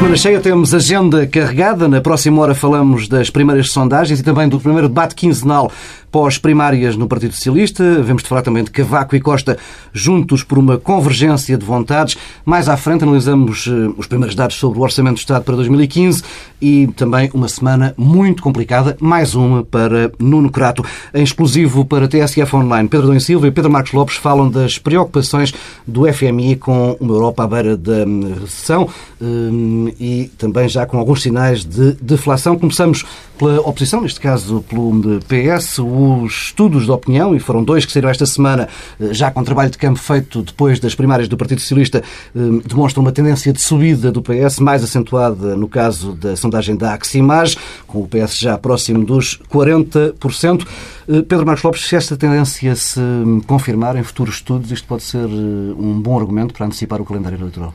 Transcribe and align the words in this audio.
Semana 0.00 0.16
cheia, 0.16 0.40
temos 0.40 0.72
agenda 0.72 1.26
carregada. 1.26 1.86
Na 1.86 2.00
próxima 2.00 2.40
hora 2.40 2.54
falamos 2.54 3.06
das 3.06 3.28
primeiras 3.28 3.70
sondagens 3.70 4.18
e 4.18 4.22
também 4.22 4.48
do 4.48 4.58
primeiro 4.58 4.88
debate 4.88 5.14
quinzenal 5.14 5.70
pós-primárias 6.10 6.96
no 6.96 7.06
Partido 7.06 7.34
Socialista. 7.34 8.02
Vemos 8.02 8.22
de 8.22 8.28
falar 8.28 8.42
também 8.42 8.64
de 8.64 8.70
Cavaco 8.70 9.14
e 9.14 9.20
Costa 9.20 9.58
juntos 9.92 10.42
por 10.42 10.58
uma 10.58 10.78
convergência 10.78 11.56
de 11.56 11.64
vontades. 11.64 12.16
Mais 12.44 12.68
à 12.68 12.76
frente 12.76 13.04
analisamos 13.04 13.66
eh, 13.68 13.92
os 13.96 14.06
primeiros 14.06 14.34
dados 14.34 14.56
sobre 14.56 14.78
o 14.78 14.82
Orçamento 14.82 15.14
do 15.14 15.18
Estado 15.18 15.44
para 15.44 15.56
2015 15.56 16.22
e 16.60 16.88
também 16.88 17.30
uma 17.32 17.48
semana 17.48 17.94
muito 17.96 18.42
complicada, 18.42 18.96
mais 19.00 19.34
uma 19.34 19.64
para 19.64 20.12
Nuno 20.18 20.50
Crato. 20.50 20.84
Em 21.14 21.22
exclusivo 21.22 21.84
para 21.84 22.08
TSF 22.08 22.54
Online, 22.56 22.88
Pedro 22.88 23.08
Dom 23.08 23.20
Silva 23.20 23.46
e 23.46 23.50
Pedro 23.50 23.70
Marcos 23.70 23.92
Lopes 23.92 24.16
falam 24.16 24.50
das 24.50 24.78
preocupações 24.78 25.54
do 25.86 26.10
FMI 26.12 26.56
com 26.56 26.96
uma 27.00 27.14
Europa 27.14 27.44
à 27.44 27.46
beira 27.46 27.76
da 27.76 28.04
hum, 28.06 28.34
recessão 28.40 28.88
hum, 29.20 29.92
e 29.98 30.30
também 30.36 30.68
já 30.68 30.86
com 30.86 30.98
alguns 30.98 31.22
sinais 31.22 31.64
de 31.64 31.92
deflação. 31.94 32.58
Começamos 32.58 33.04
pela 33.40 33.58
oposição, 33.62 34.02
neste 34.02 34.20
caso 34.20 34.62
pelo 34.68 35.18
PS, 35.20 35.78
os 35.78 36.44
estudos 36.44 36.84
de 36.84 36.90
opinião, 36.90 37.34
e 37.34 37.40
foram 37.40 37.64
dois 37.64 37.86
que 37.86 37.92
saíram 37.92 38.10
esta 38.10 38.26
semana, 38.26 38.68
eh, 39.00 39.14
já 39.14 39.30
com 39.30 39.42
trabalho 39.42 39.70
de 39.70 39.78
campo 39.78 39.98
feito 39.98 40.42
depois 40.42 40.78
das 40.78 40.94
primárias 40.94 41.26
do 41.26 41.38
Partido 41.38 41.58
Socialista, 41.58 42.04
hum, 42.36 42.60
demonstram 42.66 43.02
uma 43.02 43.10
tendência 43.10 43.50
de 43.50 43.62
subida 43.62 44.12
do 44.12 44.20
PS, 44.20 44.60
mais 44.60 44.84
acentuada 44.84 45.56
no 45.56 45.68
caso 45.68 46.12
da 46.12 46.36
sondagem 46.36 46.76
da 46.76 46.92
Aximage, 46.92 47.56
com 47.86 48.02
o 48.02 48.06
PS 48.06 48.38
já 48.38 48.58
próximo 48.58 49.06
dos 49.06 49.40
40%. 49.50 50.66
Eh, 51.08 51.22
Pedro 51.22 51.46
Marcos 51.46 51.64
Lopes, 51.64 51.88
se 51.88 51.96
esta 51.96 52.18
tendência 52.18 52.76
se 52.76 53.00
confirmar 53.46 53.96
em 53.96 54.02
futuros 54.02 54.34
estudos, 54.34 54.70
isto 54.70 54.86
pode 54.86 55.02
ser 55.02 55.24
eh, 55.24 55.74
um 55.78 55.98
bom 55.98 56.20
argumento 56.20 56.52
para 56.52 56.66
antecipar 56.66 57.00
o 57.00 57.06
calendário 57.06 57.38
eleitoral? 57.38 57.72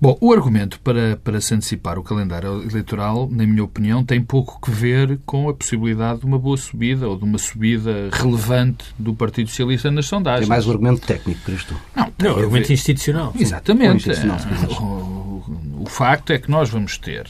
Bom, 0.00 0.16
o 0.20 0.32
argumento 0.32 0.78
para, 0.80 1.16
para 1.16 1.40
se 1.40 1.52
antecipar 1.54 1.98
o 1.98 2.04
calendário 2.04 2.62
eleitoral, 2.62 3.28
na 3.28 3.44
minha 3.44 3.64
opinião, 3.64 4.04
tem 4.04 4.22
pouco 4.22 4.60
que 4.60 4.70
ver 4.70 5.18
com 5.26 5.48
a 5.48 5.54
possibilidade 5.54 6.20
de 6.20 6.26
uma 6.26 6.38
boa 6.38 6.56
subida 6.56 7.08
ou 7.08 7.16
de 7.16 7.24
uma 7.24 7.36
subida 7.36 8.08
relevante 8.12 8.84
do 8.96 9.12
Partido 9.12 9.50
Socialista 9.50 9.90
nas 9.90 10.06
sondagens. 10.06 10.42
Tem 10.42 10.48
mais 10.48 10.68
um 10.68 10.70
argumento 10.70 11.00
técnico, 11.00 11.40
Cristo. 11.42 11.74
Não, 11.96 12.10
tem 12.12 12.30
não, 12.30 12.38
argumento 12.38 12.72
institucional. 12.72 13.34
Exatamente. 13.36 14.08
Institucional, 14.08 14.38
o, 14.70 15.82
o 15.82 15.86
facto 15.86 16.32
é 16.32 16.38
que 16.38 16.48
nós 16.48 16.70
vamos 16.70 16.96
ter, 16.96 17.26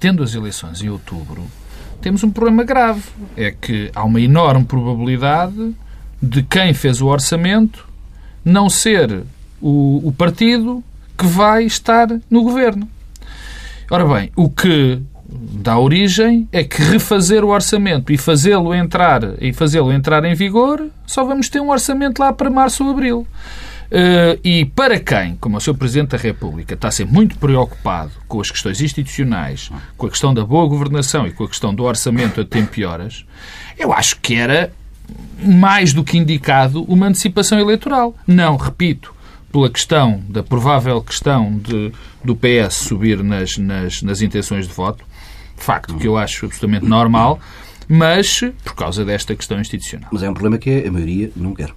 tendo 0.00 0.22
as 0.22 0.34
eleições 0.34 0.80
em 0.80 0.88
outubro, 0.88 1.44
temos 2.00 2.24
um 2.24 2.30
problema 2.30 2.64
grave. 2.64 3.02
É 3.36 3.50
que 3.50 3.90
há 3.94 4.02
uma 4.02 4.20
enorme 4.20 4.64
probabilidade 4.64 5.74
de 6.22 6.42
quem 6.42 6.72
fez 6.72 7.02
o 7.02 7.06
orçamento 7.06 7.86
não 8.42 8.70
ser 8.70 9.24
o, 9.60 10.08
o 10.08 10.12
partido 10.12 10.82
que 11.18 11.26
vai 11.26 11.64
estar 11.64 12.08
no 12.30 12.42
governo. 12.42 12.88
Ora 13.90 14.06
bem, 14.06 14.30
o 14.36 14.48
que 14.48 15.02
dá 15.28 15.78
origem 15.78 16.48
é 16.52 16.62
que 16.62 16.80
refazer 16.80 17.44
o 17.44 17.48
orçamento 17.48 18.12
e 18.12 18.16
fazê-lo 18.16 18.74
entrar 18.74 19.22
e 19.40 19.52
fazê-lo 19.52 19.92
entrar 19.92 20.24
em 20.24 20.34
vigor, 20.34 20.86
só 21.06 21.24
vamos 21.24 21.48
ter 21.48 21.60
um 21.60 21.70
orçamento 21.70 22.20
lá 22.20 22.32
para 22.32 22.48
março 22.48 22.84
ou 22.84 22.90
abril. 22.90 23.26
Uh, 23.90 24.38
e 24.44 24.66
para 24.66 25.00
quem, 25.00 25.36
como 25.36 25.56
o 25.56 25.60
Sr. 25.60 25.74
Presidente 25.74 26.10
da 26.10 26.18
República, 26.18 26.74
está 26.74 26.88
a 26.88 26.90
ser 26.90 27.06
muito 27.06 27.38
preocupado 27.38 28.12
com 28.26 28.38
as 28.38 28.50
questões 28.50 28.82
institucionais, 28.82 29.70
com 29.96 30.06
a 30.06 30.10
questão 30.10 30.34
da 30.34 30.44
boa 30.44 30.68
governação 30.68 31.26
e 31.26 31.32
com 31.32 31.44
a 31.44 31.48
questão 31.48 31.74
do 31.74 31.84
orçamento 31.84 32.40
a 32.40 32.44
tempo 32.44 32.78
e 32.78 32.84
horas, 32.84 33.24
eu 33.78 33.92
acho 33.92 34.20
que 34.20 34.34
era 34.34 34.70
mais 35.42 35.94
do 35.94 36.04
que 36.04 36.18
indicado 36.18 36.82
uma 36.84 37.06
antecipação 37.06 37.58
eleitoral. 37.58 38.14
Não, 38.26 38.56
repito, 38.56 39.14
pela 39.52 39.70
questão, 39.70 40.22
da 40.28 40.42
provável 40.42 41.02
questão 41.02 41.58
de, 41.58 41.92
do 42.24 42.36
PS 42.36 42.74
subir 42.74 43.22
nas, 43.22 43.56
nas, 43.56 44.02
nas 44.02 44.20
intenções 44.20 44.66
de 44.66 44.74
voto, 44.74 45.04
facto 45.56 45.96
que 45.96 46.06
eu 46.06 46.16
acho 46.16 46.46
absolutamente 46.46 46.86
normal, 46.86 47.40
mas 47.88 48.40
por 48.62 48.74
causa 48.74 49.04
desta 49.04 49.34
questão 49.34 49.60
institucional. 49.60 50.08
Mas 50.12 50.22
é 50.22 50.30
um 50.30 50.34
problema 50.34 50.58
que 50.58 50.86
a 50.86 50.92
maioria 50.92 51.30
não 51.34 51.54
quer. 51.54 51.72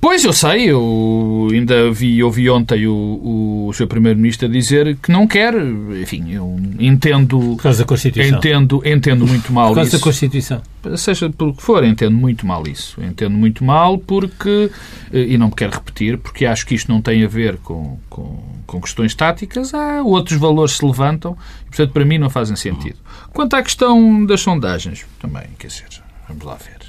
Pois, 0.00 0.24
eu 0.24 0.32
sei, 0.32 0.70
eu 0.70 1.48
ainda 1.52 1.90
vi, 1.92 2.22
ouvi 2.22 2.48
ontem 2.48 2.86
o, 2.86 3.66
o 3.68 3.72
seu 3.74 3.86
Primeiro-Ministro 3.86 4.48
dizer 4.48 4.96
que 4.96 5.12
não 5.12 5.26
quer, 5.26 5.54
enfim, 6.00 6.32
eu 6.32 6.58
entendo... 6.78 7.38
Por 7.38 7.62
causa 7.64 7.80
da 7.80 7.84
Constituição. 7.84 8.38
Entendo, 8.38 8.82
entendo 8.82 9.26
muito 9.26 9.52
mal 9.52 9.66
isso. 9.66 9.74
Por 9.74 9.74
causa 9.74 9.88
isso. 9.88 9.98
da 9.98 10.02
Constituição. 10.02 10.62
Seja 10.96 11.28
pelo 11.28 11.54
que 11.54 11.62
for, 11.62 11.84
entendo 11.84 12.16
muito 12.16 12.46
mal 12.46 12.66
isso. 12.66 12.98
Entendo 13.02 13.36
muito 13.36 13.62
mal 13.62 13.98
porque, 13.98 14.70
e 15.12 15.36
não 15.36 15.48
me 15.48 15.54
quero 15.54 15.72
repetir, 15.72 16.16
porque 16.16 16.46
acho 16.46 16.66
que 16.66 16.74
isto 16.74 16.90
não 16.90 17.02
tem 17.02 17.22
a 17.22 17.28
ver 17.28 17.58
com, 17.58 17.98
com, 18.08 18.42
com 18.66 18.80
questões 18.80 19.14
táticas, 19.14 19.74
há 19.74 20.02
outros 20.02 20.38
valores 20.38 20.72
que 20.72 20.78
se 20.78 20.86
levantam 20.86 21.36
e, 21.66 21.66
portanto, 21.66 21.92
para 21.92 22.06
mim 22.06 22.16
não 22.16 22.30
fazem 22.30 22.56
sentido. 22.56 22.96
Quanto 23.34 23.54
à 23.54 23.62
questão 23.62 24.24
das 24.24 24.40
sondagens, 24.40 25.04
também, 25.20 25.44
quer 25.58 25.66
dizer, 25.66 25.84
vamos 26.26 26.42
lá 26.42 26.56
ver. 26.56 26.80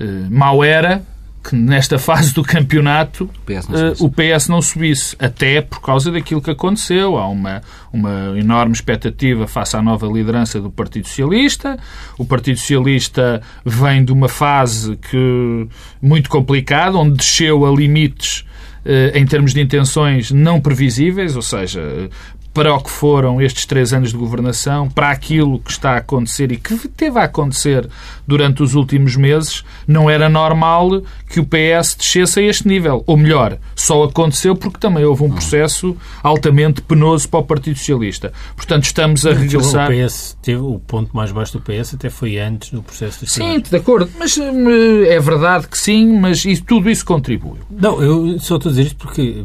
Uh, 0.00 0.30
mal 0.30 0.64
era 0.64 1.02
que 1.42 1.56
nesta 1.56 1.98
fase 1.98 2.34
do 2.34 2.42
campeonato 2.42 3.28
PS 3.46 4.00
uh, 4.00 4.04
o 4.04 4.10
PS 4.10 4.48
não 4.48 4.60
subisse, 4.60 5.16
até 5.18 5.62
por 5.62 5.80
causa 5.80 6.10
daquilo 6.10 6.42
que 6.42 6.50
aconteceu. 6.50 7.16
Há 7.16 7.28
uma, 7.28 7.62
uma 7.92 8.38
enorme 8.38 8.72
expectativa 8.72 9.46
face 9.46 9.76
à 9.76 9.82
nova 9.82 10.06
liderança 10.06 10.60
do 10.60 10.70
Partido 10.70 11.08
Socialista. 11.08 11.78
O 12.18 12.26
Partido 12.26 12.58
Socialista 12.58 13.40
vem 13.64 14.04
de 14.04 14.12
uma 14.12 14.28
fase 14.28 14.96
que 14.96 15.68
muito 16.00 16.28
complicada, 16.28 16.98
onde 16.98 17.16
desceu 17.16 17.64
a 17.64 17.70
limites 17.74 18.44
uh, 18.84 19.16
em 19.16 19.24
termos 19.24 19.54
de 19.54 19.60
intenções 19.60 20.30
não 20.30 20.60
previsíveis, 20.60 21.36
ou 21.36 21.42
seja, 21.42 22.10
para 22.52 22.74
o 22.74 22.80
que 22.80 22.90
foram 22.90 23.40
estes 23.40 23.64
três 23.64 23.92
anos 23.92 24.10
de 24.10 24.16
governação, 24.16 24.88
para 24.88 25.10
aquilo 25.10 25.60
que 25.60 25.70
está 25.70 25.92
a 25.92 25.96
acontecer 25.98 26.50
e 26.50 26.56
que 26.56 26.88
teve 26.88 27.18
a 27.18 27.24
acontecer 27.24 27.88
durante 28.26 28.62
os 28.62 28.74
últimos 28.74 29.16
meses, 29.16 29.64
não 29.86 30.10
era 30.10 30.28
normal 30.28 31.02
que 31.28 31.40
o 31.40 31.44
PS 31.46 31.94
descesse 31.94 32.40
a 32.40 32.42
este 32.42 32.66
nível. 32.66 33.04
Ou 33.06 33.16
melhor, 33.16 33.58
só 33.74 34.04
aconteceu 34.04 34.56
porque 34.56 34.78
também 34.78 35.04
houve 35.04 35.22
um 35.22 35.30
processo 35.30 35.96
altamente 36.22 36.82
penoso 36.82 37.28
para 37.28 37.40
o 37.40 37.44
Partido 37.44 37.78
Socialista. 37.78 38.32
Portanto, 38.56 38.84
estamos 38.84 39.24
a 39.26 39.32
regressar... 39.32 39.90
O 39.90 40.06
PS 40.06 40.36
teve 40.42 40.60
o 40.60 40.78
ponto 40.80 41.14
mais 41.14 41.30
baixo 41.30 41.58
do 41.58 41.60
PS 41.60 41.94
até 41.94 42.10
foi 42.10 42.38
antes 42.38 42.70
do 42.70 42.82
processo 42.82 43.24
de 43.24 43.30
Sim, 43.30 43.60
de 43.60 43.76
acordo. 43.76 44.10
Mas 44.18 44.36
hum, 44.36 45.04
é 45.04 45.18
verdade 45.20 45.68
que 45.68 45.78
sim, 45.78 46.18
mas 46.18 46.44
isso, 46.44 46.64
tudo 46.64 46.90
isso 46.90 47.04
contribuiu. 47.04 47.58
Não, 47.70 48.02
eu 48.02 48.38
só 48.40 48.56
estou 48.56 48.70
a 48.70 48.72
dizer 48.72 48.86
isto 48.86 48.96
porque... 48.96 49.44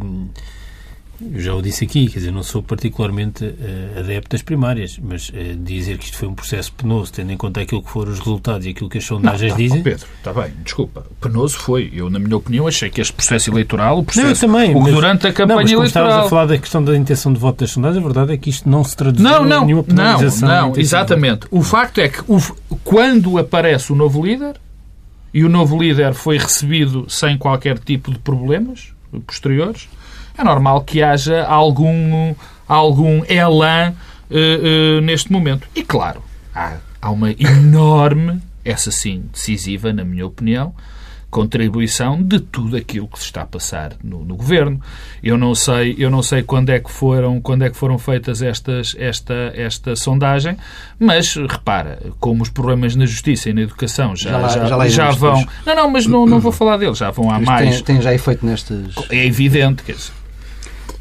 Eu 1.22 1.40
já 1.40 1.54
o 1.54 1.62
disse 1.62 1.84
aqui, 1.84 2.08
quer 2.08 2.20
dizer, 2.20 2.32
não 2.32 2.44
sou 2.44 2.62
particularmente 2.62 3.46
uh, 3.46 4.00
adepto 4.00 4.30
das 4.30 4.42
primárias, 4.42 5.00
mas 5.02 5.30
uh, 5.30 5.34
dizer 5.58 5.98
que 5.98 6.06
isto 6.06 6.18
foi 6.18 6.28
um 6.28 6.34
processo 6.34 6.74
penoso, 6.74 7.14
tendo 7.14 7.32
em 7.32 7.38
conta 7.38 7.62
aquilo 7.62 7.82
que 7.82 7.90
foram 7.90 8.12
os 8.12 8.20
resultados 8.20 8.66
e 8.66 8.72
aquilo 8.72 8.90
que 8.90 8.98
as 8.98 9.06
sondagens 9.06 9.52
não, 9.52 9.58
dizem. 9.58 9.84
Pedro, 9.84 10.08
está 10.18 10.34
bem, 10.34 10.52
desculpa. 10.64 11.06
Penoso 11.22 11.58
foi. 11.58 11.92
Eu, 11.94 12.10
na 12.10 12.20
minha 12.20 12.36
opinião, 12.36 12.68
achei 12.68 12.90
que 12.90 13.00
este 13.00 13.14
processo 13.14 13.50
eleitoral, 13.50 14.00
o 14.00 14.04
processo. 14.04 14.48
Não, 14.48 14.54
também, 14.54 14.76
o 14.76 14.84
durante 14.84 15.28
a 15.28 15.34
campanha 15.34 15.56
não, 15.56 15.64
mas 15.64 15.72
eleitoral. 15.72 16.08
Estavas 16.08 16.26
a 16.26 16.30
falar 16.30 16.46
da 16.46 16.58
questão 16.58 16.84
da 16.84 16.96
intenção 16.98 17.32
de 17.32 17.40
voto 17.40 17.60
das 17.60 17.72
sondagens, 17.72 18.04
a 18.04 18.06
verdade 18.06 18.34
é 18.34 18.38
que 18.38 18.50
isto 18.50 18.68
não 18.70 18.84
se 18.84 18.96
traduziu 18.96 19.24
não, 19.24 19.46
não, 19.46 19.64
em 19.64 19.66
nenhuma 19.68 19.84
penalização. 19.84 20.50
Não, 20.50 20.70
não, 20.70 20.78
exatamente. 20.78 21.48
O 21.50 21.62
facto 21.62 22.00
é 22.00 22.10
que 22.10 22.20
o, 22.28 22.40
quando 22.84 23.38
aparece 23.38 23.92
o 23.92 23.96
novo 23.96 24.26
líder, 24.26 24.60
e 25.34 25.44
o 25.44 25.50
novo 25.50 25.78
líder 25.78 26.14
foi 26.14 26.38
recebido 26.38 27.06
sem 27.10 27.38
qualquer 27.38 27.78
tipo 27.78 28.10
de 28.10 28.18
problemas 28.20 28.94
posteriores 29.28 29.90
é 30.38 30.44
normal 30.44 30.82
que 30.82 31.02
haja 31.02 31.46
algum, 31.46 32.36
algum 32.68 33.24
elan 33.28 33.94
uh, 34.30 34.98
uh, 34.98 35.02
neste 35.02 35.32
momento. 35.32 35.68
E 35.76 35.84
claro, 35.84 36.22
há, 36.54 36.78
há 37.02 37.10
uma 37.10 37.32
enorme, 37.32 38.42
essa 38.64 38.92
sim 38.92 39.24
decisiva, 39.32 39.94
na 39.94 40.04
minha 40.04 40.26
opinião, 40.26 40.74
contribuição 41.36 42.24
de 42.24 42.40
tudo 42.40 42.78
aquilo 42.78 43.10
que 43.10 43.20
se 43.20 43.26
está 43.26 43.42
a 43.42 43.46
passar 43.46 43.92
no, 44.02 44.24
no, 44.24 44.38
governo. 44.38 44.80
Eu 45.22 45.38
não 45.38 45.54
sei, 45.54 45.94
eu 45.98 46.10
não 46.10 46.24
sei 46.24 46.42
quando 46.44 46.70
é 46.70 46.80
que 46.80 46.90
foram, 46.90 47.42
quando 47.42 47.66
é 47.66 47.70
que 47.70 47.76
foram 47.76 47.98
feitas 47.98 48.42
estas 48.42 48.96
esta 48.98 49.52
esta 49.54 49.98
sondagem, 49.98 50.56
mas 50.98 51.36
repara, 51.36 52.00
como 52.22 52.42
os 52.42 52.50
problemas 52.50 52.96
na 52.96 53.06
justiça 53.06 53.50
e 53.50 53.54
na 53.54 53.64
educação 53.64 54.16
já 54.16 54.32
já, 54.32 54.38
lá, 54.38 54.48
já, 54.48 54.68
já, 54.68 54.88
já 54.88 55.12
vão. 55.12 55.46
Não, 55.66 55.76
não, 55.76 55.92
mas 55.92 56.08
não, 56.08 56.26
não 56.26 56.40
vou 56.40 56.54
falar 56.54 56.78
deles, 56.78 56.98
já 56.98 57.12
vão 57.12 57.30
há 57.30 57.38
mais. 57.38 57.82
Tem, 57.82 57.96
tem 57.96 58.02
já 58.02 58.14
efeito 58.14 58.46
nestas. 58.46 58.96
É 59.10 59.26
evidente, 59.26 59.84
quer 59.84 59.96
dizer. 59.96 60.25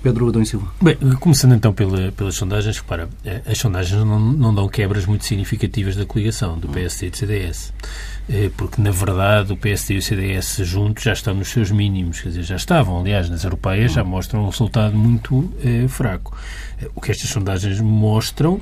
Pedro 0.05 0.29
Adão 0.29 0.45
Silva. 0.45 0.67
Bem, 0.83 0.97
começando 1.19 1.55
então 1.55 1.73
pela, 1.73 2.13
pelas 2.13 2.35
sondagens, 2.35 2.77
repara, 2.77 3.09
eh, 3.25 3.41
as 3.47 3.57
sondagens 3.57 4.05
não, 4.05 4.21
não 4.21 4.55
dão 4.55 4.69
quebras 4.69 5.07
muito 5.07 5.25
significativas 5.25 5.97
da 5.97 6.05
coligação 6.05 6.59
do 6.59 6.69
PSD 6.69 7.07
e 7.07 7.11
do 7.11 7.17
CDS. 7.17 7.73
Porque, 8.57 8.81
na 8.81 8.91
verdade, 8.91 9.53
o 9.53 9.57
PSD 9.57 9.95
e 9.95 9.99
o 9.99 10.03
CDS 10.03 10.57
juntos 10.63 11.05
já 11.05 11.13
estão 11.13 11.35
nos 11.35 11.49
seus 11.49 11.71
mínimos, 11.71 12.21
quer 12.21 12.31
dizer, 12.31 12.43
já 12.43 12.57
estavam, 12.57 13.01
aliás, 13.01 13.29
nas 13.29 13.45
europeias 13.45 13.93
já 13.93 14.03
mostram 14.03 14.45
um 14.45 14.49
resultado 14.49 14.97
muito 14.97 15.53
fraco. 15.89 16.35
O 16.95 17.01
que 17.01 17.11
estas 17.11 17.29
sondagens 17.29 17.81
mostram 17.81 18.61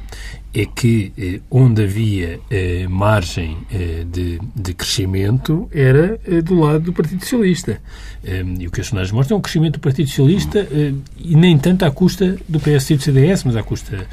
é 0.55 0.67
que 0.67 1.13
eh, 1.17 1.41
onde 1.51 1.83
havia 1.83 2.39
eh, 2.51 2.87
margem 2.89 3.57
eh, 3.73 4.05
de, 4.07 4.39
de, 4.55 4.75
crescimento 4.75 5.69
era 5.73 6.21
eh, 6.27 6.43
do 6.43 6.61
lado 6.61 6.81
do 6.81 6.93
Partido 6.93 7.23
Socialista. 7.23 7.81
Eh, 8.23 8.45
e 8.61 8.67
o 8.67 8.71
que 8.71 8.83
as 8.83 8.87
sondagens 8.87 9.13
mostram 9.13 9.37
é 9.37 9.39
um 9.39 9.43
crescimento 9.43 9.75
do 9.75 9.81
Partido 9.81 10.09
Socialista 10.09 10.59
eh, 10.71 10.93
e 11.17 11.35
nem 11.35 11.57
tanto 11.57 11.85
à 11.85 11.91
custa 11.91 12.37
do 12.47 12.61
PS 12.61 12.91
e 12.91 12.97
do 12.97 13.03
CDS, 13.03 13.45
mas 13.45 13.57
à 13.57 13.63
custa 13.63 14.07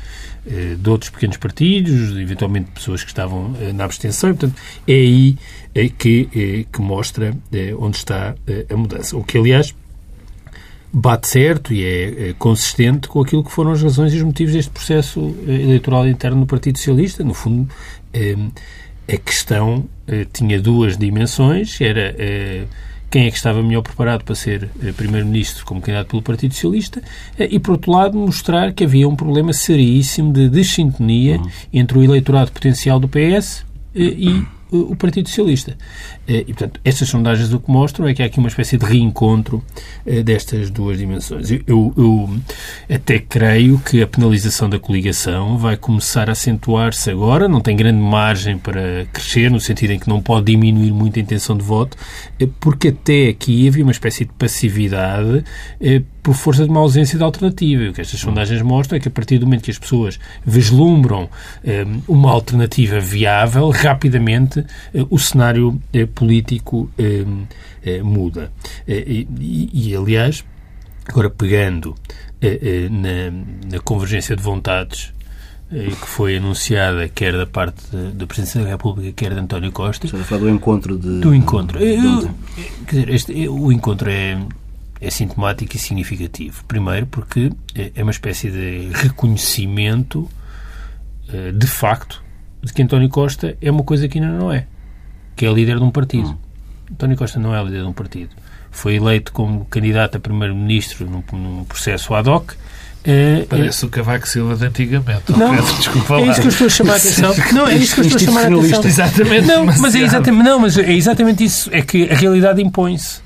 de 0.77 0.89
outros 0.89 1.09
pequenos 1.11 1.37
partidos, 1.37 2.17
eventualmente 2.17 2.71
pessoas 2.71 3.03
que 3.03 3.09
estavam 3.09 3.53
na 3.73 3.83
abstenção. 3.85 4.35
Portanto, 4.35 4.59
é 4.87 4.93
aí 4.93 5.37
que, 5.97 6.65
que 6.71 6.81
mostra 6.81 7.35
onde 7.77 7.97
está 7.97 8.35
a 8.71 8.75
mudança. 8.75 9.15
O 9.15 9.23
que, 9.23 9.37
aliás, 9.37 9.73
bate 10.91 11.27
certo 11.27 11.73
e 11.73 11.85
é, 11.85 12.33
consistente 12.37 13.07
com 13.07 13.21
aquilo 13.21 13.43
que 13.43 13.51
foram 13.51 13.71
as 13.71 13.81
razões 13.81 14.13
e 14.13 14.17
os 14.17 14.23
motivos 14.23 14.53
deste 14.53 14.71
processo 14.71 15.35
eh, 15.47 15.51
eleitoral 15.53 16.07
interno 16.07 16.41
no 16.41 16.45
Partido 16.47 16.77
Socialista. 16.77 17.23
No 17.23 17.33
fundo, 17.33 17.69
eh, 18.13 18.35
a 19.07 19.17
questão 19.17 19.85
eh, 20.07 20.25
tinha 20.31 20.59
duas 20.59 20.97
dimensões. 20.97 21.79
Era 21.79 22.15
quem 23.09 23.25
é 23.25 23.31
que 23.31 23.37
estava 23.37 23.61
melhor 23.63 23.81
preparado 23.81 24.23
para 24.23 24.35
ser 24.35 24.69
Primeiro-Ministro 24.95 25.65
como 25.65 25.81
candidato 25.81 26.09
pelo 26.09 26.21
Partido 26.21 26.53
Socialista 26.53 27.01
e, 27.37 27.59
por 27.59 27.71
outro 27.71 27.91
lado, 27.91 28.17
mostrar 28.17 28.71
que 28.73 28.83
havia 28.83 29.07
um 29.07 29.15
problema 29.15 29.51
seríssimo 29.51 30.31
de 30.31 30.47
desintonia 30.47 31.37
uhum. 31.37 31.49
entre 31.73 31.97
o 31.97 32.03
eleitorado 32.03 32.51
potencial 32.51 32.99
do 32.99 33.07
PS 33.09 33.65
e 33.95 34.45
o 34.71 34.95
Partido 34.95 35.27
Socialista. 35.27 35.77
Eh, 36.27 36.41
e, 36.41 36.53
portanto, 36.53 36.79
estas 36.83 37.09
sondagens 37.09 37.51
o 37.51 37.59
que 37.59 37.71
mostram 37.71 38.07
é 38.07 38.13
que 38.13 38.21
há 38.21 38.25
aqui 38.25 38.39
uma 38.39 38.47
espécie 38.47 38.77
de 38.77 38.85
reencontro 38.85 39.63
eh, 40.05 40.21
destas 40.21 40.69
duas 40.69 40.97
dimensões. 40.97 41.49
Eu, 41.51 41.93
eu 41.97 42.29
até 42.93 43.19
creio 43.19 43.79
que 43.79 44.01
a 44.01 44.07
penalização 44.07 44.69
da 44.69 44.79
coligação 44.79 45.57
vai 45.57 45.75
começar 45.75 46.29
a 46.29 46.33
acentuar-se 46.33 47.09
agora, 47.09 47.47
não 47.47 47.61
tem 47.61 47.75
grande 47.75 47.99
margem 47.99 48.57
para 48.57 49.05
crescer, 49.11 49.49
no 49.49 49.59
sentido 49.59 49.91
em 49.91 49.99
que 49.99 50.07
não 50.07 50.21
pode 50.21 50.51
diminuir 50.51 50.91
muito 50.91 51.17
a 51.17 51.21
intenção 51.21 51.57
de 51.57 51.63
voto, 51.63 51.97
eh, 52.39 52.47
porque 52.59 52.89
até 52.89 53.29
aqui 53.29 53.67
havia 53.67 53.83
uma 53.83 53.91
espécie 53.91 54.25
de 54.25 54.31
passividade 54.33 55.43
por 56.21 56.33
força 56.35 56.63
de 56.63 56.69
uma 56.69 56.79
ausência 56.79 57.17
de 57.17 57.23
alternativa. 57.23 57.89
O 57.89 57.93
que 57.93 58.01
estas 58.01 58.19
sondagens 58.19 58.61
mostram 58.61 58.97
é 58.97 58.99
que 58.99 59.07
a 59.07 59.11
partir 59.11 59.37
do 59.37 59.45
momento 59.45 59.63
que 59.63 59.71
as 59.71 59.79
pessoas 59.79 60.19
vislumbram 60.45 61.29
uma 62.07 62.31
alternativa 62.31 62.99
viável, 62.99 63.69
rapidamente 63.69 64.65
o 65.09 65.17
cenário 65.17 65.79
político 66.13 66.89
eh, 66.97 67.25
eh, 67.83 68.03
muda. 68.03 68.51
Eh, 68.87 69.25
e, 69.39 69.69
e, 69.73 69.95
aliás, 69.95 70.43
agora 71.07 71.29
pegando 71.29 71.95
na, 72.41 73.71
na 73.71 73.79
convergência 73.79 74.35
de 74.35 74.41
vontades 74.41 75.13
que 75.69 76.07
foi 76.07 76.37
anunciada 76.37 77.07
quer 77.09 77.33
da 77.33 77.45
parte 77.45 77.95
da 78.13 78.25
Presidência 78.25 78.63
da 78.63 78.69
República, 78.69 79.11
quer 79.11 79.33
de 79.33 79.39
António 79.39 79.71
Costa. 79.71 80.07
Estás 80.07 80.23
a 80.23 80.25
falar 80.25 80.41
do 80.41 80.49
encontro 80.49 80.97
de... 80.97 81.19
Do 81.19 81.35
encontro. 81.35 81.77
Eu, 81.77 82.27
quer 82.87 82.95
dizer, 82.95 83.09
este, 83.09 83.47
o 83.47 83.71
encontro 83.71 84.09
é, 84.09 84.39
é 85.01 85.09
sintomático 85.09 85.75
e 85.75 85.79
significativo. 85.79 86.63
Primeiro 86.65 87.05
porque 87.07 87.51
é 87.75 88.01
uma 88.01 88.11
espécie 88.11 88.49
de 88.49 88.89
reconhecimento 88.93 90.29
de 91.53 91.67
facto 91.67 92.23
de 92.61 92.73
que 92.73 92.81
António 92.81 93.07
Costa 93.07 93.55
é 93.61 93.69
uma 93.69 93.83
coisa 93.83 94.07
que 94.07 94.19
ainda 94.19 94.31
não 94.31 94.51
é 94.51 94.65
que 95.39 95.45
é 95.45 95.53
líder 95.53 95.77
de 95.77 95.83
um 95.83 95.89
partido. 95.89 96.31
Hum. 96.31 96.37
António 96.91 97.15
Costa 97.15 97.39
não 97.39 97.55
é 97.55 97.63
líder 97.63 97.83
de 97.83 97.87
um 97.87 97.93
partido. 97.93 98.31
Foi 98.69 98.95
eleito 98.95 99.31
como 99.31 99.63
candidato 99.63 100.17
a 100.17 100.19
primeiro-ministro 100.19 101.09
num, 101.09 101.23
num, 101.31 101.63
processo 101.63 102.13
ad 102.13 102.29
hoc. 102.29 102.51
É, 103.05 103.45
Parece 103.47 103.85
o 103.85 103.89
Cavaco 103.89 104.27
Silva 104.27 104.57
de 104.57 104.65
antigamente. 104.65 105.31
Não, 105.31 105.55
desculpa 105.55 106.19
é 106.19 106.27
isso 106.27 106.41
que 106.41 106.47
eu 106.47 106.49
estou 106.49 106.67
a 106.67 106.69
chamar 106.69 106.93
a 106.93 106.95
atenção. 106.97 107.33
Não, 107.53 107.67
é 107.69 107.75
isso 107.75 107.95
que 107.95 108.01
eu 108.01 108.05
estou 108.05 108.17
a 108.17 108.25
chamar 108.25 108.41
a 108.41 108.57
atenção. 108.57 108.83
Exatamente. 108.83 109.47
Não, 109.47 109.65
mas 109.65 109.95
é 109.95 109.99
exatamente, 109.99 110.43
não, 110.43 110.59
mas 110.59 110.77
é 110.77 110.91
exatamente 110.91 111.43
isso. 111.45 111.69
É 111.71 111.81
que 111.81 112.09
a 112.09 112.15
realidade 112.15 112.61
impõe-se. 112.61 113.21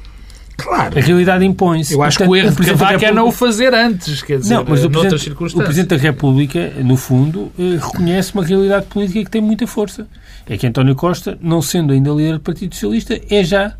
Claro. 0.63 0.97
A 0.97 1.01
realidade 1.01 1.45
impõe-se. 1.45 1.93
Eu 1.93 2.01
acho 2.01 2.17
Portanto, 2.17 2.33
que 2.33 2.41
o 2.41 2.47
erro 2.47 2.55
de 2.55 2.65
Cavaco 2.65 2.83
República... 2.93 3.05
é 3.05 3.11
não 3.13 3.27
o 3.27 3.31
fazer 3.31 3.73
antes, 3.73 4.21
quer 4.21 4.39
dizer, 4.39 4.53
não, 4.53 4.65
mas 4.67 4.83
o 4.83 4.89
noutras 4.89 5.21
circunstâncias. 5.21 5.61
O 5.61 5.65
Presidente 5.65 5.89
da 5.89 5.97
República, 5.97 6.71
no 6.81 6.95
fundo, 6.95 7.51
eh, 7.59 7.77
reconhece 7.81 8.33
uma 8.33 8.45
realidade 8.45 8.85
política 8.85 9.25
que 9.25 9.29
tem 9.29 9.41
muita 9.41 9.67
força. 9.67 10.07
É 10.47 10.57
que 10.57 10.65
António 10.65 10.95
Costa, 10.95 11.37
não 11.41 11.61
sendo 11.61 11.91
ainda 11.91 12.11
líder 12.11 12.33
do 12.33 12.39
Partido 12.39 12.73
Socialista, 12.73 13.19
é 13.29 13.43
já 13.43 13.75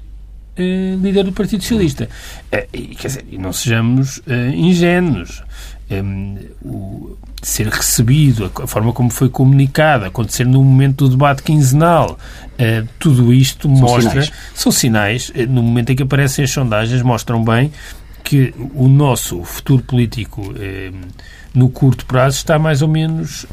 eh, 0.57 0.97
líder 1.01 1.24
do 1.24 1.31
Partido 1.31 1.62
Socialista. 1.62 2.09
Eh, 2.51 2.68
quer 2.97 3.07
dizer, 3.07 3.25
e 3.31 3.38
não 3.38 3.53
sejamos 3.53 4.21
ingênuos. 4.53 5.41
Um, 5.91 6.38
o, 6.63 7.18
ser 7.44 7.68
recebido, 7.68 8.50
a 8.56 8.65
forma 8.65 8.94
como 8.94 9.09
foi 9.09 9.30
comunicado, 9.30 10.06
acontecer 10.06 10.45
no 10.45 10.63
momento 10.63 11.06
do 11.06 11.12
debate 11.12 11.44
quinzenal, 11.44 12.18
uh, 12.53 12.88
tudo 12.97 13.33
isto 13.33 13.68
são 13.68 13.77
mostra. 13.77 14.09
Sinais. 14.09 14.31
São 14.56 14.71
sinais, 14.71 15.30
uh, 15.30 15.50
no 15.50 15.62
momento 15.62 15.91
em 15.91 15.95
que 15.95 16.03
aparecem 16.03 16.45
as 16.45 16.51
sondagens, 16.51 17.01
mostram 17.01 17.44
bem 17.44 17.71
que 18.24 18.53
o 18.74 18.88
nosso 18.88 19.44
futuro 19.44 19.83
político 19.83 20.41
uh, 20.41 20.97
no 21.53 21.69
curto 21.69 22.06
prazo 22.06 22.38
está 22.38 22.57
mais 22.57 22.81
ou 22.81 22.88
menos 22.88 23.45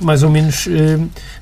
mais 0.00 0.22
ou 0.22 0.30
menos 0.30 0.68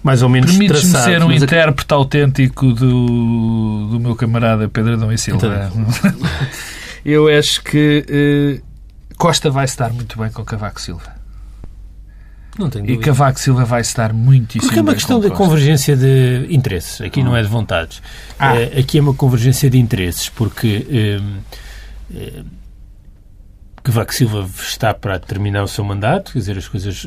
mais 0.02 0.22
ou 0.22 0.28
menos 0.30 0.52
Permites-me 0.52 0.98
ser 1.00 1.22
um 1.22 1.30
intérprete 1.30 1.92
autêntico 1.92 2.72
do, 2.72 3.88
do 3.90 4.00
meu 4.00 4.16
camarada 4.16 4.70
Pedro 4.70 4.94
Adão 4.94 5.12
e 5.12 5.18
Silva. 5.18 5.70
Então. 5.70 6.20
Eu 7.04 7.28
acho 7.28 7.62
que 7.62 8.62
Costa 9.18 9.50
vai 9.50 9.64
estar 9.64 9.92
muito 9.92 10.16
bem 10.18 10.30
com 10.30 10.44
Cavaco 10.44 10.80
Silva. 10.80 11.18
Não 12.56 12.70
tenho 12.70 12.86
dúvida. 12.86 13.02
E 13.02 13.04
Cavaco 13.04 13.38
Silva 13.38 13.64
vai 13.64 13.80
estar 13.80 14.12
muitíssimo 14.12 14.62
Porque 14.62 14.78
é 14.78 14.82
uma 14.82 14.94
questão 14.94 15.20
de 15.20 15.30
convergência 15.30 15.96
de 15.96 16.46
interesses. 16.50 17.00
Aqui 17.00 17.22
não 17.22 17.36
é 17.36 17.42
de 17.42 17.48
vontades. 17.48 18.00
Ah. 18.38 18.54
Uh, 18.54 18.78
aqui 18.80 18.98
é 18.98 19.00
uma 19.00 19.14
convergência 19.14 19.68
de 19.68 19.78
interesses, 19.78 20.28
porque 20.28 21.20
uh, 21.20 22.16
uh, 22.16 22.44
Cavaco 23.82 24.14
Silva 24.14 24.48
está 24.56 24.94
para 24.94 25.18
terminar 25.18 25.64
o 25.64 25.68
seu 25.68 25.84
mandato, 25.84 26.32
quer 26.32 26.38
dizer, 26.38 26.56
as 26.56 26.68
coisas 26.68 27.06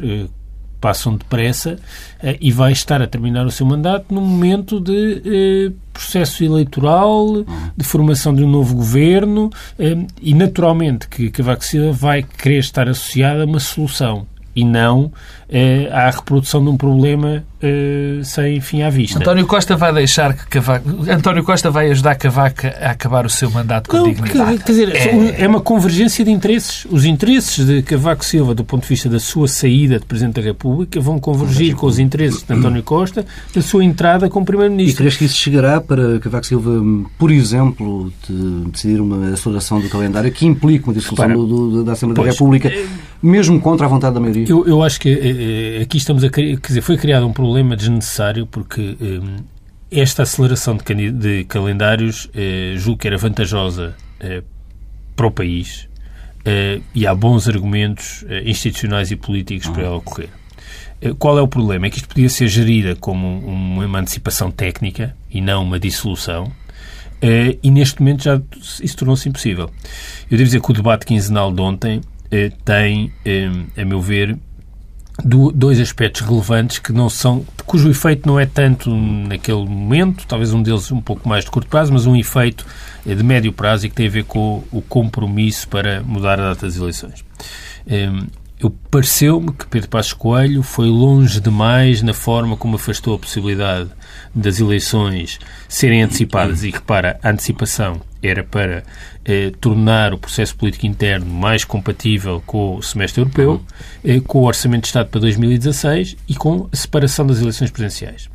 passam 0.81 1.15
depressa 1.15 1.77
eh, 2.21 2.37
e 2.41 2.51
vai 2.51 2.71
estar 2.71 3.01
a 3.01 3.07
terminar 3.07 3.45
o 3.45 3.51
seu 3.51 3.65
mandato 3.65 4.13
num 4.13 4.21
momento 4.21 4.79
de 4.79 5.21
eh, 5.23 5.71
processo 5.93 6.43
eleitoral, 6.43 7.45
de 7.77 7.85
formação 7.85 8.33
de 8.33 8.43
um 8.43 8.49
novo 8.49 8.75
governo 8.75 9.51
eh, 9.77 9.95
e, 10.19 10.33
naturalmente, 10.33 11.07
que 11.07 11.29
Cavaco 11.29 11.63
Silva 11.63 11.91
vai 11.91 12.23
querer 12.23 12.57
estar 12.57 12.89
associada 12.89 13.43
a 13.43 13.45
uma 13.45 13.59
solução 13.59 14.25
e 14.55 14.63
não 14.63 15.11
eh, 15.49 15.89
à 15.91 16.09
reprodução 16.09 16.63
de 16.63 16.69
um 16.69 16.77
problema 16.77 17.43
eh, 17.61 18.21
sem 18.23 18.59
fim 18.59 18.81
à 18.81 18.89
vista. 18.89 19.19
António 19.19 19.45
Costa 19.45 19.75
vai 19.75 19.93
deixar 19.93 20.33
que 20.33 20.47
Cavaco... 20.47 20.89
António 21.09 21.43
Costa 21.43 21.69
vai 21.69 21.91
ajudar 21.91 22.15
Cavaco 22.15 22.67
a 22.67 22.91
acabar 22.91 23.25
o 23.25 23.29
seu 23.29 23.51
mandato 23.51 23.89
com 23.89 23.97
não, 23.97 24.05
dignidade. 24.05 24.57
Quer 24.59 24.71
dizer, 24.71 24.95
é... 24.95 25.43
é... 25.43 25.47
uma 25.47 25.61
convergência 25.61 26.23
de 26.25 26.31
interesses. 26.31 26.85
Os 26.89 27.05
interesses 27.05 27.65
de 27.65 27.81
Cavaco 27.81 28.25
Silva, 28.25 28.55
do 28.55 28.63
ponto 28.63 28.83
de 28.83 28.89
vista 28.89 29.09
da 29.09 29.19
sua 29.19 29.47
saída 29.47 29.99
de 29.99 30.05
Presidente 30.05 30.35
da 30.35 30.41
República, 30.41 30.99
vão 30.99 31.19
convergir 31.19 31.75
com 31.75 31.85
os 31.85 31.99
interesses 31.99 32.43
de 32.43 32.53
António 32.53 32.83
Costa 32.83 33.25
da 33.53 33.61
sua 33.61 33.83
entrada 33.83 34.29
como 34.29 34.45
Primeiro-Ministro. 34.45 34.95
E 34.95 34.97
crees 34.97 35.17
que 35.17 35.25
isso 35.25 35.35
chegará 35.35 35.79
para 35.79 36.19
Cavaco 36.19 36.45
Silva, 36.45 36.81
por 37.17 37.31
exemplo, 37.31 38.11
de 38.27 38.69
decidir 38.71 39.01
uma 39.01 39.33
aceleração 39.33 39.79
do 39.79 39.89
calendário 39.89 40.31
que 40.31 40.45
implique 40.45 40.85
uma 40.85 40.93
dissolução 40.93 41.27
Repara, 41.27 41.47
do, 41.47 41.83
da 41.83 41.91
Assembleia 41.91 42.15
pois, 42.15 42.27
da 42.27 42.31
República, 42.31 42.69
é... 42.69 42.85
mesmo 43.21 43.59
contra 43.61 43.85
a 43.85 43.89
vontade 43.89 44.13
da 44.15 44.19
maioria? 44.19 44.45
Eu, 44.47 44.67
eu 44.67 44.81
acho 44.81 44.99
que 44.99 45.09
eh, 45.09 45.79
eh, 45.79 45.83
aqui 45.83 45.97
estamos 45.97 46.23
a 46.23 46.29
quer 46.29 46.55
dizer, 46.55 46.81
foi 46.81 46.97
criado 46.97 47.27
um 47.27 47.33
problema 47.33 47.75
desnecessário 47.75 48.47
porque 48.47 48.97
um, 48.99 49.37
esta 49.91 50.23
aceleração 50.23 50.77
de, 50.77 51.11
de 51.11 51.43
calendários 51.43 52.25
uh, 52.25 52.77
julgo 52.77 52.99
que 52.99 53.07
era 53.07 53.17
vantajosa 53.17 53.93
uh, 54.23 54.43
para 55.15 55.27
o 55.27 55.31
país 55.31 55.89
uh, 56.39 56.81
e 56.95 57.05
há 57.05 57.13
bons 57.13 57.47
argumentos 57.47 58.25
institucionais 58.45 59.11
e 59.11 59.17
políticos 59.17 59.67
para 59.67 59.83
ela 59.83 59.97
ocorrer. 59.97 60.29
Qual 61.17 61.37
é 61.37 61.41
o 61.41 61.47
problema? 61.47 61.87
É 61.87 61.89
que 61.89 61.97
isto 61.97 62.07
podia 62.07 62.29
ser 62.29 62.47
gerida 62.47 62.95
como 62.95 63.39
uma 63.39 63.83
emancipação 63.83 64.51
técnica 64.51 65.15
e 65.31 65.41
não 65.41 65.63
uma 65.63 65.79
dissolução. 65.79 66.51
e 67.63 67.71
neste 67.71 67.99
momento 67.99 68.23
já 68.23 68.39
isso 68.83 68.97
tornou-se 68.97 69.27
impossível. 69.27 69.71
Eu 70.29 70.37
devo 70.37 70.43
dizer 70.43 70.61
que 70.61 70.69
o 70.69 70.73
debate 70.75 71.07
quinzenal 71.07 71.51
de 71.51 71.59
ontem 71.59 72.01
tem, 72.63 73.11
a 73.77 73.85
meu 73.85 74.01
ver, 74.01 74.37
dois 75.23 75.79
aspectos 75.79 76.21
relevantes 76.21 76.79
que 76.79 76.91
não 76.91 77.09
são, 77.09 77.45
cujo 77.65 77.89
efeito 77.89 78.27
não 78.27 78.39
é 78.39 78.45
tanto 78.45 78.89
naquele 78.95 79.65
momento, 79.65 80.25
talvez 80.27 80.53
um 80.53 80.61
deles 80.61 80.91
um 80.91 81.01
pouco 81.01 81.27
mais 81.27 81.43
de 81.43 81.51
curto 81.51 81.69
prazo, 81.69 81.93
mas 81.93 82.05
um 82.05 82.15
efeito 82.15 82.65
eh, 83.05 83.13
de 83.13 83.23
médio 83.23 83.53
prazo 83.53 83.85
e 83.85 83.89
que 83.89 83.95
tem 83.95 84.07
a 84.07 84.09
ver 84.09 84.23
com 84.23 84.63
o 84.71 84.81
compromisso 84.81 85.67
para 85.67 86.01
mudar 86.01 86.39
a 86.39 86.49
data 86.49 86.65
das 86.65 86.75
eleições. 86.75 87.23
Eu 88.59 88.69
pareceu-me 88.91 89.51
que 89.51 89.65
Pedro 89.65 89.89
Passos 89.89 90.13
Coelho 90.13 90.61
foi 90.61 90.85
longe 90.85 91.39
demais 91.39 92.03
na 92.03 92.13
forma 92.13 92.55
como 92.55 92.75
afastou 92.75 93.15
a 93.15 93.19
possibilidade 93.19 93.89
das 94.35 94.59
eleições 94.59 95.39
serem 95.67 96.03
antecipadas. 96.03 96.63
E 96.63 96.69
repara, 96.69 97.19
a 97.23 97.31
antecipação 97.31 97.99
era 98.21 98.43
para 98.43 98.83
eh, 99.25 99.51
tornar 99.59 100.13
o 100.13 100.17
processo 100.17 100.55
político 100.55 100.85
interno 100.85 101.25
mais 101.25 101.63
compatível 101.63 102.41
com 102.45 102.75
o 102.75 102.81
semestre 102.81 103.21
europeu, 103.21 103.61
eh, 104.03 104.19
com 104.19 104.39
o 104.39 104.43
Orçamento 104.43 104.83
de 104.83 104.87
Estado 104.87 105.09
para 105.09 105.21
2016 105.21 106.17
e 106.27 106.35
com 106.35 106.67
a 106.71 106.75
separação 106.75 107.25
das 107.25 107.39
eleições 107.39 107.71
presidenciais. 107.71 108.29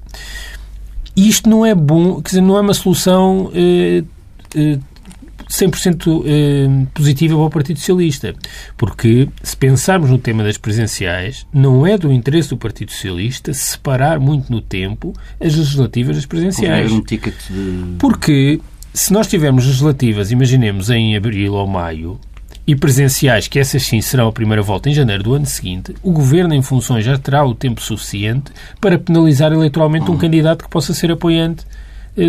Isto 1.16 1.49
não 1.49 1.64
é 1.64 1.75
bom, 1.75 2.21
quer 2.21 2.28
dizer, 2.28 2.40
não 2.43 2.59
é 2.59 2.61
uma 2.61 2.75
solução 2.75 3.50
eh, 3.55 4.05
eh, 4.55 4.78
100% 5.49 6.25
eh, 6.26 6.87
positiva 6.93 7.35
para 7.35 7.45
o 7.45 7.50
Partido 7.50 7.78
Socialista. 7.78 8.35
Porque, 8.76 9.28
se 9.43 9.57
pensarmos 9.57 10.11
no 10.11 10.19
tema 10.19 10.43
das 10.43 10.59
presenciais, 10.59 11.47
não 11.52 11.87
é 11.87 11.97
do 11.97 12.12
interesse 12.12 12.50
do 12.50 12.57
Partido 12.57 12.93
Socialista 12.93 13.55
separar 13.55 14.19
muito 14.19 14.50
no 14.50 14.61
tempo 14.61 15.12
as 15.40 15.55
legislativas 15.55 16.16
das 16.16 16.26
presenciais. 16.26 16.93
Um 16.93 17.00
ticket 17.00 17.35
de... 17.49 17.97
Porque, 17.99 18.61
se 18.97 19.12
nós 19.12 19.26
tivermos 19.26 19.67
legislativas, 19.67 20.31
imaginemos 20.31 20.88
em 20.88 21.15
abril 21.15 21.53
ou 21.53 21.67
maio, 21.67 22.19
e 22.67 22.75
presenciais, 22.75 23.47
que 23.47 23.59
essas 23.59 23.83
sim 23.83 24.00
serão 24.00 24.26
a 24.26 24.33
primeira 24.33 24.62
volta 24.62 24.88
em 24.88 24.95
janeiro 24.95 25.23
do 25.23 25.35
ano 25.35 25.45
seguinte, 25.45 25.95
o 26.03 26.11
Governo 26.11 26.55
em 26.55 26.62
funções 26.62 27.05
já 27.05 27.19
terá 27.19 27.45
o 27.45 27.55
tempo 27.55 27.83
suficiente 27.83 28.50
para 28.81 28.99
penalizar 28.99 29.53
eleitoralmente 29.53 30.11
um 30.11 30.17
candidato 30.17 30.65
que 30.65 30.71
possa 30.71 30.95
ser 30.95 31.12
apoiante 31.12 31.67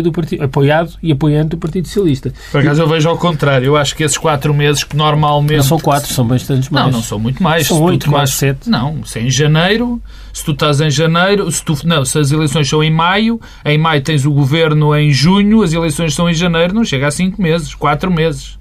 do 0.02 0.12
partido, 0.12 0.44
apoiado 0.44 0.92
e 1.02 1.10
apoiante 1.10 1.50
do 1.50 1.58
Partido 1.58 1.86
Socialista. 1.86 2.32
Por 2.52 2.60
acaso 2.60 2.82
eu 2.82 2.88
vejo 2.88 3.08
ao 3.08 3.16
contrário. 3.16 3.66
Eu 3.66 3.76
acho 3.76 3.96
que 3.96 4.02
esses 4.04 4.18
quatro 4.18 4.52
meses 4.52 4.84
que 4.84 4.96
normalmente... 4.96 5.56
Não 5.56 5.62
são 5.62 5.80
quatro, 5.80 6.12
são 6.12 6.26
bastantes 6.26 6.68
mais. 6.68 6.86
Não, 6.86 6.92
não 6.92 7.02
são 7.02 7.18
muito 7.18 7.42
mais. 7.42 7.66
São 7.66 7.80
oito, 7.82 8.10
quase 8.10 8.32
sete. 8.32 8.68
Não, 8.68 9.04
se 9.04 9.18
é 9.18 9.22
em 9.22 9.30
janeiro, 9.30 10.00
se 10.32 10.44
tu 10.44 10.52
estás 10.52 10.80
em 10.80 10.90
janeiro, 10.90 11.50
se 11.50 11.64
tu, 11.64 11.76
não, 11.84 12.04
se 12.04 12.18
as 12.18 12.30
eleições 12.30 12.68
são 12.68 12.84
em 12.84 12.90
maio, 12.90 13.40
em 13.64 13.78
maio 13.78 14.02
tens 14.02 14.24
o 14.24 14.30
governo 14.30 14.94
em 14.94 15.10
junho, 15.10 15.62
as 15.62 15.72
eleições 15.72 16.14
são 16.14 16.28
em 16.28 16.34
janeiro, 16.34 16.74
não 16.74 16.84
chega 16.84 17.06
a 17.06 17.10
cinco 17.10 17.40
meses, 17.40 17.74
quatro 17.74 18.10
meses. 18.10 18.58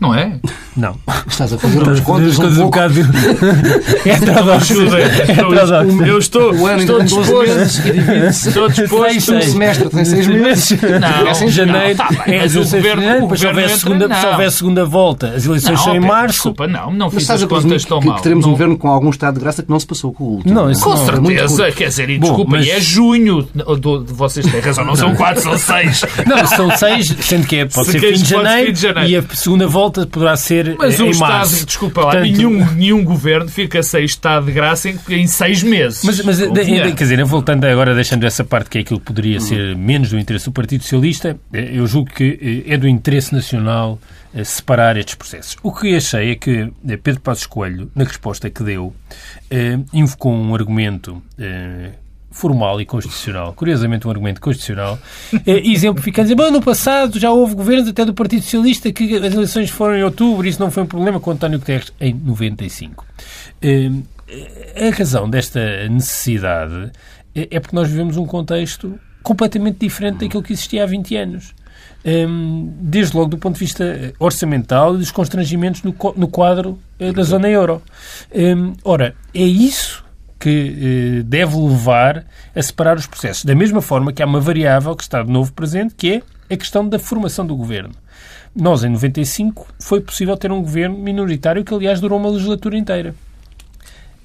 Não 0.00 0.14
é? 0.14 0.32
Não. 0.76 0.96
Estás 1.26 1.52
a 1.52 1.58
fazer 1.58 1.82
umas 1.82 2.00
contas 2.00 2.32
As 2.32 2.38
um 2.38 2.42
um 2.42 2.54
pouco... 2.54 2.70
bocado... 2.70 2.94
é. 4.06 4.54
Ajuda. 4.54 4.98
É. 5.00 6.08
Eu 6.08 6.18
estou, 6.18 6.54
O 6.54 6.66
ano 6.66 6.80
estou 6.80 6.98
tem 6.98 7.06
12 7.06 7.22
disposto. 7.22 7.54
meses. 7.84 8.46
Estou 8.46 8.64
Um 8.66 8.68
disposto. 8.70 9.20
Seis. 9.20 9.44
semestre 9.44 9.88
tem 9.90 10.04
seis 10.04 10.26
meses. 10.26 10.70
Não, 11.00 11.26
É 11.26 11.30
assim, 11.30 11.48
janeiro 11.48 11.98
não, 11.98 12.06
tá 12.06 12.24
bem, 12.24 12.34
é 12.36 12.40
mas 12.42 12.56
o 12.56 12.60
governo- 12.64 13.20
depois 13.20 13.40
se 13.40 13.46
houver, 13.46 13.68
segunda, 13.70 14.14
se 14.14 14.22
não. 14.22 14.30
houver 14.32 14.52
segunda 14.52 14.84
volta, 14.84 15.26
as 15.36 15.44
eleições 15.44 15.76
Não, 15.78 15.84
são 15.84 15.94
em 15.96 16.00
março. 16.00 16.32
Desculpa, 16.34 16.66
não, 16.66 16.92
não 16.92 17.10
fiz 17.10 17.28
as 17.28 17.44
contas 17.44 17.84
tão 17.84 18.00
mal. 18.00 18.16
que 18.16 18.22
teremos 18.22 18.46
um 18.46 18.50
governo 18.52 18.78
com 18.78 18.88
algum 18.88 19.10
estado 19.10 19.34
de 19.34 19.40
graça 19.40 19.62
que 19.62 19.70
não 19.70 19.78
se 19.80 19.86
passou 19.86 20.12
com 20.12 20.24
o 20.24 20.28
último. 20.36 20.54
Não, 20.54 20.70
isso 20.70 20.82
Com 20.82 20.96
certeza, 20.96 21.72
quer 21.72 21.88
dizer, 21.88 22.08
e 22.10 22.18
Bom, 22.18 22.26
desculpa, 22.28 22.50
mas- 22.52 22.66
e 22.66 22.70
é 22.70 22.80
junho, 22.80 23.46
vocês 24.06 24.46
têm 24.46 24.60
razão, 24.60 24.84
não 24.84 24.96
são 24.96 25.14
quatro, 25.14 25.42
são 25.42 25.58
seis. 25.58 26.02
Não, 26.26 26.46
são 26.46 26.76
seis, 26.76 27.14
sendo 27.20 27.46
que 27.46 27.56
é, 27.56 27.64
pode 27.66 27.86
Se 27.86 27.92
ser 27.92 28.00
fim 28.00 28.22
de 28.22 28.28
janeiro. 28.28 28.72
e 29.08 29.16
a 29.16 29.22
segunda 29.34 29.66
volta 29.66 29.89
poderá 29.90 30.36
ser 30.36 30.76
Mas 30.78 30.98
eh, 30.98 31.02
o 31.02 31.06
em 31.06 31.10
Estado, 31.10 31.30
março. 31.32 31.66
desculpa 31.66 32.00
lá, 32.00 32.10
Portanto, 32.12 32.30
nenhum, 32.36 32.70
nenhum 32.74 33.04
governo 33.04 33.48
fica 33.48 33.82
sem 33.82 34.04
Estado 34.04 34.46
de 34.46 34.52
graça 34.52 34.88
em, 34.88 34.98
em 35.10 35.26
seis 35.26 35.62
meses. 35.62 36.02
Mas, 36.04 36.22
mas 36.24 36.38
de- 36.38 36.50
quer 36.50 36.92
dizer, 36.94 37.24
voltando 37.24 37.64
agora, 37.64 37.94
deixando 37.94 38.24
essa 38.24 38.44
parte 38.44 38.70
que 38.70 38.78
é 38.78 38.80
aquilo 38.80 39.00
que 39.00 39.06
poderia 39.06 39.40
ser 39.40 39.76
menos 39.76 40.10
do 40.10 40.18
interesse 40.18 40.46
do 40.46 40.52
Partido 40.52 40.82
Socialista, 40.82 41.38
eh, 41.52 41.70
eu 41.72 41.86
julgo 41.86 42.10
que 42.10 42.64
eh, 42.68 42.74
é 42.74 42.76
do 42.78 42.88
interesse 42.88 43.32
nacional 43.34 43.98
separar 44.44 44.96
estes 44.96 45.16
processos. 45.16 45.56
O 45.62 45.72
que 45.72 45.96
achei 45.96 46.30
é 46.30 46.34
que 46.36 46.70
Pedro 47.02 47.20
Passos 47.20 47.46
Coelho, 47.46 47.90
na 47.96 48.04
resposta 48.04 48.48
que 48.48 48.62
deu, 48.62 48.94
invocou 49.92 50.32
um 50.32 50.54
argumento 50.54 51.20
formal 52.30 52.80
e 52.80 52.86
constitucional, 52.86 53.52
curiosamente 53.54 54.06
um 54.06 54.10
argumento 54.10 54.40
constitucional, 54.40 54.98
eh, 55.46 55.68
exemplificando, 55.68 56.26
dizendo, 56.28 56.42
"Bom, 56.44 56.50
no 56.50 56.62
passado 56.62 57.18
já 57.18 57.30
houve 57.30 57.54
governos 57.54 57.88
até 57.88 58.04
do 58.04 58.14
Partido 58.14 58.42
Socialista 58.42 58.92
que 58.92 59.16
as 59.16 59.34
eleições 59.34 59.68
foram 59.70 59.96
em 59.96 60.02
outubro, 60.04 60.46
isso 60.46 60.60
não 60.60 60.70
foi 60.70 60.82
um 60.84 60.86
problema 60.86 61.18
com 61.20 61.30
António 61.32 61.58
Guterres 61.58 61.92
em 62.00 62.14
95. 62.14 63.04
Eh, 63.60 63.90
a 64.88 64.96
razão 64.96 65.28
desta 65.28 65.88
necessidade 65.88 66.92
é 67.34 67.48
é 67.50 67.60
porque 67.60 67.74
nós 67.76 67.88
vivemos 67.88 68.16
um 68.16 68.26
contexto 68.26 68.98
completamente 69.22 69.78
diferente 69.78 70.18
daquilo 70.20 70.42
que 70.42 70.52
existia 70.52 70.82
há 70.84 70.86
20 70.86 71.16
anos. 71.16 71.54
Hum, 72.04 72.72
Desde 72.80 73.14
logo 73.16 73.28
do 73.30 73.38
ponto 73.38 73.54
de 73.54 73.60
vista 73.60 74.12
orçamental 74.18 74.94
e 74.94 74.98
dos 74.98 75.10
constrangimentos 75.10 75.82
no 75.82 75.92
co- 75.92 76.14
no 76.16 76.28
quadro 76.28 76.78
eh, 76.98 77.12
da 77.12 77.22
zona 77.22 77.48
euro. 77.48 77.82
Hum, 78.34 78.72
Ora, 78.84 79.14
é 79.34 79.42
isso 79.42 80.02
que 80.40 81.20
eh, 81.20 81.22
deve 81.22 81.56
levar 81.56 82.24
a 82.56 82.62
separar 82.62 82.96
os 82.96 83.06
processos. 83.06 83.44
Da 83.44 83.54
mesma 83.54 83.82
forma 83.82 84.12
que 84.12 84.22
há 84.22 84.26
uma 84.26 84.40
variável 84.40 84.96
que 84.96 85.02
está 85.02 85.22
de 85.22 85.30
novo 85.30 85.52
presente, 85.52 85.94
que 85.94 86.14
é 86.48 86.54
a 86.54 86.56
questão 86.56 86.88
da 86.88 86.98
formação 86.98 87.46
do 87.46 87.54
governo. 87.54 87.94
Nós, 88.56 88.82
em 88.82 88.88
95, 88.88 89.68
foi 89.78 90.00
possível 90.00 90.36
ter 90.36 90.50
um 90.50 90.62
governo 90.62 90.98
minoritário 90.98 91.62
que, 91.62 91.72
aliás, 91.72 92.00
durou 92.00 92.18
uma 92.18 92.30
legislatura 92.30 92.76
inteira 92.76 93.14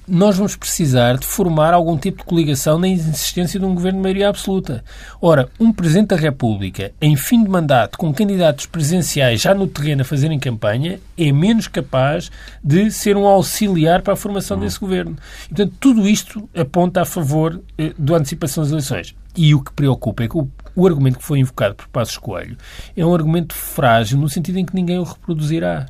nós 0.08 0.36
vamos 0.36 0.54
precisar 0.54 1.18
de 1.18 1.26
formar 1.26 1.74
algum 1.74 1.96
tipo 1.96 2.18
de 2.18 2.24
coligação 2.24 2.78
na 2.78 2.88
existência 2.88 3.58
de 3.58 3.66
um 3.66 3.74
governo 3.74 3.98
de 3.98 4.02
maioria 4.02 4.28
absoluta. 4.28 4.84
Ora, 5.20 5.48
um 5.58 5.72
Presidente 5.72 6.08
da 6.08 6.16
República, 6.16 6.92
em 7.00 7.16
fim 7.16 7.42
de 7.42 7.50
mandato, 7.50 7.98
com 7.98 8.14
candidatos 8.14 8.66
presenciais 8.66 9.40
já 9.40 9.52
no 9.52 9.66
terreno 9.66 10.02
a 10.02 10.04
fazerem 10.04 10.38
campanha, 10.38 11.00
é 11.18 11.32
menos 11.32 11.66
capaz 11.66 12.30
de 12.62 12.90
ser 12.90 13.16
um 13.16 13.26
auxiliar 13.26 14.02
para 14.02 14.12
a 14.12 14.16
formação 14.16 14.58
desse 14.58 14.78
governo. 14.78 15.16
Portanto, 15.48 15.74
tudo 15.80 16.08
isto 16.08 16.48
aponta 16.56 17.02
a 17.02 17.04
favor 17.04 17.60
eh, 17.76 17.92
da 17.98 18.16
antecipação 18.16 18.62
das 18.62 18.70
eleições. 18.70 19.14
E 19.36 19.54
o 19.54 19.60
que 19.60 19.72
preocupa 19.72 20.22
é 20.22 20.28
que 20.28 20.38
o, 20.38 20.48
o 20.74 20.86
argumento 20.86 21.18
que 21.18 21.24
foi 21.24 21.40
invocado 21.40 21.74
por 21.74 21.88
Passos 21.88 22.16
Coelho 22.16 22.56
é 22.96 23.04
um 23.04 23.12
argumento 23.12 23.54
frágil 23.54 24.18
no 24.18 24.28
sentido 24.28 24.58
em 24.58 24.64
que 24.64 24.74
ninguém 24.74 24.98
o 24.98 25.04
reproduzirá. 25.04 25.86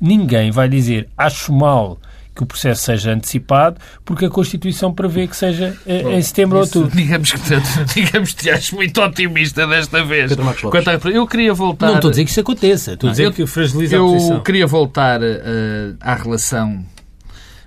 Ninguém 0.00 0.50
vai 0.50 0.68
dizer 0.68 1.08
acho 1.18 1.52
mal 1.52 1.98
que 2.40 2.44
o 2.44 2.46
processo 2.46 2.82
seja 2.84 3.12
antecipado 3.12 3.76
porque 4.04 4.24
a 4.24 4.30
Constituição 4.30 4.92
prevê 4.94 5.26
que 5.26 5.36
seja 5.36 5.76
eh, 5.86 6.16
em 6.16 6.22
setembro 6.22 6.56
ou 6.56 6.64
outubro. 6.64 6.90
Digamos 6.96 7.32
que, 7.32 7.38
digamos 7.94 8.30
que 8.32 8.36
te 8.44 8.50
acho 8.50 8.74
muito 8.76 8.98
otimista 9.02 9.66
desta 9.66 10.02
vez. 10.02 10.32
A- 10.32 11.08
eu 11.10 11.26
queria 11.26 11.52
voltar. 11.52 11.88
Não 11.88 11.94
estou 11.96 12.08
a 12.08 12.12
dizer 12.12 12.24
que 12.24 12.30
isso 12.30 12.40
aconteça, 12.40 12.92
estou 12.94 13.08
a 13.08 13.10
dizer 13.10 13.24
eu- 13.24 13.32
que 13.32 13.46
fragiliza 13.46 13.96
a 13.96 14.00
posição. 14.00 14.36
Eu 14.36 14.42
queria 14.42 14.66
voltar 14.66 15.20
eh, 15.22 15.92
à 16.00 16.14
relação 16.14 16.82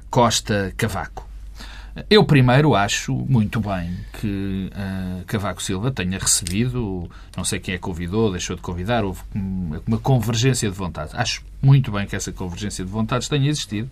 Costa-Cavaco. 0.10 1.27
Eu 2.10 2.24
primeiro 2.25 2.74
acho 2.74 3.13
muito 3.13 3.60
bem 3.60 3.96
que 4.20 4.68
eh, 4.75 5.22
Cavaco 5.27 5.62
Silva 5.62 5.92
tenha 5.92 6.18
recebido, 6.18 7.08
não 7.38 7.44
sei 7.44 7.60
quem 7.60 7.75
é 7.75 7.77
que 7.77 7.84
convidou, 7.84 8.32
deixou 8.32 8.56
de 8.56 8.63
convidar, 8.63 9.03
houve 9.03 9.22
um- 9.36 9.80
uma 9.86 10.00
convergência 10.00 10.68
de 10.70 10.75
vontades. 10.75 11.13
Acho 11.13 11.44
muito 11.62 11.92
bem 11.92 12.08
que 12.08 12.15
essa 12.15 12.32
convergência 12.32 12.84
de 12.84 12.89
vontades 12.89 13.27
tenha 13.27 13.48
existido, 13.48 13.92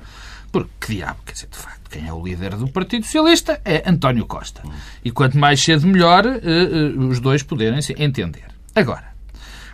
porque 0.52 0.70
que 0.80 0.96
diabo, 0.96 1.20
quer 1.26 1.34
dizer, 1.34 1.48
de 1.48 1.58
facto, 1.58 1.90
quem 1.90 2.08
é 2.08 2.14
o 2.14 2.24
líder 2.24 2.56
do 2.56 2.68
Partido 2.68 3.06
Socialista 3.06 3.62
é 3.64 3.90
António 3.90 4.26
Costa. 4.26 4.62
E 5.04 5.12
quanto 5.12 5.38
mais 5.38 5.62
cedo 5.64 5.88
melhor 5.88 6.26
eh, 6.26 6.40
eh, 6.44 6.98
os 6.98 7.20
dois 7.20 7.44
poderem 7.44 7.82
se 7.82 7.94
entender. 7.98 8.46
Agora, 8.76 9.14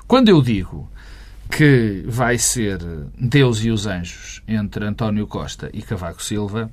quando 0.08 0.30
eu 0.30 0.42
digo 0.42 0.90
que 1.50 2.04
vai 2.08 2.38
ser 2.38 2.80
Deus 3.18 3.64
e 3.64 3.72
os 3.72 3.88
anjos 3.88 4.42
entre 4.48 4.86
António 4.86 5.28
Costa 5.28 5.70
e 5.74 5.82
Cavaco 5.82 6.24
Silva, 6.24 6.70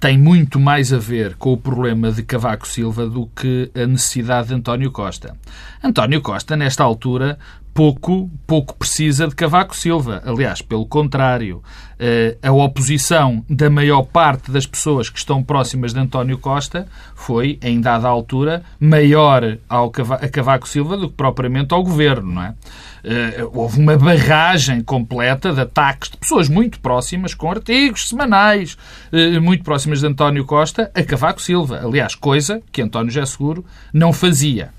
tem 0.00 0.18
muito 0.18 0.58
mais 0.58 0.92
a 0.94 0.98
ver 0.98 1.36
com 1.36 1.52
o 1.52 1.58
problema 1.58 2.10
de 2.10 2.22
Cavaco 2.22 2.66
Silva 2.66 3.06
do 3.06 3.26
que 3.26 3.70
a 3.74 3.86
necessidade 3.86 4.48
de 4.48 4.54
António 4.54 4.90
Costa. 4.90 5.36
António 5.84 6.22
Costa, 6.22 6.56
nesta 6.56 6.82
altura, 6.82 7.38
pouco, 7.74 8.30
pouco 8.46 8.74
precisa 8.76 9.26
de 9.26 9.34
Cavaco 9.34 9.76
Silva. 9.76 10.22
Aliás, 10.24 10.60
pelo 10.60 10.86
contrário, 10.86 11.62
eh, 11.98 12.36
a 12.42 12.52
oposição 12.52 13.44
da 13.48 13.70
maior 13.70 14.02
parte 14.02 14.50
das 14.50 14.66
pessoas 14.66 15.08
que 15.08 15.18
estão 15.18 15.42
próximas 15.42 15.92
de 15.92 16.00
António 16.00 16.38
Costa 16.38 16.86
foi, 17.14 17.58
em 17.62 17.80
dada 17.80 18.08
altura, 18.08 18.62
maior 18.78 19.58
ao 19.68 19.92
a 20.10 20.28
Cavaco 20.28 20.68
Silva 20.68 20.96
do 20.96 21.08
que 21.08 21.14
propriamente 21.14 21.74
ao 21.74 21.82
governo, 21.82 22.32
não 22.32 22.42
é? 22.42 22.54
Eh, 23.02 23.48
houve 23.52 23.78
uma 23.78 23.96
barragem 23.96 24.82
completa 24.82 25.52
de 25.52 25.60
ataques 25.60 26.10
de 26.10 26.16
pessoas 26.16 26.48
muito 26.48 26.80
próximas, 26.80 27.34
com 27.34 27.50
artigos 27.50 28.08
semanais, 28.08 28.76
eh, 29.12 29.38
muito 29.38 29.64
próximas 29.64 30.00
de 30.00 30.06
António 30.06 30.44
Costa, 30.44 30.90
a 30.94 31.02
Cavaco 31.02 31.40
Silva. 31.40 31.80
Aliás, 31.84 32.14
coisa 32.14 32.60
que 32.70 32.82
António 32.82 33.10
José 33.10 33.26
Seguro 33.26 33.64
não 33.92 34.12
fazia. 34.12 34.70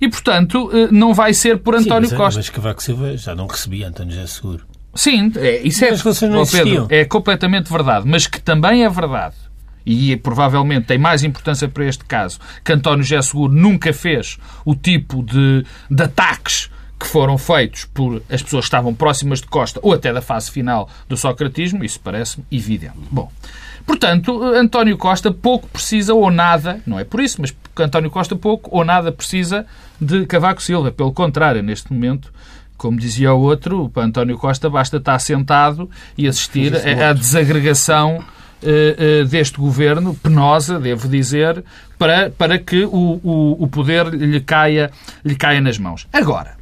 E, 0.00 0.08
portanto, 0.08 0.70
eh, 0.72 0.88
não 0.90 1.12
vai 1.12 1.34
ser 1.34 1.58
por 1.58 1.74
Sim, 1.74 1.84
António 1.84 2.08
mas, 2.10 2.18
Costa. 2.18 2.38
Mas 2.38 2.48
Cavaco 2.48 2.82
Silva 2.82 3.16
já 3.16 3.34
não 3.34 3.46
recebia 3.46 3.88
António 3.88 4.14
José 4.14 4.26
Seguro. 4.26 4.66
Sim, 4.94 5.32
é, 5.36 5.60
isso 5.62 5.84
é, 5.84 5.90
não 6.28 6.44
Pedro, 6.44 6.86
é 6.90 7.04
completamente 7.04 7.70
verdade, 7.70 8.08
mas 8.08 8.26
que 8.26 8.40
também 8.40 8.84
é 8.84 8.88
verdade, 8.88 9.36
e 9.86 10.16
provavelmente 10.16 10.86
tem 10.86 10.98
mais 10.98 11.22
importância 11.22 11.68
para 11.68 11.84
este 11.84 12.04
caso, 12.04 12.40
que 12.64 12.72
António 12.72 13.04
José 13.04 13.22
Seguro 13.22 13.52
nunca 13.52 13.92
fez 13.92 14.36
o 14.64 14.74
tipo 14.74 15.22
de, 15.22 15.64
de 15.88 16.02
ataques 16.02 16.70
que 16.98 17.06
foram 17.06 17.38
feitos 17.38 17.86
por 17.86 18.22
as 18.28 18.42
pessoas 18.42 18.64
que 18.64 18.66
estavam 18.66 18.94
próximas 18.94 19.40
de 19.40 19.46
Costa 19.46 19.80
ou 19.82 19.94
até 19.94 20.12
da 20.12 20.20
fase 20.20 20.50
final 20.50 20.88
do 21.08 21.16
socratismo, 21.16 21.82
isso 21.84 21.98
parece-me 22.00 22.44
evidente. 22.52 22.98
Bom, 23.10 23.30
portanto, 23.86 24.42
António 24.42 24.98
Costa 24.98 25.32
pouco 25.32 25.68
precisa 25.68 26.12
ou 26.12 26.30
nada, 26.30 26.80
não 26.84 26.98
é 26.98 27.04
por 27.04 27.20
isso, 27.20 27.40
mas 27.40 27.54
António 27.78 28.10
Costa 28.10 28.36
pouco 28.36 28.68
ou 28.76 28.84
nada 28.84 29.10
precisa 29.10 29.66
de 30.00 30.26
Cavaco 30.26 30.62
Silva. 30.62 30.90
Pelo 30.90 31.12
contrário, 31.12 31.62
neste 31.62 31.92
momento, 31.92 32.32
como 32.76 32.98
dizia 32.98 33.34
o 33.34 33.40
outro, 33.40 33.88
para 33.90 34.04
António 34.04 34.38
Costa 34.38 34.70
basta 34.70 34.96
estar 34.96 35.18
sentado 35.18 35.90
e 36.16 36.26
assistir 36.26 36.74
à 36.74 37.12
desagregação 37.12 38.18
uh, 38.18 39.22
uh, 39.22 39.24
deste 39.26 39.58
governo, 39.58 40.14
penosa, 40.14 40.78
devo 40.78 41.08
dizer, 41.08 41.62
para, 41.98 42.30
para 42.30 42.58
que 42.58 42.84
o, 42.84 43.20
o, 43.22 43.64
o 43.64 43.68
poder 43.68 44.06
lhe 44.06 44.40
caia, 44.40 44.90
lhe 45.24 45.36
caia 45.36 45.60
nas 45.60 45.78
mãos. 45.78 46.06
Agora, 46.12 46.58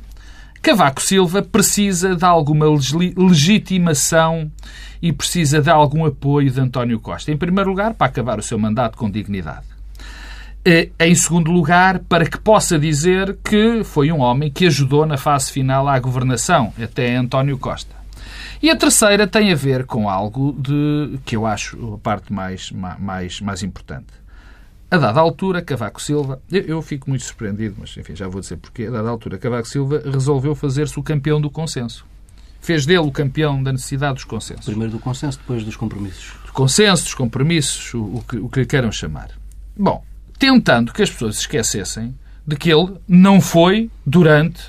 Cavaco 0.61 1.01
Silva 1.01 1.41
precisa 1.41 2.17
de 2.17 2.25
alguma 2.25 2.67
legitimação 2.67 4.51
e 5.01 5.13
precisa 5.13 5.63
de 5.63 5.71
algum 5.71 6.05
apoio 6.05 6.51
de 6.51 6.61
António 6.61 6.99
Costa. 6.99 7.31
Em 7.31 7.37
primeiro 7.37 7.71
lugar, 7.71 7.95
para 7.95 8.09
acabar 8.09 8.39
o 8.39 8.43
seu 8.43 8.59
mandato 8.59 8.99
com 8.99 9.09
dignidade. 9.09 9.78
Em 10.99 11.15
segundo 11.15 11.51
lugar, 11.51 12.01
para 12.01 12.29
que 12.29 12.39
possa 12.39 12.79
dizer 12.79 13.39
que 13.43 13.83
foi 13.85 14.13
um 14.13 14.21
homem 14.21 14.51
que 14.51 14.67
ajudou 14.67 15.07
na 15.07 15.17
fase 15.17 15.51
final 15.51 15.89
à 15.89 15.99
governação, 15.99 16.75
até 16.79 17.17
António 17.17 17.57
Costa. 17.57 17.97
E 18.63 18.69
a 18.69 18.77
terceira 18.77 19.27
tem 19.27 19.51
a 19.51 19.55
ver 19.55 19.87
com 19.87 20.11
algo 20.11 20.55
de 20.59 21.19
que 21.25 21.37
eu 21.37 21.47
acho 21.47 21.95
a 21.95 21.99
parte 21.99 22.33
mais, 22.33 22.71
mais, 22.71 23.41
mais 23.41 23.63
importante. 23.63 24.09
A 24.91 24.99
dada 24.99 25.21
altura, 25.21 25.63
Cavaco 25.63 26.03
Silva, 26.03 26.43
eu, 26.51 26.63
eu, 26.63 26.83
fico 26.83 27.09
muito 27.09 27.25
surpreendido, 27.25 27.77
mas 27.79 27.97
enfim, 27.97 28.15
já 28.15 28.29
vou 28.29 28.41
dizer 28.41 28.59
porquê. 28.59 28.87
A 28.87 28.91
dada 28.91 29.09
altura, 29.09 29.39
Cavaco 29.39 29.69
Silva 29.69 30.03
resolveu 30.05 30.55
fazer-se 30.55 30.99
o 30.99 31.03
campeão 31.03 31.41
do 31.41 31.51
consenso. 31.51 32.05
Fez 32.61 32.85
dele 32.85 32.99
o 32.99 33.11
campeão 33.11 33.63
da 33.63 33.73
necessidade 33.73 34.15
dos 34.15 34.25
consensos. 34.25 34.67
Primeiro 34.67 34.93
do 34.93 34.99
consenso, 34.99 35.39
depois 35.39 35.65
dos 35.65 35.77
compromissos. 35.77 36.33
Consensos, 36.53 37.05
dos 37.05 37.15
compromissos, 37.15 37.95
o, 37.95 38.03
o, 38.03 38.25
que, 38.29 38.37
o 38.37 38.49
que 38.49 38.61
lhe 38.61 38.67
queiram 38.67 38.93
chamar. 38.93 39.31
Bom, 39.77 40.03
tentando 40.39 40.93
que 40.93 41.03
as 41.03 41.11
pessoas 41.11 41.37
se 41.37 41.43
esquecessem 41.43 42.15
de 42.47 42.57
que 42.57 42.71
ele 42.71 42.95
não 43.07 43.41
foi, 43.41 43.91
durante 44.07 44.63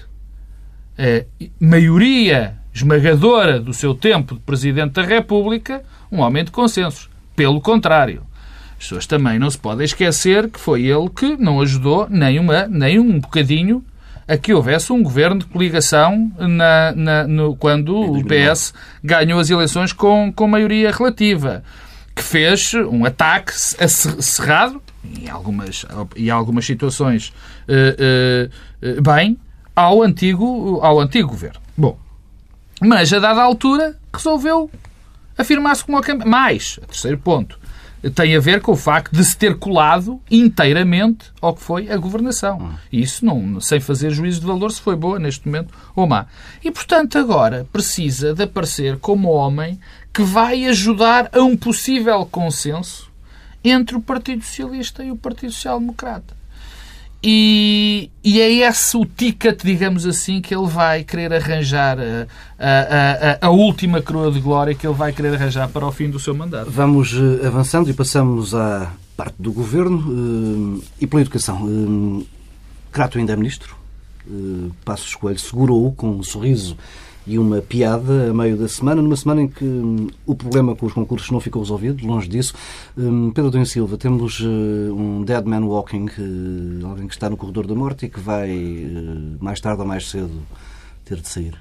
a 0.97 1.25
maioria 1.59 2.57
esmagadora 2.73 3.59
do 3.59 3.73
seu 3.73 3.93
tempo 3.93 4.35
de 4.35 4.41
Presidente 4.41 4.93
da 4.93 5.01
República, 5.01 5.83
um 6.11 6.19
homem 6.19 6.43
de 6.43 6.51
consensos. 6.51 7.09
Pelo 7.35 7.61
contrário, 7.61 8.23
as 8.71 8.83
pessoas 8.83 9.05
também 9.05 9.39
não 9.39 9.49
se 9.49 9.57
podem 9.57 9.85
esquecer 9.85 10.49
que 10.49 10.59
foi 10.59 10.85
ele 10.85 11.09
que 11.09 11.37
não 11.37 11.61
ajudou 11.61 12.07
nem, 12.09 12.39
uma, 12.39 12.67
nem 12.67 12.99
um 12.99 13.19
bocadinho 13.19 13.83
a 14.27 14.37
que 14.37 14.53
houvesse 14.53 14.93
um 14.93 15.01
governo 15.01 15.39
de 15.39 15.45
coligação 15.45 16.31
na, 16.37 16.91
na, 16.95 17.27
no, 17.27 17.55
quando 17.55 17.95
o 17.95 18.23
PS 18.23 18.73
ganhou 19.03 19.39
as 19.39 19.49
eleições 19.49 19.91
com, 19.91 20.31
com 20.31 20.47
maioria 20.47 20.91
relativa, 20.91 21.63
que 22.15 22.21
fez 22.21 22.73
um 22.75 23.05
ataque 23.05 23.51
cerrado, 23.53 24.81
em 25.03 25.29
algumas, 25.29 25.85
em 26.15 26.29
algumas 26.29 26.65
situações 26.65 27.33
uh, 27.67 28.49
uh, 28.97 29.01
bem, 29.01 29.37
ao 29.75 30.01
antigo, 30.01 30.79
ao 30.81 30.99
antigo 30.99 31.29
governo. 31.29 31.59
Bom, 31.77 31.97
mas 32.81 33.11
a 33.13 33.19
dada 33.19 33.41
altura 33.41 33.97
resolveu 34.13 34.69
afirmar-se 35.37 35.85
como 35.85 36.01
Mais, 36.25 36.79
terceiro 36.87 37.17
ponto, 37.17 37.57
tem 38.15 38.35
a 38.35 38.39
ver 38.39 38.61
com 38.61 38.71
o 38.71 38.77
facto 38.77 39.13
de 39.13 39.23
se 39.25 39.35
ter 39.37 39.57
colado 39.57 40.21
inteiramente 40.31 41.31
ao 41.41 41.53
que 41.53 41.61
foi 41.61 41.91
a 41.91 41.97
governação. 41.97 42.73
Isso 42.91 43.25
não, 43.25 43.59
sem 43.59 43.79
fazer 43.79 44.11
juízo 44.11 44.39
de 44.39 44.47
valor 44.47 44.71
se 44.71 44.81
foi 44.81 44.95
boa 44.95 45.19
neste 45.19 45.45
momento 45.45 45.73
ou 45.95 46.07
má. 46.07 46.25
E, 46.63 46.71
portanto, 46.71 47.17
agora 47.17 47.67
precisa 47.73 48.33
de 48.33 48.43
aparecer 48.43 48.97
como 48.99 49.29
homem 49.29 49.79
que 50.13 50.23
vai 50.23 50.65
ajudar 50.65 51.29
a 51.33 51.41
um 51.41 51.57
possível 51.57 52.25
consenso 52.25 53.08
entre 53.71 53.95
o 53.95 54.01
Partido 54.01 54.43
Socialista 54.43 55.03
e 55.03 55.11
o 55.11 55.15
Partido 55.15 55.51
Social 55.51 55.79
Democrata. 55.79 56.39
E, 57.21 58.09
e 58.23 58.39
é 58.39 58.49
esse 58.49 58.95
o 58.95 59.05
ticket, 59.05 59.61
digamos 59.63 60.05
assim, 60.05 60.39
que 60.41 60.55
ele 60.55 60.67
vai 60.67 61.03
querer 61.03 61.33
arranjar, 61.33 61.97
a, 61.99 62.27
a, 62.57 63.31
a, 63.31 63.47
a, 63.47 63.49
última 63.49 64.01
coroa 64.01 64.31
de 64.31 64.39
glória 64.39 64.73
que 64.73 64.87
ele 64.87 64.95
vai 64.95 65.11
querer 65.11 65.33
arranjar 65.33 65.67
para 65.67 65.85
o 65.85 65.91
fim 65.91 66.09
do 66.09 66.17
seu 66.17 66.33
mandato. 66.33 66.71
Vamos 66.71 67.13
eh, 67.13 67.45
avançando 67.45 67.89
e 67.89 67.93
passamos 67.93 68.55
à 68.55 68.93
parte 69.17 69.35
do 69.37 69.51
governo 69.51 70.81
eh, 70.81 70.85
e 71.01 71.07
pela 71.07 71.21
educação. 71.21 71.67
Eh, 71.67 72.25
Crato 72.91 73.17
ainda 73.17 73.33
é 73.33 73.35
ministro. 73.35 73.77
Passos 74.85 75.15
Coelho 75.15 75.39
segurou 75.39 75.91
com 75.93 76.11
um 76.11 76.23
sorriso 76.23 76.77
e 77.29 77.37
uma 77.37 77.61
piada 77.61 78.31
a 78.31 78.33
meio 78.33 78.57
da 78.57 78.67
semana, 78.67 79.03
numa 79.03 79.15
semana 79.15 79.43
em 79.43 79.47
que 79.47 79.63
hum, 79.63 80.07
o 80.25 80.33
problema 80.33 80.75
com 80.75 80.87
os 80.87 80.93
concursos 80.93 81.29
não 81.29 81.39
ficou 81.39 81.61
resolvido, 81.61 82.03
longe 82.03 82.27
disso. 82.27 82.55
Hum, 82.97 83.29
Pedro 83.29 83.51
Domingos 83.51 83.69
Silva, 83.69 83.97
temos 83.99 84.39
uh, 84.39 84.47
um 84.91 85.23
dead 85.23 85.45
man 85.45 85.63
walking, 85.63 86.07
uh, 86.07 86.87
alguém 86.87 87.07
que 87.07 87.13
está 87.13 87.29
no 87.29 87.37
corredor 87.37 87.67
da 87.67 87.75
morte 87.75 88.07
e 88.07 88.09
que 88.09 88.19
vai, 88.19 88.49
uh, 88.49 89.37
mais 89.39 89.61
tarde 89.61 89.79
ou 89.79 89.87
mais 89.87 90.09
cedo, 90.09 90.41
ter 91.05 91.21
de 91.21 91.29
sair. 91.29 91.53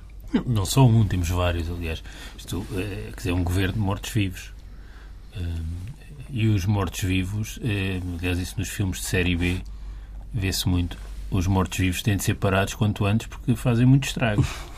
Não 0.47 0.65
só 0.65 0.87
um, 0.87 1.07
temos 1.07 1.29
vários, 1.29 1.71
aliás. 1.71 2.03
Isto 2.39 2.65
é, 2.75 3.11
quer 3.11 3.17
dizer, 3.17 3.33
um 3.33 3.45
governo 3.45 3.75
de 3.75 3.81
mortos-vivos. 3.81 4.53
E 6.31 6.47
os 6.49 6.67
mortos-vivos, 6.67 7.61
aliás, 8.19 8.39
isso 8.39 8.55
nos 8.59 8.69
filmes 8.69 8.99
de 9.01 9.05
série 9.07 9.37
B 9.37 9.61
vê-se 10.33 10.69
muito. 10.69 10.99
Os 11.31 11.47
mortos-vivos 11.47 12.03
têm 12.03 12.17
de 12.17 12.25
ser 12.25 12.35
parados 12.35 12.75
quanto 12.75 13.07
antes 13.07 13.27
porque 13.27 13.55
fazem 13.55 13.87
muito 13.87 14.07
estrago. 14.07 14.45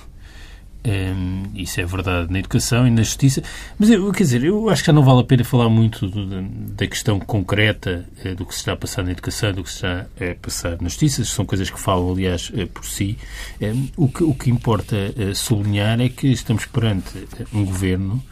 Um, 0.83 1.43
isso 1.55 1.79
é 1.79 1.85
verdade 1.85 2.33
na 2.33 2.39
educação 2.39 2.87
e 2.87 2.91
na 2.91 3.03
justiça, 3.03 3.43
mas 3.79 3.91
eu, 3.91 4.11
quer 4.13 4.25
dizer, 4.25 4.45
eu 4.45 4.71
acho 4.71 4.83
que 4.83 4.87
já 4.87 4.93
não 4.95 5.03
vale 5.03 5.21
a 5.21 5.25
pena 5.25 5.45
falar 5.45 5.69
muito 5.69 6.09
do, 6.09 6.43
da 6.43 6.87
questão 6.87 7.21
concreta 7.21 8.07
uh, 8.25 8.35
do 8.35 8.47
que 8.47 8.55
se 8.55 8.61
está 8.61 8.73
a 8.73 8.77
passar 8.77 9.05
na 9.05 9.11
educação, 9.11 9.53
do 9.53 9.63
que 9.63 9.69
se 9.71 9.77
está 9.77 10.07
a 10.19 10.35
passar 10.41 10.81
na 10.81 10.89
justiça, 10.89 11.23
são 11.25 11.45
coisas 11.45 11.69
que 11.69 11.79
falam, 11.79 12.11
aliás, 12.11 12.51
uh, 12.51 12.67
por 12.69 12.87
si. 12.87 13.19
Um, 13.61 13.89
o, 13.95 14.09
que, 14.09 14.25
o 14.25 14.35
que 14.35 14.51
importa 14.51 14.97
uh, 14.97 15.35
sublinhar 15.35 16.01
é 16.01 16.09
que 16.09 16.29
estamos 16.29 16.65
perante 16.65 17.27
um 17.53 17.65
governo 17.65 18.23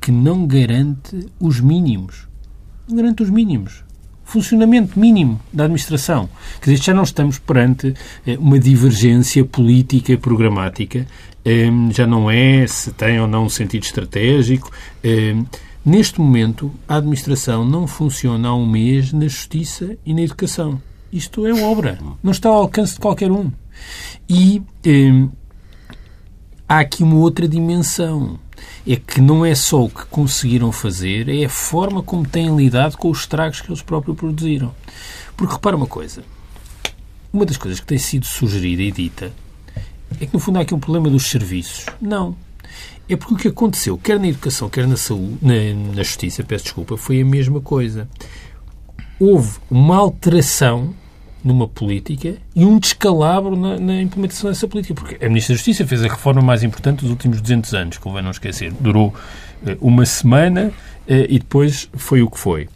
que 0.00 0.10
não 0.12 0.46
garante 0.46 1.28
os 1.38 1.60
mínimos. 1.60 2.28
Não 2.86 2.96
garante 2.96 3.22
os 3.22 3.30
mínimos 3.30 3.82
funcionamento 4.30 4.98
mínimo 4.98 5.40
da 5.52 5.64
administração. 5.64 6.28
Quer 6.60 6.70
dizer, 6.70 6.84
já 6.84 6.94
não 6.94 7.02
estamos 7.02 7.38
perante 7.38 7.94
uma 8.38 8.58
divergência 8.58 9.44
política 9.44 10.16
programática 10.16 11.06
Ehm, 11.44 11.90
já 11.90 12.06
não 12.06 12.30
é 12.30 12.66
se 12.66 12.92
tem 12.92 13.20
ou 13.20 13.26
não 13.26 13.44
um 13.44 13.48
sentido 13.48 13.82
estratégico. 13.84 14.70
Ehm, 15.02 15.44
neste 15.84 16.20
momento, 16.20 16.72
a 16.86 16.96
administração 16.96 17.64
não 17.64 17.86
funciona 17.86 18.48
há 18.48 18.54
um 18.54 18.66
mês 18.66 19.12
na 19.12 19.26
justiça 19.26 19.96
e 20.04 20.12
na 20.12 20.22
educação. 20.22 20.80
Isto 21.12 21.46
é 21.46 21.52
obra, 21.64 21.98
não 22.22 22.30
está 22.30 22.48
ao 22.48 22.56
alcance 22.56 22.94
de 22.94 23.00
qualquer 23.00 23.30
um. 23.30 23.50
E 24.28 24.62
ehm, 24.84 25.28
há 26.68 26.80
aqui 26.80 27.02
uma 27.02 27.16
outra 27.16 27.48
dimensão. 27.48 28.38
É 28.86 28.96
que 28.96 29.20
não 29.20 29.44
é 29.44 29.54
só 29.54 29.84
o 29.84 29.90
que 29.90 30.04
conseguiram 30.06 30.72
fazer, 30.72 31.28
é 31.28 31.44
a 31.44 31.48
forma 31.48 32.02
como 32.02 32.26
têm 32.26 32.56
lidado 32.56 32.96
com 32.96 33.10
os 33.10 33.20
estragos 33.20 33.60
que 33.60 33.70
eles 33.70 33.82
próprios 33.82 34.16
produziram. 34.16 34.74
Porque 35.36 35.54
repara 35.54 35.76
uma 35.76 35.86
coisa: 35.86 36.22
uma 37.32 37.44
das 37.44 37.56
coisas 37.56 37.80
que 37.80 37.86
tem 37.86 37.98
sido 37.98 38.26
sugerida 38.26 38.82
e 38.82 38.90
dita 38.90 39.32
é 40.20 40.26
que, 40.26 40.32
no 40.32 40.40
fundo, 40.40 40.58
há 40.58 40.62
aqui 40.62 40.74
um 40.74 40.80
problema 40.80 41.08
dos 41.08 41.24
serviços. 41.30 41.86
Não. 42.00 42.36
É 43.08 43.16
porque 43.16 43.34
o 43.34 43.36
que 43.36 43.48
aconteceu, 43.48 43.98
quer 43.98 44.18
na 44.20 44.28
educação, 44.28 44.68
quer 44.68 44.86
na 44.86 44.96
saúde, 44.96 45.38
na, 45.42 45.94
na 45.96 46.02
justiça, 46.02 46.44
peço 46.44 46.64
desculpa, 46.64 46.96
foi 46.96 47.20
a 47.20 47.24
mesma 47.24 47.60
coisa. 47.60 48.08
Houve 49.18 49.58
uma 49.68 49.96
alteração 49.96 50.94
numa 51.44 51.66
política 51.66 52.34
e 52.54 52.64
um 52.64 52.78
descalabro 52.78 53.56
na, 53.56 53.78
na, 53.78 54.02
implementação 54.02 54.50
dessa 54.50 54.68
política. 54.68 54.94
Porque 54.94 55.24
a 55.24 55.28
Ministra 55.28 55.54
da 55.54 55.56
Justiça 55.56 55.86
fez 55.86 56.02
a 56.04 56.08
reforma 56.08 56.42
mais 56.42 56.62
importante 56.62 57.00
dos 57.00 57.10
últimos 57.10 57.40
200 57.40 57.74
anos, 57.74 57.98
convém 57.98 58.22
não 58.22 58.30
esquecer. 58.30 58.72
Durou 58.78 59.08
uh, 59.08 59.76
uma 59.80 60.04
semana 60.04 60.68
uh, 60.68 60.72
e 61.06 61.38
depois 61.38 61.88
foi 61.94 62.22
o 62.22 62.30
que 62.30 62.38
foi. 62.38 62.68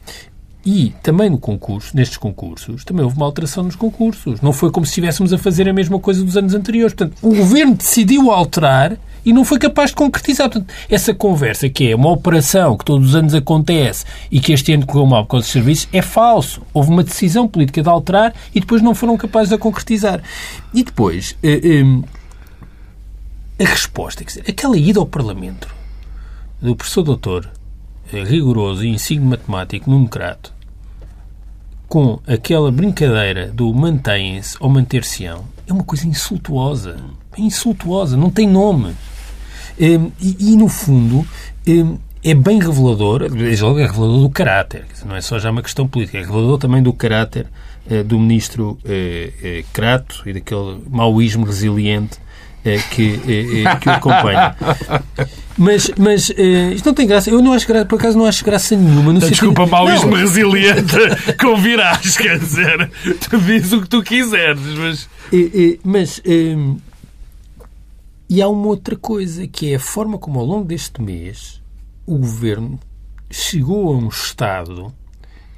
E 0.66 0.94
também 1.02 1.28
no 1.28 1.36
concurso, 1.36 1.94
nestes 1.94 2.16
concursos, 2.16 2.84
também 2.84 3.04
houve 3.04 3.16
uma 3.16 3.26
alteração 3.26 3.64
nos 3.64 3.76
concursos. 3.76 4.40
Não 4.40 4.52
foi 4.52 4.70
como 4.70 4.86
se 4.86 4.92
estivéssemos 4.92 5.32
a 5.32 5.38
fazer 5.38 5.68
a 5.68 5.74
mesma 5.74 5.98
coisa 5.98 6.24
dos 6.24 6.36
anos 6.36 6.54
anteriores. 6.54 6.94
Portanto, 6.94 7.18
o 7.20 7.34
governo 7.34 7.74
decidiu 7.74 8.30
alterar 8.30 8.96
e 9.24 9.32
não 9.32 9.44
foi 9.44 9.58
capaz 9.58 9.90
de 9.90 9.96
concretizar. 9.96 10.48
Portanto, 10.48 10.72
essa 10.88 11.12
conversa 11.12 11.68
que 11.68 11.90
é 11.90 11.94
uma 11.94 12.10
operação 12.10 12.78
que 12.78 12.84
todos 12.84 13.10
os 13.10 13.14
anos 13.14 13.34
acontece 13.34 14.06
e 14.30 14.40
que 14.40 14.52
este 14.52 14.72
ano 14.72 14.86
correu 14.86 15.06
mal 15.06 15.24
por 15.24 15.32
causa 15.32 15.44
dos 15.44 15.52
serviços 15.52 15.88
é 15.92 16.00
falso. 16.00 16.62
Houve 16.72 16.90
uma 16.90 17.04
decisão 17.04 17.46
política 17.46 17.82
de 17.82 17.88
alterar 17.88 18.34
e 18.54 18.60
depois 18.60 18.80
não 18.80 18.94
foram 18.94 19.18
capazes 19.18 19.50
de 19.50 19.56
a 19.56 19.58
concretizar. 19.58 20.22
E 20.72 20.82
depois, 20.82 21.36
eh, 21.42 21.60
eh, 21.62 23.62
a 23.62 23.68
resposta, 23.68 24.24
quer 24.24 24.30
dizer, 24.30 24.44
aquela 24.48 24.78
ida 24.78 24.98
ao 24.98 25.06
Parlamento 25.06 25.68
do 26.60 26.74
professor 26.74 27.02
doutor 27.02 27.50
eh, 28.12 28.24
rigoroso 28.24 28.82
e 28.82 28.88
insigne 28.88 29.26
matemático 29.26 29.90
Nuno 29.90 30.08
Crato 30.08 30.53
com 31.88 32.18
aquela 32.26 32.70
brincadeira 32.70 33.48
do 33.48 33.72
mantêm-se 33.72 34.56
ou 34.60 34.68
manter-se-ão 34.68 35.44
é 35.66 35.72
uma 35.72 35.84
coisa 35.84 36.06
insultuosa. 36.06 36.96
É 37.36 37.40
insultuosa, 37.40 38.16
não 38.16 38.30
tem 38.30 38.46
nome. 38.48 38.94
Hum, 39.80 40.10
e, 40.20 40.52
e, 40.52 40.56
no 40.56 40.68
fundo, 40.68 41.26
hum, 41.66 41.98
é 42.22 42.34
bem 42.34 42.60
revelador, 42.60 43.24
é 43.24 43.26
revelador 43.28 44.20
do 44.20 44.30
caráter, 44.30 44.86
não 45.04 45.16
é 45.16 45.20
só 45.20 45.38
já 45.38 45.50
uma 45.50 45.62
questão 45.62 45.86
política, 45.86 46.18
é 46.18 46.20
revelador 46.22 46.58
também 46.58 46.82
do 46.82 46.92
caráter 46.92 47.46
eh, 47.90 48.02
do 48.02 48.18
ministro 48.18 48.78
eh, 48.84 49.32
eh, 49.42 49.64
Crato 49.72 50.22
e 50.24 50.32
daquele 50.32 50.80
maoísmo 50.88 51.44
resiliente 51.44 52.18
que, 52.90 53.18
que 53.80 53.88
o 53.88 53.92
acompanha. 53.92 54.56
Mas, 55.56 55.90
mas 55.96 56.30
isto 56.74 56.86
não 56.86 56.94
tem 56.94 57.06
graça. 57.06 57.30
Eu 57.30 57.40
não 57.40 57.52
acho 57.52 57.66
graça, 57.68 57.84
por 57.84 57.96
acaso 57.96 58.18
não 58.18 58.26
acho 58.26 58.44
graça 58.44 58.74
nenhuma. 58.74 59.12
No 59.12 59.20
Desculpa, 59.20 59.62
sentido... 59.62 59.70
maoísmo 59.70 60.14
resiliente 60.14 60.96
com 61.40 61.56
virás, 61.56 62.16
quer 62.16 62.38
dizer, 62.38 62.90
tu 63.20 63.38
dizes 63.38 63.72
o 63.72 63.82
que 63.82 63.88
tu 63.88 64.02
quiseres, 64.02 64.60
mas. 64.60 65.08
mas. 65.84 66.22
e 68.28 68.42
há 68.42 68.48
uma 68.48 68.66
outra 68.66 68.96
coisa, 68.96 69.46
que 69.46 69.72
é 69.72 69.76
a 69.76 69.80
forma 69.80 70.18
como 70.18 70.40
ao 70.40 70.46
longo 70.46 70.64
deste 70.64 71.00
mês 71.00 71.62
o 72.06 72.18
governo 72.18 72.78
chegou 73.30 73.92
a 73.92 73.96
um 73.96 74.08
estado 74.08 74.92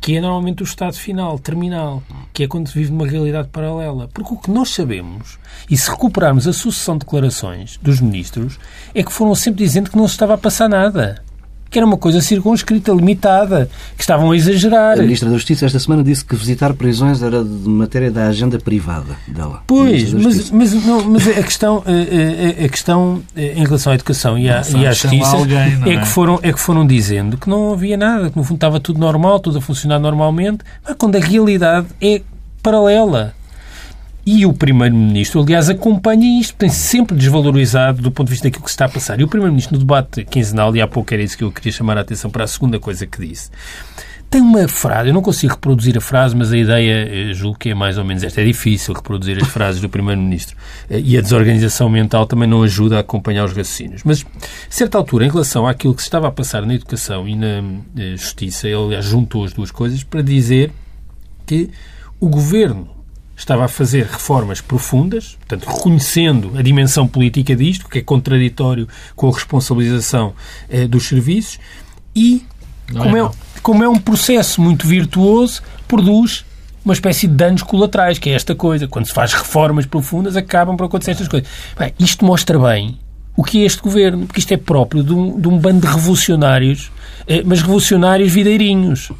que 0.06 0.16
é 0.16 0.20
normalmente 0.20 0.62
o 0.62 0.64
estado 0.64 0.94
final, 0.94 1.36
terminal, 1.36 2.00
que 2.32 2.44
é 2.44 2.46
quando 2.46 2.68
se 2.68 2.74
vive 2.74 2.92
numa 2.92 3.08
realidade 3.08 3.48
paralela. 3.48 4.08
Porque 4.14 4.34
o 4.34 4.36
que 4.36 4.52
nós 4.52 4.70
sabemos, 4.70 5.36
e 5.68 5.76
se 5.76 5.90
recuperarmos 5.90 6.46
a 6.46 6.52
sucessão 6.52 6.94
de 6.94 7.04
declarações 7.04 7.76
dos 7.82 8.00
ministros, 8.00 8.56
é 8.94 9.02
que 9.02 9.12
foram 9.12 9.34
sempre 9.34 9.64
dizendo 9.64 9.90
que 9.90 9.96
não 9.96 10.06
se 10.06 10.14
estava 10.14 10.34
a 10.34 10.38
passar 10.38 10.68
nada 10.68 11.24
que 11.70 11.78
era 11.78 11.86
uma 11.86 11.96
coisa 11.96 12.20
circunscrita, 12.20 12.92
limitada, 12.92 13.68
que 13.96 14.02
estavam 14.02 14.30
a 14.30 14.36
exagerar. 14.36 14.98
A 14.98 15.02
Ministra 15.02 15.28
da 15.28 15.36
Justiça 15.36 15.66
esta 15.66 15.78
semana 15.78 16.02
disse 16.02 16.24
que 16.24 16.36
visitar 16.36 16.72
prisões 16.74 17.22
era 17.22 17.44
de 17.44 17.68
matéria 17.68 18.10
da 18.10 18.26
agenda 18.28 18.58
privada 18.58 19.16
dela. 19.26 19.62
Pois, 19.66 20.12
mas, 20.12 20.50
mas, 20.50 20.72
não, 20.86 21.04
mas 21.04 21.26
a 21.26 21.42
questão, 21.42 21.82
a, 21.86 22.64
a, 22.64 22.68
questão 22.68 23.22
em 23.36 23.64
relação 23.64 23.92
à 23.92 23.94
educação 23.94 24.38
e 24.38 24.48
à, 24.48 24.62
e 24.76 24.86
à 24.86 24.92
justiça 24.92 25.36
alguém, 25.36 25.58
é? 25.86 25.94
é? 25.94 26.00
que 26.00 26.06
foram, 26.06 26.38
é 26.42 26.52
que 26.52 26.60
foram 26.60 26.86
dizendo 26.86 27.36
que 27.36 27.48
não 27.48 27.72
havia 27.72 27.96
nada, 27.96 28.30
que 28.30 28.36
no 28.36 28.44
fundo 28.44 28.56
estava 28.56 28.80
tudo 28.80 28.98
normal, 28.98 29.40
tudo 29.40 29.58
a 29.58 29.60
funcionar 29.60 29.98
normalmente, 29.98 30.58
mas 30.86 30.96
quando 30.96 31.16
a 31.16 31.20
realidade 31.20 31.86
é 32.00 32.22
paralela. 32.62 33.34
E 34.28 34.44
o 34.44 34.52
Primeiro-Ministro, 34.52 35.40
aliás, 35.40 35.70
acompanha 35.70 36.40
isto, 36.40 36.56
tem 36.56 36.68
sempre 36.68 37.16
desvalorizado 37.16 38.02
do 38.02 38.10
ponto 38.10 38.26
de 38.26 38.32
vista 38.32 38.48
daquilo 38.48 38.64
que 38.64 38.70
se 38.70 38.74
está 38.74 38.86
a 38.86 38.88
passar. 38.88 39.20
E 39.20 39.22
o 39.22 39.28
Primeiro-Ministro, 39.28 39.74
no 39.74 39.78
debate 39.78 40.24
quinzenal, 40.24 40.74
e 40.74 40.80
há 40.80 40.88
pouco 40.88 41.14
era 41.14 41.22
isso 41.22 41.38
que 41.38 41.44
eu 41.44 41.52
queria 41.52 41.70
chamar 41.70 41.96
a 41.96 42.00
atenção 42.00 42.28
para 42.28 42.42
a 42.42 42.46
segunda 42.48 42.80
coisa 42.80 43.06
que 43.06 43.24
disse, 43.24 43.52
tem 44.28 44.40
uma 44.40 44.66
frase, 44.66 45.10
eu 45.10 45.14
não 45.14 45.22
consigo 45.22 45.54
reproduzir 45.54 45.96
a 45.96 46.00
frase, 46.00 46.34
mas 46.34 46.52
a 46.52 46.58
ideia, 46.58 47.30
eh, 47.30 47.32
julgo 47.32 47.56
que 47.56 47.70
é 47.70 47.74
mais 47.74 47.96
ou 47.96 48.04
menos 48.04 48.24
esta. 48.24 48.40
É 48.40 48.44
difícil 48.44 48.92
reproduzir 48.92 49.40
as 49.40 49.46
frases 49.46 49.80
do 49.80 49.88
Primeiro-Ministro. 49.88 50.56
Eh, 50.90 51.00
e 51.04 51.16
a 51.16 51.20
desorganização 51.20 51.88
mental 51.88 52.26
também 52.26 52.48
não 52.48 52.64
ajuda 52.64 52.96
a 52.96 53.00
acompanhar 53.00 53.44
os 53.44 53.52
raciocínios. 53.52 54.02
Mas, 54.04 54.24
a 54.24 54.48
certa 54.68 54.98
altura, 54.98 55.26
em 55.26 55.30
relação 55.30 55.68
àquilo 55.68 55.94
que 55.94 56.02
se 56.02 56.08
estava 56.08 56.26
a 56.26 56.32
passar 56.32 56.66
na 56.66 56.74
educação 56.74 57.28
e 57.28 57.36
na 57.36 57.62
eh, 57.96 58.16
justiça, 58.16 58.66
ele, 58.66 58.86
aliás, 58.86 59.04
juntou 59.04 59.44
as 59.44 59.52
duas 59.52 59.70
coisas 59.70 60.02
para 60.02 60.20
dizer 60.20 60.72
que 61.46 61.70
o 62.18 62.28
governo 62.28 62.95
estava 63.36 63.66
a 63.66 63.68
fazer 63.68 64.06
reformas 64.06 64.60
profundas, 64.60 65.36
portanto, 65.46 65.66
reconhecendo 65.66 66.52
a 66.56 66.62
dimensão 66.62 67.06
política 67.06 67.54
disto, 67.54 67.88
que 67.88 67.98
é 67.98 68.02
contraditório 68.02 68.88
com 69.14 69.28
a 69.28 69.32
responsabilização 69.32 70.34
eh, 70.68 70.86
dos 70.86 71.06
serviços, 71.06 71.58
e, 72.14 72.44
como 72.92 73.16
é, 73.16 73.20
é 73.20 73.30
como 73.62 73.84
é 73.84 73.88
um 73.88 73.98
processo 73.98 74.60
muito 74.60 74.86
virtuoso, 74.86 75.62
produz 75.86 76.44
uma 76.84 76.94
espécie 76.94 77.26
de 77.26 77.34
danos 77.34 77.62
colaterais, 77.62 78.18
que 78.18 78.30
é 78.30 78.32
esta 78.32 78.54
coisa. 78.54 78.86
Quando 78.86 79.06
se 79.06 79.12
faz 79.12 79.34
reformas 79.34 79.84
profundas, 79.84 80.36
acabam 80.36 80.76
por 80.76 80.84
acontecer 80.84 81.10
estas 81.10 81.26
coisas. 81.26 81.48
Bem, 81.76 81.92
isto 81.98 82.24
mostra 82.24 82.58
bem 82.58 82.96
o 83.36 83.42
que 83.42 83.62
é 83.62 83.66
este 83.66 83.82
governo, 83.82 84.26
porque 84.26 84.38
isto 84.38 84.54
é 84.54 84.56
próprio 84.56 85.02
de 85.02 85.12
um, 85.12 85.38
de 85.38 85.48
um 85.48 85.58
bando 85.58 85.80
de 85.80 85.92
revolucionários, 85.92 86.90
eh, 87.26 87.42
mas 87.44 87.60
revolucionários 87.60 88.32
videirinhos 88.32 89.10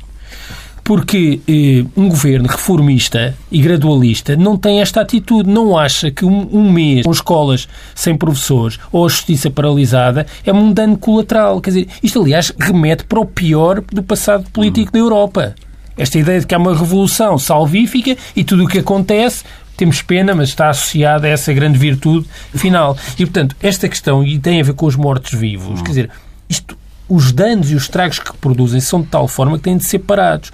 porque 0.87 1.41
eh, 1.49 1.85
um 1.97 2.09
governo 2.09 2.47
reformista 2.47 3.37
e 3.51 3.61
gradualista 3.61 4.37
não 4.37 4.57
tem 4.57 4.81
esta 4.81 5.01
atitude, 5.01 5.51
não 5.51 5.77
acha 5.77 6.13
que 6.13 6.25
um, 6.25 6.49
um, 6.53 6.71
mês 6.71 7.05
com 7.05 7.11
escolas 7.11 7.69
sem 7.93 8.17
professores 8.17 8.79
ou 8.93 9.05
a 9.05 9.09
justiça 9.09 9.51
paralisada 9.51 10.29
é 10.45 10.53
um 10.53 10.73
dano 10.73 10.97
colateral. 10.97 11.61
Quer 11.61 11.71
dizer, 11.71 11.89
isto, 12.05 12.23
aliás, 12.23 12.53
remete 12.57 13.03
para 13.03 13.19
o 13.19 13.27
pior 13.27 13.81
do 13.81 14.01
passado 14.01 14.49
político 14.53 14.93
da 14.93 15.01
Europa. 15.01 15.57
Esta 15.99 16.21
ideia 16.21 16.39
de 16.39 16.47
que 16.47 16.55
há 16.55 16.59
uma 16.59 16.79
revolução 16.79 17.37
salvífica 17.37 18.17
e 18.37 18.45
tudo 18.45 18.63
o 18.63 18.69
que 18.69 18.79
acontece 18.79 19.43
temos 19.77 20.03
pena, 20.03 20.37
mas 20.37 20.51
está 20.51 20.69
associada 20.69 21.27
a 21.27 21.31
essa 21.31 21.53
grande 21.53 21.79
virtude 21.79 22.29
final. 22.55 22.97
E, 23.19 23.27
portanto, 23.27 23.57
esta 23.61 23.89
questão, 23.89 24.23
e 24.23 24.39
tem 24.39 24.61
a 24.61 24.65
ver 24.65 24.75
com 24.75 24.87
os 24.87 24.95
mortos-vivos, 24.95 25.83
quer 25.83 25.89
dizer, 25.89 26.11
isto 26.49 26.79
os 27.09 27.33
danos 27.33 27.71
e 27.71 27.75
os 27.75 27.85
estragos 27.85 28.19
que 28.19 28.37
produzem 28.37 28.81
são 28.81 29.01
de 29.01 29.09
tal 29.09 29.29
forma 29.29 29.59
que 29.59 29.65
têm 29.65 29.77
de 29.77 29.85
ser 29.85 30.01
parados. 30.01 30.53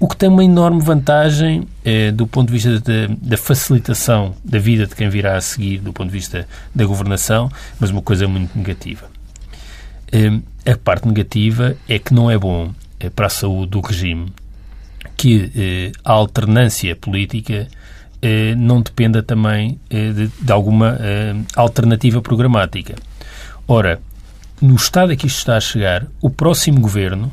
O 0.00 0.08
que 0.08 0.16
tem 0.16 0.28
uma 0.28 0.44
enorme 0.44 0.82
vantagem 0.82 1.66
eh, 1.84 2.10
do 2.10 2.26
ponto 2.26 2.52
de 2.52 2.54
vista 2.54 2.82
da, 3.20 3.36
facilitação 3.36 4.34
da 4.44 4.58
vida 4.58 4.86
de 4.86 4.94
quem 4.94 5.08
virá 5.08 5.36
a 5.36 5.40
seguir, 5.40 5.78
do 5.78 5.92
ponto 5.92 6.08
de 6.08 6.12
vista 6.12 6.46
da 6.74 6.84
governação, 6.84 7.48
mas 7.78 7.90
uma 7.90 8.02
coisa 8.02 8.26
muito 8.26 8.56
negativa. 8.56 9.08
Eh, 10.12 10.40
a 10.70 10.76
parte 10.76 11.06
negativa 11.06 11.76
é 11.88 11.98
que 11.98 12.12
não 12.12 12.30
é 12.30 12.36
bom 12.36 12.72
eh, 12.98 13.08
para 13.08 13.26
a 13.26 13.30
saúde 13.30 13.70
do 13.70 13.80
regime 13.80 14.32
que 15.16 15.50
eh, 15.56 15.92
a 16.04 16.12
alternância 16.12 16.94
política 16.96 17.66
eh, 18.20 18.54
não 18.56 18.80
dependa 18.80 19.22
também 19.22 19.78
eh, 19.88 20.10
de, 20.10 20.26
de, 20.28 20.52
alguma 20.52 20.98
alternativa 21.56 22.20
programática. 22.20 22.94
Ora, 23.66 24.00
no 24.64 24.76
estado 24.76 25.12
a 25.12 25.16
que 25.16 25.26
isto 25.26 25.38
está 25.38 25.56
a 25.56 25.60
chegar, 25.60 26.06
o 26.20 26.30
próximo 26.30 26.80
governo, 26.80 27.30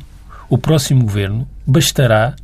o 0.48 0.58
próximo 0.58 1.02
governo 1.02 1.48
bastará 1.66 2.34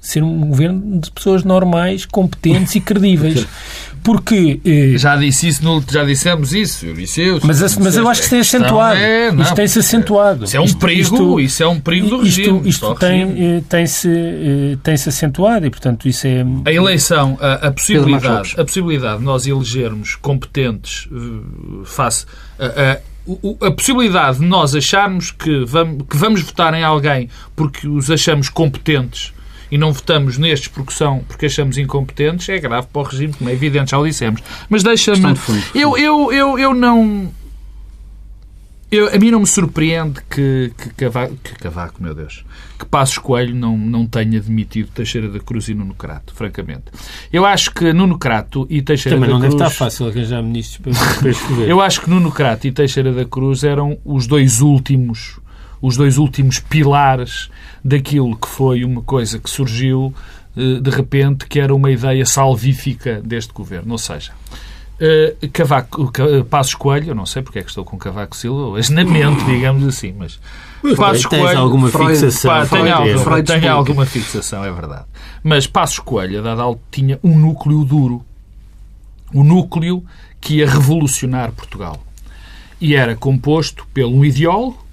ser 0.00 0.22
um 0.22 0.48
governo 0.48 1.00
de 1.00 1.10
pessoas 1.10 1.42
normais, 1.44 2.04
competentes 2.04 2.74
e 2.74 2.80
credíveis. 2.80 3.46
Porque. 4.04 4.60
Eh, 4.62 4.98
já 4.98 5.16
disse 5.16 5.48
isso, 5.48 5.64
no, 5.64 5.82
já 5.90 6.04
dissemos 6.04 6.52
isso, 6.52 6.84
eu 6.84 6.92
disse 6.92 7.22
eu. 7.22 7.40
Mas, 7.42 7.60
disse, 7.60 7.80
mas 7.80 7.96
eu 7.96 8.06
acho 8.06 8.20
que 8.20 8.26
isso 8.26 8.30
tem 8.52 8.60
acentuado. 8.60 8.98
É, 8.98 9.32
não, 9.32 9.42
isto 9.42 9.54
tem-se 9.54 9.78
acentuado. 9.78 10.44
Isso 10.44 10.56
é 10.58 10.60
um 10.60 10.64
isto, 10.64 10.78
perigo, 10.78 11.00
isto, 11.00 11.40
isso 11.40 11.62
é 11.62 11.66
um 11.66 11.80
perigo 11.80 12.08
do 12.10 12.22
regime. 12.22 12.68
Isto, 12.68 12.68
isto 12.68 12.94
tem, 12.96 13.22
eh, 13.22 13.62
tem-se 13.66 14.08
eh, 14.10 14.76
tem 14.82 14.94
-se 14.94 15.08
acentuado 15.08 15.64
e, 15.64 15.70
portanto, 15.70 16.06
isso 16.06 16.26
é. 16.26 16.44
A 16.66 16.72
eleição, 16.72 17.38
a, 17.40 17.68
a 17.68 17.72
possibilidade, 17.72 18.54
a 18.58 18.64
possibilidade 18.64 19.20
de 19.20 19.24
nós 19.24 19.46
elegermos 19.46 20.16
competentes 20.16 21.06
uh, 21.06 21.86
face. 21.86 22.26
a 22.58 22.92
a 22.92 23.13
possibilidade 23.70 24.38
de 24.38 24.44
nós 24.44 24.74
acharmos 24.74 25.30
que 25.30 25.64
vamos, 25.64 26.04
que 26.08 26.16
vamos 26.16 26.42
votar 26.42 26.74
em 26.74 26.84
alguém 26.84 27.28
porque 27.56 27.88
os 27.88 28.10
achamos 28.10 28.48
competentes 28.48 29.32
e 29.70 29.78
não 29.78 29.92
votamos 29.92 30.38
nestes 30.38 30.68
porque, 30.68 30.92
são, 30.92 31.20
porque 31.26 31.46
achamos 31.46 31.78
incompetentes 31.78 32.48
é 32.48 32.58
grave 32.58 32.86
para 32.92 33.02
o 33.02 33.04
regime, 33.04 33.32
como 33.32 33.50
é 33.50 33.52
evidente, 33.52 33.90
já 33.90 33.98
o 33.98 34.06
dissemos. 34.06 34.42
Mas 34.68 34.82
deixa-me. 34.82 35.34
Eu, 35.74 35.96
eu, 35.98 36.32
eu, 36.32 36.58
eu 36.58 36.74
não. 36.74 37.32
Eu, 38.94 39.14
a 39.14 39.18
mim 39.18 39.30
não 39.30 39.40
me 39.40 39.46
surpreende 39.46 40.20
que, 40.30 40.72
que, 40.76 40.90
Cavaco, 40.90 41.34
que 41.42 41.54
Cavaco, 41.54 42.02
meu 42.02 42.14
Deus, 42.14 42.44
que 42.78 42.84
Passos 42.84 43.18
Coelho 43.18 43.54
não, 43.54 43.76
não 43.76 44.06
tenha 44.06 44.40
demitido 44.40 44.88
Teixeira 44.94 45.28
da 45.28 45.40
Cruz 45.40 45.68
e 45.68 45.74
Nuno 45.74 45.94
Crato, 45.94 46.34
francamente. 46.34 46.84
Eu 47.32 47.44
acho 47.44 47.72
que 47.72 47.92
Nuno 47.92 48.18
Crato 48.18 48.66
e 48.70 48.80
Teixeira 48.82 49.16
Também 49.16 49.30
da 49.30 49.36
Cruz... 49.36 49.42
Também 49.42 49.58
não 49.58 49.58
deve 49.58 49.72
estar 49.72 49.84
fácil 49.84 50.08
arranjar 50.08 50.42
ministros 50.42 50.96
para, 50.96 51.14
para 51.20 51.30
escrever. 51.30 51.68
Eu 51.68 51.80
acho 51.80 52.00
que 52.02 52.10
Nuno 52.10 52.30
Crato 52.30 52.66
e 52.66 52.72
Teixeira 52.72 53.12
da 53.12 53.24
Cruz 53.24 53.64
eram 53.64 53.98
os 54.04 54.26
dois 54.26 54.60
últimos 54.60 55.40
os 55.82 55.98
dois 55.98 56.16
últimos 56.16 56.60
pilares 56.60 57.50
daquilo 57.84 58.34
que 58.36 58.48
foi 58.48 58.84
uma 58.84 59.02
coisa 59.02 59.38
que 59.38 59.50
surgiu 59.50 60.14
eh, 60.56 60.80
de 60.80 60.90
repente, 60.90 61.46
que 61.46 61.58
era 61.58 61.74
uma 61.74 61.90
ideia 61.90 62.24
salvífica 62.24 63.20
deste 63.22 63.52
governo. 63.52 63.92
Ou 63.92 63.98
seja, 63.98 64.32
Uh, 65.00 65.48
Cavaco, 65.52 66.04
uh, 66.04 66.44
Passos 66.44 66.74
Coelho, 66.74 67.10
eu 67.10 67.14
não 67.14 67.26
sei 67.26 67.42
porque 67.42 67.58
é 67.58 67.62
que 67.62 67.68
estou 67.68 67.84
com 67.84 67.98
Cavaco 67.98 68.36
Silva, 68.36 68.62
hoje 68.62 68.92
na 68.92 69.04
mente, 69.04 69.42
digamos 69.46 69.84
assim, 69.86 70.14
mas 70.16 70.38
Passos 70.96 71.26
Coelho. 71.26 71.58
alguma 71.58 71.88
Freud, 71.88 72.12
fixação. 72.12 72.50
Pá, 72.50 72.66
tenho, 72.66 72.94
alguma, 72.94 73.42
tenho 73.42 73.72
alguma 73.72 74.06
fixação, 74.06 74.64
é 74.64 74.70
verdade. 74.70 75.04
Mas 75.42 75.66
Passos 75.66 75.98
Coelho, 75.98 76.38
a 76.38 76.42
dada 76.42 76.62
altura, 76.62 76.84
tinha 76.90 77.18
um 77.24 77.36
núcleo 77.36 77.84
duro. 77.84 78.24
Um 79.32 79.42
núcleo 79.42 80.04
que 80.40 80.56
ia 80.56 80.68
revolucionar 80.68 81.50
Portugal. 81.52 82.00
E 82.80 82.94
era 82.94 83.16
composto 83.16 83.86
pelo 83.92 84.14
um 84.14 84.24
ideólogo, 84.24 84.84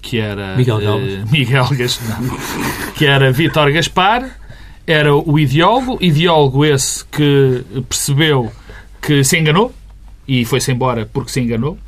que 0.00 0.18
era 0.18 0.56
Miguel 0.56 0.80
Galvez, 0.80 1.22
uh, 1.22 1.26
Miguel 1.30 1.68
não, 1.70 2.92
que 2.94 3.06
era 3.06 3.30
Vítor 3.30 3.70
Gaspar, 3.72 4.30
era 4.86 5.14
o 5.14 5.38
ideólogo, 5.38 5.98
ideólogo 6.00 6.64
esse 6.64 7.04
que 7.04 7.64
percebeu 7.88 8.50
que 9.06 9.22
se 9.24 9.38
enganou 9.38 9.72
e 10.26 10.44
foi-se 10.44 10.72
embora 10.72 11.08
porque 11.10 11.30
se 11.30 11.40
enganou, 11.40 11.78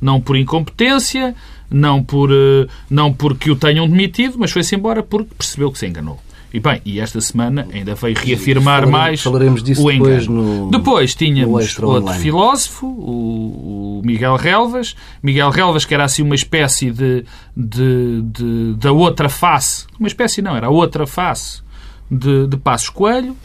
não 0.00 0.20
por 0.20 0.36
incompetência, 0.36 1.34
não 1.70 2.02
por 2.02 2.30
uh, 2.30 2.68
não 2.90 3.12
porque 3.12 3.50
o 3.50 3.56
tenham 3.56 3.88
demitido, 3.88 4.34
mas 4.38 4.50
foi-se 4.50 4.74
embora 4.74 5.02
porque 5.02 5.30
percebeu 5.38 5.70
que 5.70 5.78
se 5.78 5.86
enganou. 5.86 6.18
E 6.52 6.60
bem, 6.60 6.80
e 6.84 7.00
esta 7.00 7.20
semana 7.20 7.66
ainda 7.72 7.96
veio 7.96 8.16
reafirmar 8.16 8.82
falaremos, 8.82 8.90
mais 8.92 9.22
falaremos 9.22 9.60
disso 9.62 9.82
o 9.84 9.90
engano. 9.90 10.08
depois 10.10 10.28
no 10.28 10.70
Depois 10.70 11.14
tínhamos 11.14 11.64
extra 11.64 11.84
outro 11.86 12.12
filósofo, 12.14 12.86
o, 12.86 13.98
o 14.00 14.02
Miguel 14.04 14.36
Relvas. 14.36 14.94
Miguel 15.20 15.50
Relvas, 15.50 15.84
que 15.84 15.94
era 15.94 16.04
assim 16.04 16.22
uma 16.22 16.36
espécie 16.36 16.92
de, 16.92 17.24
de, 17.56 18.22
de- 18.22 18.74
da 18.74 18.92
outra 18.92 19.28
face, 19.28 19.86
uma 19.98 20.06
espécie 20.06 20.40
não, 20.42 20.56
era 20.56 20.68
a 20.68 20.70
outra 20.70 21.08
face 21.08 21.60
de, 22.08 22.46
de 22.46 22.56
Passos 22.56 22.88
Coelho, 22.88 23.36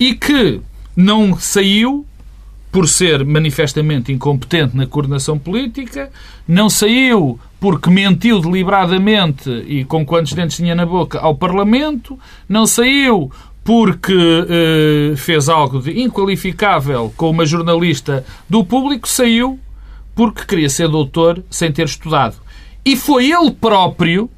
e 0.00 0.14
que 0.14 0.60
não 0.96 1.38
saiu 1.38 2.04
por 2.76 2.86
ser 2.86 3.24
manifestamente 3.24 4.12
incompetente 4.12 4.76
na 4.76 4.86
coordenação 4.86 5.38
política, 5.38 6.10
não 6.46 6.68
saiu 6.68 7.40
porque 7.58 7.88
mentiu 7.88 8.38
deliberadamente 8.38 9.48
e 9.66 9.82
com 9.82 10.04
quantos 10.04 10.34
dentes 10.34 10.58
tinha 10.58 10.74
na 10.74 10.84
boca 10.84 11.18
ao 11.18 11.34
Parlamento, 11.34 12.18
não 12.46 12.66
saiu 12.66 13.32
porque 13.64 14.12
eh, 14.12 15.16
fez 15.16 15.48
algo 15.48 15.80
de 15.80 16.02
inqualificável 16.02 17.10
com 17.16 17.30
uma 17.30 17.46
jornalista 17.46 18.22
do 18.46 18.62
público, 18.62 19.08
saiu 19.08 19.58
porque 20.14 20.44
queria 20.44 20.68
ser 20.68 20.88
doutor 20.88 21.42
sem 21.48 21.72
ter 21.72 21.86
estudado. 21.86 22.36
E 22.84 22.94
foi 22.94 23.32
ele 23.32 23.52
próprio, 23.52 24.28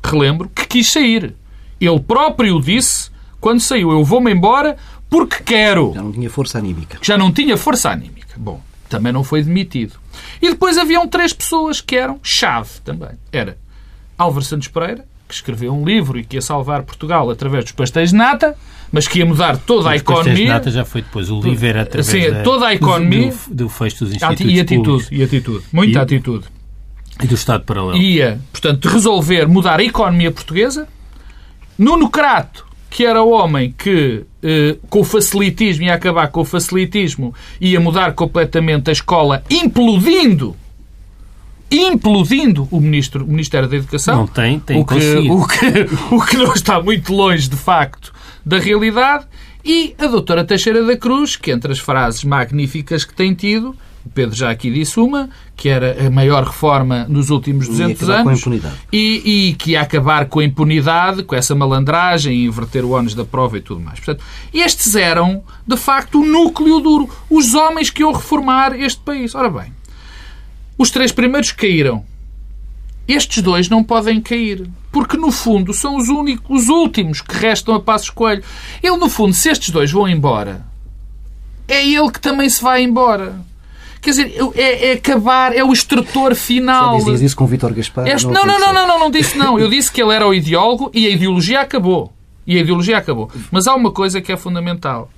relembro, 0.00 0.48
que 0.54 0.64
quis 0.64 0.88
sair. 0.92 1.34
Ele 1.80 1.98
próprio 1.98 2.60
disse, 2.60 3.10
quando 3.40 3.58
saiu, 3.58 3.90
eu 3.90 4.04
vou-me 4.04 4.32
embora 4.32 4.76
porque 5.08 5.42
quero 5.44 5.92
Já 5.94 6.02
não 6.02 6.12
tinha 6.12 6.30
força 6.30 6.58
anímica. 6.58 6.98
já 7.02 7.16
não 7.18 7.32
tinha 7.32 7.56
força 7.56 7.90
anímica. 7.90 8.34
Bom, 8.36 8.60
também 8.88 9.12
não 9.12 9.22
foi 9.24 9.42
demitido. 9.42 9.94
E 10.40 10.50
depois 10.50 10.76
haviam 10.78 11.06
três 11.08 11.32
pessoas 11.32 11.80
que 11.80 11.96
eram 11.96 12.18
chave 12.22 12.70
também. 12.84 13.10
Era 13.32 13.56
Álvaro 14.18 14.44
Santos 14.44 14.68
Pereira, 14.68 15.04
que 15.28 15.34
escreveu 15.34 15.72
um 15.74 15.84
livro 15.84 16.18
e 16.18 16.24
que 16.24 16.36
ia 16.36 16.42
salvar 16.42 16.82
Portugal 16.82 17.28
através 17.30 17.64
dos 17.64 17.72
pastéis 17.72 18.10
de 18.10 18.16
nata, 18.16 18.56
mas 18.92 19.08
que 19.08 19.18
ia 19.18 19.26
mudar 19.26 19.56
toda 19.58 19.90
a 19.90 19.96
Os 19.96 20.02
pastéis 20.02 20.24
de 20.24 20.30
economia. 20.42 20.52
nata 20.54 20.70
já 20.70 20.84
foi 20.84 21.02
depois. 21.02 21.30
O 21.30 21.40
livro 21.40 21.66
era 21.66 21.82
através 21.82 22.06
Sim, 22.06 22.30
da, 22.30 22.42
toda 22.42 22.66
a 22.68 22.74
economia- 22.74 23.32
do, 23.48 23.54
do 23.64 23.68
fecho 23.68 24.04
dos 24.04 24.14
institutos 24.14 24.40
E 24.46 24.60
atitude, 24.60 24.84
públicos 24.84 25.08
e 25.12 25.22
atitude. 25.22 25.64
Muita 25.72 25.98
E- 25.98 26.02
atitude. 26.02 26.44
e 27.22 27.26
do 27.26 27.34
Estado 27.34 27.64
Paralelo. 27.64 27.96
ia, 27.96 28.38
portanto, 28.52 28.88
resolver 28.88 29.46
mudar 29.48 29.80
a 29.80 29.84
economia 29.84 30.30
portuguesa. 30.30 30.86
Nuno 31.78 32.08
Crato, 32.08 32.66
que 32.96 33.04
era 33.04 33.22
o 33.22 33.28
homem 33.28 33.74
que, 33.76 34.24
eh, 34.42 34.78
com 34.88 35.00
o 35.00 35.04
facilitismo, 35.04 35.84
ia 35.84 35.92
acabar 35.92 36.28
com 36.28 36.40
o 36.40 36.44
facilitismo, 36.46 37.34
ia 37.60 37.78
mudar 37.78 38.14
completamente 38.14 38.88
a 38.88 38.92
escola, 38.94 39.44
implodindo, 39.50 40.56
implodindo 41.70 42.66
o, 42.70 42.80
ministro, 42.80 43.22
o 43.22 43.28
Ministério 43.28 43.68
da 43.68 43.76
Educação. 43.76 44.20
Não 44.20 44.26
tem, 44.26 44.58
tem 44.58 44.80
o 44.80 44.86
que, 44.86 44.94
conseguido. 44.94 45.34
o, 45.34 45.46
que, 45.46 45.66
o 46.14 46.24
que 46.24 46.36
não 46.38 46.54
está 46.54 46.80
muito 46.80 47.12
longe, 47.12 47.50
de 47.50 47.56
facto, 47.56 48.14
da 48.46 48.58
realidade. 48.58 49.26
E 49.62 49.94
a 49.98 50.06
doutora 50.06 50.42
Teixeira 50.42 50.82
da 50.82 50.96
Cruz, 50.96 51.36
que 51.36 51.50
entre 51.50 51.72
as 51.72 51.78
frases 51.78 52.24
magníficas 52.24 53.04
que 53.04 53.12
tem 53.12 53.34
tido, 53.34 53.76
o 54.06 54.08
Pedro 54.10 54.34
já 54.36 54.50
aqui 54.50 54.70
disse 54.70 55.00
uma, 55.00 55.28
que 55.56 55.68
era 55.68 56.06
a 56.06 56.10
maior 56.10 56.44
reforma 56.44 57.04
nos 57.08 57.28
últimos 57.30 57.66
E 57.66 57.70
200 57.70 58.02
acabar 58.04 58.22
com 58.22 58.28
a 58.28 58.30
anos, 58.32 58.40
impunidade. 58.40 58.74
e, 58.92 59.48
e 59.50 59.54
que 59.54 59.72
ia 59.72 59.80
acabar 59.80 60.26
com 60.26 60.38
a 60.40 60.44
impunidade, 60.44 61.22
com 61.24 61.34
essa 61.34 61.54
malandragem, 61.54 62.44
inverter 62.44 62.84
o 62.84 62.90
ónus 62.90 63.14
da 63.14 63.24
prova 63.24 63.58
e 63.58 63.60
tudo 63.60 63.80
mais. 63.80 63.98
Portanto, 63.98 64.24
estes 64.54 64.94
eram, 64.94 65.42
de 65.66 65.76
facto, 65.76 66.20
o 66.20 66.24
núcleo 66.26 66.78
duro, 66.80 67.10
os 67.28 67.54
homens 67.54 67.90
que 67.90 68.02
iam 68.02 68.12
reformar 68.12 68.78
este 68.78 69.00
país. 69.00 69.34
Ora 69.34 69.50
bem, 69.50 69.72
os 70.78 70.90
três 70.90 71.10
primeiros 71.10 71.50
caíram. 71.50 72.04
Estes 73.08 73.42
dois 73.42 73.68
não 73.68 73.84
podem 73.84 74.20
cair. 74.20 74.68
Porque, 74.90 75.16
no 75.16 75.30
fundo, 75.30 75.72
são 75.74 75.96
os 75.96 76.08
únicos, 76.08 76.44
os 76.62 76.68
últimos 76.68 77.20
que 77.20 77.34
restam 77.36 77.74
a 77.74 77.80
Passos 77.80 78.10
Coelho. 78.10 78.42
Ele, 78.82 78.96
no 78.96 79.08
fundo, 79.08 79.32
se 79.34 79.48
estes 79.48 79.70
dois 79.70 79.92
vão 79.92 80.08
embora, 80.08 80.64
é 81.68 81.86
ele 81.86 82.10
que 82.10 82.20
também 82.20 82.48
se 82.48 82.62
vai 82.62 82.82
embora. 82.82 83.40
Quer 84.06 84.10
dizer, 84.10 84.34
é, 84.54 84.90
é 84.90 84.92
acabar, 84.92 85.52
é 85.52 85.64
o 85.64 85.74
Já 85.74 86.34
final. 86.36 86.96
dizias 86.98 87.22
isso 87.22 87.36
com 87.36 87.42
o 87.42 87.46
Vítor 87.48 87.72
Gaspar? 87.74 88.06
Este- 88.06 88.28
não, 88.28 88.46
não, 88.46 88.60
não, 88.60 88.72
não, 88.72 88.86
não, 88.86 89.00
não 89.00 89.10
disse 89.10 89.36
não. 89.36 89.58
Eu 89.58 89.68
disse 89.68 89.90
que 89.90 90.00
ele 90.00 90.14
era 90.14 90.24
o 90.24 90.32
ideólogo 90.32 90.92
e 90.94 91.08
a 91.08 91.10
ideologia 91.10 91.60
acabou. 91.60 92.12
E 92.46 92.56
a 92.56 92.60
ideologia 92.60 92.98
acabou. 92.98 93.28
Mas 93.50 93.66
há 93.66 93.74
uma 93.74 93.90
coisa 93.90 94.20
que 94.20 94.30
é 94.30 94.36
fundamental. 94.36 95.10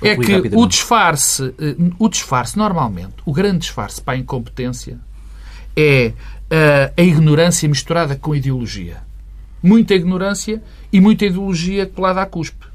Que 0.00 0.06
É 0.08 0.14
que 0.16 0.54
o 0.54 0.66
disfarce, 0.66 1.52
eh, 1.60 1.74
o 1.98 2.08
disfarce, 2.08 2.56
normalmente, 2.56 3.14
o 3.26 3.32
grande 3.32 3.58
disfarce 3.58 4.00
para 4.00 4.14
a 4.14 4.16
incompetência 4.16 4.98
é 5.76 6.12
eh, 6.48 6.92
a 6.96 7.02
ignorância 7.02 7.68
misturada 7.68 8.14
com 8.14 8.36
ideologia. 8.36 8.98
Muita 9.60 9.94
ignorância 9.94 10.62
e 10.92 11.00
muita 11.00 11.26
ideologia 11.26 11.86
colada 11.86 12.22
à 12.22 12.26
cuspe. 12.26 12.66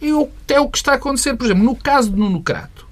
E 0.00 0.10
o- 0.12 0.30
é 0.48 0.58
o 0.58 0.68
que 0.70 0.78
está 0.78 0.92
a 0.92 0.94
acontecer, 0.94 1.34
por 1.34 1.44
exemplo, 1.44 1.62
no 1.64 1.76
caso 1.76 2.10
de 2.10 2.18
Nuno 2.18 2.40
Crato 2.40 2.85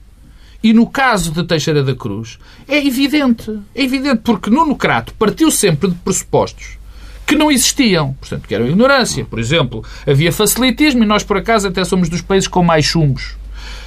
e 0.64 0.72
no 0.72 0.86
caso 0.86 1.30
de 1.30 1.44
Teixeira 1.44 1.82
da 1.82 1.94
Cruz, 1.94 2.38
é 2.66 2.78
evidente. 2.78 3.60
É 3.74 3.82
evidente, 3.82 4.22
porque 4.24 4.48
Nuno 4.48 4.74
Crato 4.74 5.12
partiu 5.12 5.50
sempre 5.50 5.90
de 5.90 5.94
pressupostos 5.96 6.78
que 7.26 7.34
não 7.34 7.52
existiam. 7.52 8.14
Portanto, 8.14 8.48
que 8.48 8.54
eram 8.54 8.66
ignorância. 8.66 9.26
Por 9.26 9.38
exemplo, 9.38 9.84
havia 10.06 10.32
facilitismo 10.32 11.04
e 11.04 11.06
nós, 11.06 11.22
por 11.22 11.36
acaso, 11.36 11.68
até 11.68 11.84
somos 11.84 12.08
dos 12.08 12.22
países 12.22 12.48
com 12.48 12.62
mais 12.62 12.86
chumbos. 12.86 13.36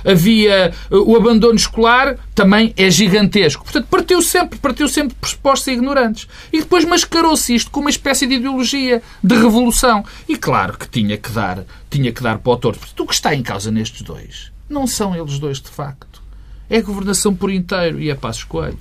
Havia 0.06 0.72
uh, 0.92 1.12
o 1.12 1.18
abandono 1.18 1.56
escolar, 1.56 2.16
também 2.36 2.72
é 2.78 2.92
gigantesco. 2.92 3.64
Portanto, 3.64 3.88
partiu 3.90 4.22
sempre, 4.22 4.60
partiu 4.60 4.88
sempre 4.88 5.10
de 5.10 5.16
pressupostos 5.16 5.68
ignorantes. 5.68 6.28
E 6.54 6.60
depois 6.60 6.86
mascarou-se 6.86 7.56
isto 7.56 7.72
com 7.72 7.80
uma 7.80 7.90
espécie 7.90 8.28
de 8.28 8.36
ideologia 8.36 9.02
de 9.24 9.36
revolução. 9.36 10.06
E 10.30 10.38
claro 10.38 10.78
que 10.78 10.88
tinha 10.88 11.18
que 11.18 11.32
dar, 11.32 11.64
tinha 11.90 12.12
que 12.12 12.22
dar 12.22 12.38
para 12.38 12.52
o 12.52 12.56
torto. 12.56 12.80
Portanto, 12.82 13.00
o 13.00 13.08
que 13.08 13.16
está 13.16 13.34
em 13.34 13.42
causa 13.42 13.72
nestes 13.72 14.04
dois 14.04 14.56
não 14.70 14.86
são 14.86 15.16
eles 15.16 15.40
dois 15.40 15.60
de 15.60 15.70
facto. 15.70 16.27
É 16.70 16.78
a 16.78 16.82
governação 16.82 17.34
por 17.34 17.50
inteiro 17.52 18.00
e 18.02 18.10
é 18.10 18.16
Passos 18.16 18.44
Coelho. 18.44 18.78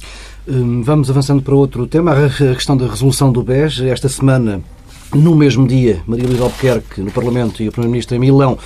Hum, 0.48 0.82
Vamos 0.82 1.08
avançando 1.10 1.42
para 1.42 1.54
outro 1.54 1.86
tema, 1.86 2.12
a 2.12 2.28
questão 2.54 2.76
da 2.76 2.86
resolução 2.88 3.30
do 3.32 3.42
BES. 3.42 3.80
Esta 3.80 4.08
semana, 4.08 4.60
no 5.14 5.34
mesmo 5.36 5.66
dia, 5.68 6.02
Maria 6.06 6.26
Luísa 6.26 6.42
Albuquerque, 6.44 7.00
no 7.00 7.10
Parlamento, 7.12 7.62
e 7.62 7.68
o 7.68 7.72
Primeiro-Ministro 7.72 8.16
em 8.16 8.18
Milão 8.18 8.58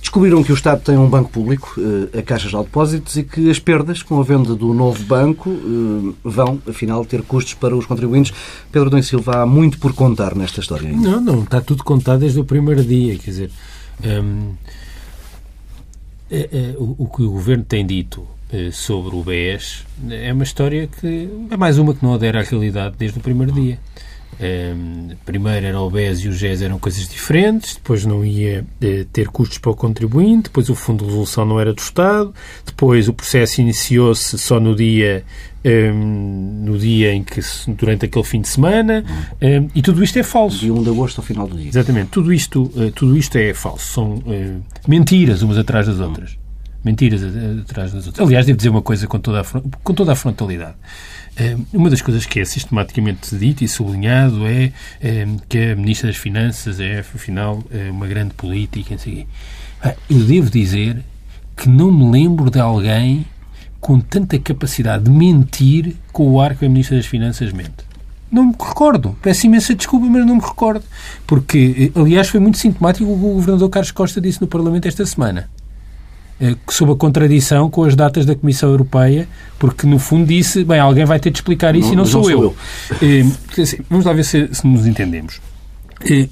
descobriram 0.00 0.44
que 0.44 0.52
o 0.52 0.54
Estado 0.54 0.80
tem 0.80 0.96
um 0.96 1.08
banco 1.08 1.28
público, 1.28 1.74
eh, 2.12 2.20
a 2.20 2.22
Caixa 2.22 2.48
de 2.48 2.56
Depósitos, 2.56 3.16
e 3.16 3.24
que 3.24 3.50
as 3.50 3.58
perdas 3.58 4.00
com 4.00 4.20
a 4.20 4.22
venda 4.22 4.54
do 4.54 4.72
novo 4.72 5.02
banco 5.02 5.50
eh, 5.50 6.14
vão, 6.22 6.60
afinal, 6.68 7.04
ter 7.04 7.20
custos 7.22 7.54
para 7.54 7.76
os 7.76 7.84
contribuintes. 7.84 8.32
Pedro 8.70 8.90
Dom 8.90 9.02
Silva, 9.02 9.42
há 9.42 9.46
muito 9.46 9.76
por 9.80 9.92
contar 9.92 10.36
nesta 10.36 10.60
história 10.60 10.88
ainda. 10.88 11.10
Não, 11.10 11.20
não, 11.20 11.42
está 11.42 11.60
tudo 11.60 11.82
contado 11.82 12.20
desde 12.20 12.38
o 12.38 12.44
primeiro 12.44 12.84
dia. 12.84 13.18
Quer 13.18 13.30
dizer, 13.30 13.50
hum, 14.04 14.52
é- 16.30 16.48
é, 16.52 16.74
o, 16.78 16.94
o 16.98 17.06
que 17.08 17.22
o 17.22 17.30
Governo 17.32 17.64
tem 17.64 17.84
dito 17.84 18.24
sobre 18.72 19.14
o 19.14 19.22
BES 19.22 19.84
é 20.10 20.32
uma 20.32 20.42
história 20.42 20.86
que 20.86 21.28
é 21.50 21.56
mais 21.56 21.76
uma 21.78 21.94
que 21.94 22.02
não 22.02 22.14
adere 22.14 22.38
à 22.38 22.42
realidade 22.42 22.96
desde 22.98 23.18
o 23.18 23.22
primeiro 23.22 23.52
dia. 23.52 23.78
Hum, 24.40 25.08
primeiro 25.24 25.66
era 25.66 25.80
o 25.80 25.90
BES 25.90 26.20
e 26.20 26.28
o 26.28 26.32
GES 26.32 26.62
eram 26.62 26.78
coisas 26.78 27.08
diferentes, 27.08 27.74
depois 27.74 28.04
não 28.04 28.24
ia 28.24 28.64
eh, 28.80 29.04
ter 29.12 29.26
custos 29.28 29.58
para 29.58 29.72
o 29.72 29.74
contribuinte, 29.74 30.44
depois 30.44 30.68
o 30.68 30.76
Fundo 30.76 31.00
de 31.00 31.06
Resolução 31.06 31.44
não 31.44 31.58
era 31.58 31.74
do 31.74 31.80
Estado, 31.80 32.32
depois 32.64 33.08
o 33.08 33.12
processo 33.12 33.60
iniciou-se 33.60 34.38
só 34.38 34.60
no 34.60 34.76
dia 34.76 35.24
hum, 35.64 36.62
no 36.64 36.78
dia 36.78 37.12
em 37.12 37.24
que 37.24 37.40
durante 37.66 38.04
aquele 38.06 38.24
fim 38.24 38.40
de 38.40 38.48
semana 38.48 39.04
hum, 39.42 39.68
e 39.74 39.82
tudo 39.82 40.04
isto 40.04 40.16
é 40.20 40.22
falso. 40.22 40.60
De 40.60 40.70
1 40.70 40.84
de 40.84 40.90
agosto 40.90 41.18
ao 41.18 41.24
final 41.24 41.48
do 41.48 41.56
dia. 41.56 41.70
Exatamente. 41.70 42.10
Tudo 42.10 42.32
isto, 42.32 42.70
eh, 42.76 42.92
tudo 42.94 43.16
isto 43.16 43.36
é 43.36 43.52
falso. 43.52 43.92
São 43.92 44.22
eh, 44.28 44.54
mentiras 44.86 45.42
umas 45.42 45.58
atrás 45.58 45.88
das 45.88 45.98
outras. 45.98 46.37
Mentiras 46.84 47.22
atrás 47.62 47.92
das 47.92 48.06
outras. 48.06 48.26
Aliás, 48.26 48.46
devo 48.46 48.56
dizer 48.56 48.68
uma 48.68 48.82
coisa 48.82 49.06
com 49.06 49.18
toda 49.18 49.40
a, 49.40 49.44
com 49.82 49.94
toda 49.94 50.12
a 50.12 50.14
frontalidade. 50.14 50.76
Eh, 51.36 51.56
Uma 51.72 51.90
das 51.90 52.02
coisas 52.02 52.26
que 52.26 52.40
é 52.40 52.44
sistematicamente 52.44 53.34
dito 53.36 53.62
e 53.62 53.68
sublinhado 53.68 54.46
é 54.46 54.72
eh, 55.00 55.26
que 55.48 55.72
a 55.72 55.76
Ministra 55.76 56.08
das 56.08 56.16
Finanças 56.16 56.80
é, 56.80 57.00
afinal, 57.00 57.62
eh, 57.70 57.90
uma 57.90 58.06
grande 58.06 58.34
política. 58.34 58.96
Ah, 59.82 59.94
Eu 60.10 60.24
devo 60.24 60.50
dizer 60.50 61.04
que 61.56 61.68
não 61.68 61.92
me 61.92 62.10
lembro 62.10 62.50
de 62.50 62.60
alguém 62.60 63.26
com 63.80 64.00
tanta 64.00 64.38
capacidade 64.38 65.04
de 65.04 65.10
mentir 65.10 65.94
com 66.12 66.28
o 66.28 66.40
ar 66.40 66.56
que 66.56 66.64
a 66.64 66.68
Ministra 66.68 66.96
das 66.96 67.06
Finanças 67.06 67.52
mente. 67.52 67.86
Não 68.30 68.46
me 68.46 68.52
recordo. 68.52 69.16
Peço 69.22 69.46
imensa 69.46 69.74
desculpa, 69.74 70.06
mas 70.06 70.26
não 70.26 70.36
me 70.36 70.42
recordo. 70.42 70.84
Porque, 71.26 71.90
aliás, 71.94 72.28
foi 72.28 72.40
muito 72.40 72.58
sintomático 72.58 73.10
o 73.10 73.18
que 73.18 73.24
o 73.24 73.34
Governador 73.34 73.70
Carlos 73.70 73.90
Costa 73.90 74.20
disse 74.20 74.40
no 74.40 74.46
Parlamento 74.46 74.86
esta 74.86 75.06
semana. 75.06 75.48
Eh, 76.40 76.54
Sob 76.70 76.92
a 76.92 76.94
contradição 76.96 77.68
com 77.68 77.82
as 77.84 77.96
datas 77.96 78.24
da 78.24 78.34
Comissão 78.34 78.68
Europeia, 78.70 79.28
porque 79.58 79.86
no 79.86 79.98
fundo 79.98 80.26
disse, 80.26 80.62
bem, 80.64 80.78
alguém 80.78 81.04
vai 81.04 81.18
ter 81.18 81.30
de 81.30 81.38
explicar 81.38 81.74
isso 81.74 81.88
Não- 81.88 81.92
e 81.94 81.96
não 81.96 82.04
não 82.04 82.10
sou, 82.10 82.22
sou 82.22 82.30
eu. 82.30 82.56
eu. 83.02 83.32
Dizer, 83.56 83.84
vamos 83.90 84.04
lá 84.06 84.12
ver 84.12 84.24
se, 84.24 84.48
se 84.52 84.66
nos 84.66 84.86
entendemos. 84.86 85.40
Eh, 86.04 86.28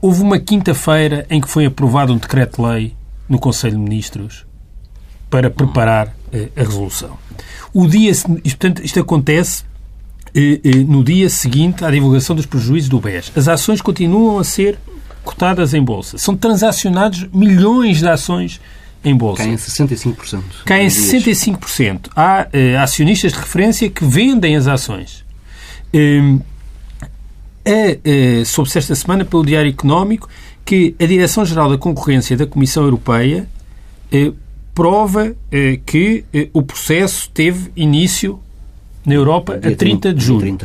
Houve 0.00 0.22
uma 0.22 0.38
quinta-feira 0.38 1.26
em 1.28 1.40
que 1.40 1.48
foi 1.50 1.66
aprovado 1.66 2.12
um 2.12 2.16
decreto-lei 2.18 2.94
no 3.28 3.36
Conselho 3.36 3.74
de 3.76 3.80
Ministros 3.82 4.46
para 5.28 5.50
preparar 5.50 6.14
a 6.56 6.62
resolução. 6.62 7.18
O 7.74 7.84
dia, 7.88 8.08
isto, 8.12 8.28
portanto, 8.28 8.80
isto 8.84 9.00
acontece 9.00 9.64
no 10.86 11.02
dia 11.02 11.28
seguinte 11.28 11.84
à 11.84 11.90
divulgação 11.90 12.36
dos 12.36 12.46
prejuízos 12.46 12.88
do 12.88 13.00
BES. 13.00 13.32
As 13.34 13.48
ações 13.48 13.80
continuam 13.80 14.38
a 14.38 14.44
ser 14.44 14.78
cotadas 15.24 15.74
em 15.74 15.82
bolsa. 15.82 16.16
São 16.16 16.36
transacionados 16.36 17.26
milhões 17.32 17.98
de 17.98 18.08
ações 18.08 18.60
em 19.04 19.16
bolsa. 19.16 19.42
Caem 19.42 19.56
65%. 19.56 20.42
Caem 20.64 20.88
65%. 20.88 22.10
Há 22.14 22.46
uh, 22.46 22.78
acionistas 22.82 23.32
de 23.32 23.38
referência 23.38 23.88
que 23.88 24.04
vendem 24.04 24.56
as 24.56 24.66
ações. 24.66 25.24
Uh, 25.94 26.40
é, 27.64 28.40
uh, 28.40 28.46
soube-se 28.46 28.78
esta 28.78 28.94
semana 28.94 29.24
pelo 29.24 29.44
Diário 29.44 29.70
Económico 29.70 30.28
que 30.64 30.94
a 31.00 31.06
Direção-Geral 31.06 31.70
da 31.70 31.78
Concorrência 31.78 32.36
da 32.36 32.46
Comissão 32.46 32.82
Europeia 32.82 33.48
uh, 34.12 34.34
prova 34.74 35.34
que 35.84 36.24
o 36.52 36.62
processo 36.62 37.28
teve 37.30 37.72
início 37.74 38.38
na 39.04 39.14
Europa 39.14 39.54
a 39.54 39.74
30 39.74 40.14
de 40.14 40.24
julho. 40.24 40.56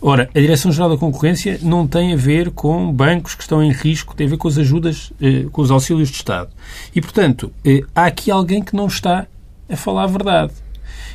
30. 0.00 0.06
Ora, 0.06 0.28
a 0.34 0.40
Direção-Geral 0.40 0.90
da 0.90 0.96
Concorrência 0.96 1.58
não 1.62 1.86
tem 1.86 2.12
a 2.12 2.16
ver 2.16 2.50
com 2.50 2.90
bancos 2.92 3.34
que 3.34 3.42
estão 3.42 3.62
em 3.62 3.70
risco, 3.70 4.14
tem 4.14 4.26
a 4.26 4.30
ver 4.30 4.36
com 4.36 4.48
as 4.48 4.58
ajudas, 4.58 5.12
eh, 5.20 5.46
com 5.52 5.62
os 5.62 5.70
auxílios 5.70 6.08
de 6.08 6.16
Estado. 6.16 6.50
E, 6.94 7.00
portanto, 7.00 7.52
eh, 7.64 7.82
há 7.94 8.06
aqui 8.06 8.30
alguém 8.30 8.62
que 8.62 8.74
não 8.74 8.86
está 8.86 9.26
a 9.68 9.76
falar 9.76 10.04
a 10.04 10.06
verdade. 10.06 10.52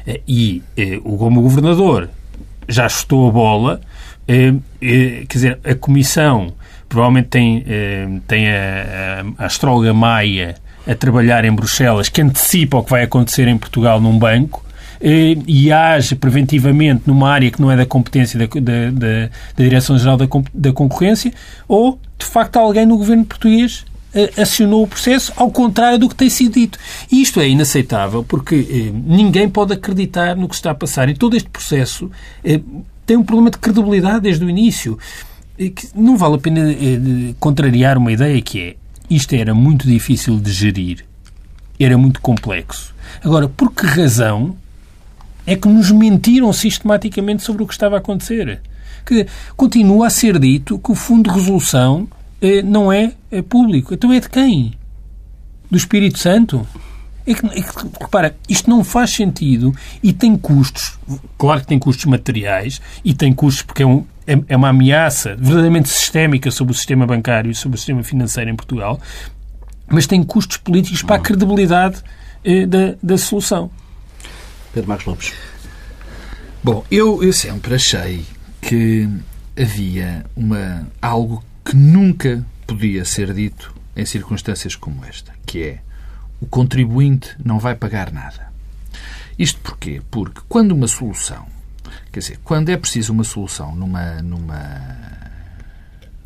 Eh, 0.06 0.22
e 0.28 0.64
como 1.04 1.42
governador 1.42 2.10
já 2.68 2.88
chutou 2.88 3.28
a 3.28 3.32
bola, 3.32 3.82
quer 4.28 5.28
dizer, 5.28 5.60
a 5.64 5.76
Comissão 5.76 6.54
provavelmente 6.90 7.28
tem, 7.28 7.64
tem 8.28 8.50
a, 8.50 9.24
a, 9.38 9.46
astróloga 9.46 9.94
Maia 9.94 10.56
a 10.88 10.96
trabalhar 10.96 11.46
em 11.46 11.52
Bruxelas 11.52 12.10
que 12.10 12.22
antecipa 12.22 12.78
o 12.78 12.84
que 12.84 12.90
vai 12.90 13.04
acontecer 13.04 13.48
em 13.48 13.58
Portugal 13.58 14.02
num 14.02 14.18
banco 14.18 14.65
e 15.06 15.72
age 15.72 16.16
preventivamente 16.16 17.04
numa 17.06 17.30
área 17.30 17.52
que 17.52 17.62
não 17.62 17.70
é 17.70 17.78
da 17.78 17.86
competência 17.86 18.40
da, 18.40 18.46
da, 18.46 18.92
da, 18.92 19.30
da 19.56 19.64
Direção-Geral 19.64 20.18
da, 20.18 20.26
da 20.54 20.74
Concorrência, 20.74 21.32
ou, 21.68 22.00
de 22.18 22.26
facto, 22.26 22.58
alguém 22.58 22.86
no 22.86 22.98
governo 22.98 23.24
português 23.24 23.86
eh, 24.16 24.32
acionou 24.42 24.84
o 24.84 24.88
processo, 24.88 25.32
ao 25.36 25.52
contrário 25.52 26.00
do 26.00 26.10
que 26.10 26.16
tem 26.16 26.30
sido 26.30 26.54
dito. 26.54 26.80
E 27.12 27.22
isto 27.22 27.40
é 27.40 27.48
inaceitável, 27.48 28.24
porque 28.24 28.56
eh, 28.56 28.92
ninguém 29.06 29.48
pode 29.48 29.74
acreditar 29.74 30.36
no 30.36 30.48
que 30.48 30.56
está 30.56 30.72
a 30.72 30.76
passar. 30.76 31.08
E 31.10 31.14
todo 31.14 31.36
este 31.36 31.50
processo 31.50 32.10
eh, 32.44 32.62
tem 33.06 33.18
um 33.18 33.24
problema 33.24 33.52
de 33.52 33.58
credibilidade 33.58 34.22
desde 34.22 34.44
o 34.44 34.50
início. 34.50 34.98
Que 35.58 35.88
não 35.96 36.18
vale 36.18 36.36
a 36.36 36.38
pena 36.38 36.72
eh, 36.72 37.34
contrariar 37.40 37.98
uma 37.98 38.12
ideia 38.12 38.42
que 38.42 38.60
é 38.60 38.76
isto 39.10 39.36
era 39.36 39.54
muito 39.54 39.88
difícil 39.88 40.40
de 40.40 40.52
gerir, 40.52 41.06
era 41.80 41.98
muito 41.98 42.20
complexo. 42.22 42.94
Agora, 43.24 43.48
por 43.48 43.72
que 43.72 43.86
razão 43.86 44.58
é 45.46 45.56
que 45.56 45.68
nos 45.68 45.92
mentiram 45.92 46.52
sistematicamente 46.52 47.44
sobre 47.44 47.64
o 47.64 47.68
que 47.68 47.74
estava 47.74 47.96
a 47.96 48.00
acontecer. 48.00 48.62
Que 49.06 49.28
continua 49.56 50.08
a 50.08 50.10
ser 50.10 50.40
dito 50.40 50.80
que 50.80 50.92
o 50.92 50.96
Fundo 50.96 51.30
de 51.30 51.36
Resolução 51.36 52.08
eh, 52.42 52.62
não 52.62 52.92
é, 52.92 53.14
é, 53.32 53.42
público. 53.42 53.94
Então 53.94 54.12
é 54.12 54.20
de 54.20 54.30
quem? 54.30 54.74
Do 55.70 55.78
Espírito 55.78 56.20
Santo? 56.20 56.68
É 57.28 57.34
que, 57.34 57.46
é 57.46 57.62
que, 57.62 57.72
repara, 58.02 58.36
isto 58.48 58.70
não 58.70 58.84
faz 58.84 59.12
sentido 59.12 59.74
e 60.02 60.14
tem 60.14 60.38
custos. 60.38 60.98
Claro 61.38 61.62
que 61.62 61.68
tem 61.68 61.80
custos 61.80 62.06
materiais 62.06 62.82
e 63.04 63.14
tem 63.14 63.34
custos 63.34 63.64
porque 63.64 63.84
é, 63.84 63.86
um, 63.86 64.06
é, 64.28 64.40
é 64.48 64.56
uma 64.56 64.70
ameaça 64.70 65.36
verdadeiramente 65.36 65.90
sistémica 65.90 66.52
sobre 66.52 66.74
o 66.74 66.76
sistema 66.76 67.06
bancário 67.06 67.50
e 67.50 67.56
sobre 67.56 67.76
o 67.76 67.80
sistema 67.80 68.04
financeiro 68.04 68.50
em 68.50 68.56
Portugal, 68.56 69.00
mas 69.88 70.06
tem 70.06 70.24
custos 70.24 70.58
políticos 70.58 71.02
para 71.02 71.16
a 71.16 71.20
credibilidade 71.20 72.04
eh, 72.44 72.66
da, 72.68 72.96
da 73.02 73.18
solução. 73.18 73.72
Pedro 74.76 74.90
Marcos 74.90 75.06
Lopes. 75.06 75.34
Bom, 76.62 76.86
eu, 76.92 77.24
eu 77.24 77.32
sempre 77.32 77.76
achei 77.76 78.26
que 78.62 79.08
havia 79.58 80.26
uma, 80.36 80.86
algo 81.02 81.42
que 81.64 81.74
nunca 81.78 82.46
podia 82.68 83.06
ser 83.06 83.34
dito 83.34 83.74
em 83.96 84.06
circunstâncias 84.06 84.76
como 84.76 85.06
esta, 85.06 85.32
que 85.46 85.64
é 85.64 85.80
o 86.42 86.46
contribuinte 86.46 87.38
não 87.42 87.58
vai 87.58 87.74
pagar 87.74 88.12
nada. 88.12 88.52
Isto 89.40 89.62
porquê? 89.62 90.02
Porque 90.12 90.42
quando 90.50 90.74
uma 90.74 90.90
solução, 90.90 91.46
quer 92.12 92.20
dizer, 92.20 92.40
quando 92.44 92.68
é 92.68 92.76
preciso 92.76 93.14
uma 93.14 93.24
solução 93.24 93.74
numa, 93.74 94.22
numa, 94.22 94.98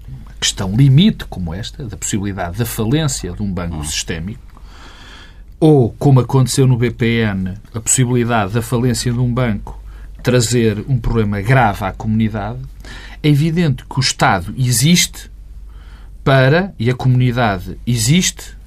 numa 0.07 0.31
questão 0.41 0.75
limite 0.75 1.23
como 1.25 1.53
esta, 1.53 1.83
da 1.83 1.95
possibilidade 1.95 2.57
da 2.57 2.65
falência 2.65 3.31
de 3.31 3.43
um 3.43 3.53
banco 3.53 3.77
hum. 3.77 3.83
sistémico, 3.83 4.41
ou, 5.59 5.93
como 5.99 6.21
aconteceu 6.21 6.65
no 6.65 6.77
BPN, 6.77 7.55
a 7.73 7.79
possibilidade 7.79 8.53
da 8.53 8.61
falência 8.61 9.11
de 9.11 9.19
um 9.19 9.33
banco 9.33 9.77
trazer 10.23 10.83
um 10.87 10.97
problema 10.97 11.41
grave 11.41 11.83
à 11.83 11.91
comunidade, 11.91 12.59
é 13.21 13.29
evidente 13.29 13.83
que 13.85 13.97
o 13.97 14.01
Estado 14.01 14.53
existe 14.57 15.29
para, 16.23 16.73
e 16.77 16.89
a 16.89 16.95
comunidade 16.95 17.77
existe 17.85 18.57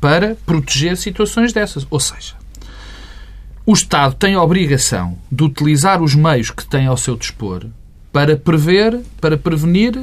para 0.00 0.36
proteger 0.46 0.96
situações 0.96 1.52
dessas. 1.52 1.86
Ou 1.90 2.00
seja, 2.00 2.34
o 3.66 3.72
Estado 3.72 4.14
tem 4.14 4.34
a 4.34 4.42
obrigação 4.42 5.18
de 5.30 5.44
utilizar 5.44 6.02
os 6.02 6.14
meios 6.14 6.50
que 6.50 6.64
tem 6.64 6.86
ao 6.86 6.96
seu 6.96 7.16
dispor 7.16 7.66
para 8.12 8.36
prever, 8.36 9.00
para 9.20 9.36
prevenir 9.36 10.02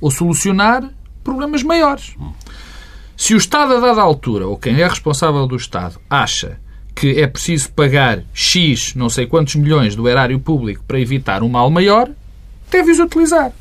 ou 0.00 0.10
solucionar 0.10 0.90
problemas 1.22 1.62
maiores. 1.62 2.14
Se 3.16 3.34
o 3.34 3.36
Estado, 3.36 3.74
a 3.74 3.80
dada 3.80 4.02
altura, 4.02 4.46
ou 4.46 4.56
quem 4.56 4.80
é 4.80 4.88
responsável 4.88 5.46
do 5.46 5.56
Estado, 5.56 6.00
acha 6.10 6.58
que 6.94 7.20
é 7.20 7.26
preciso 7.26 7.70
pagar 7.72 8.22
X, 8.32 8.94
não 8.94 9.08
sei 9.08 9.26
quantos 9.26 9.54
milhões 9.54 9.96
do 9.96 10.08
erário 10.08 10.38
público 10.38 10.84
para 10.86 11.00
evitar 11.00 11.42
um 11.42 11.48
mal 11.48 11.70
maior, 11.70 12.10
deve-os 12.70 12.98
utilizar. 12.98 13.52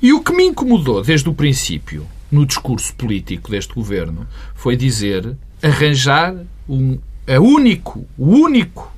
E 0.00 0.12
o 0.12 0.20
que 0.20 0.34
me 0.34 0.44
incomodou 0.44 1.02
desde 1.02 1.28
o 1.28 1.34
princípio, 1.34 2.06
no 2.30 2.44
discurso 2.44 2.94
político 2.94 3.50
deste 3.50 3.74
governo, 3.74 4.26
foi 4.54 4.76
dizer, 4.76 5.36
arranjar 5.62 6.34
um, 6.68 6.98
a 7.26 7.38
único, 7.38 8.04
o 8.18 8.26
único 8.26 8.92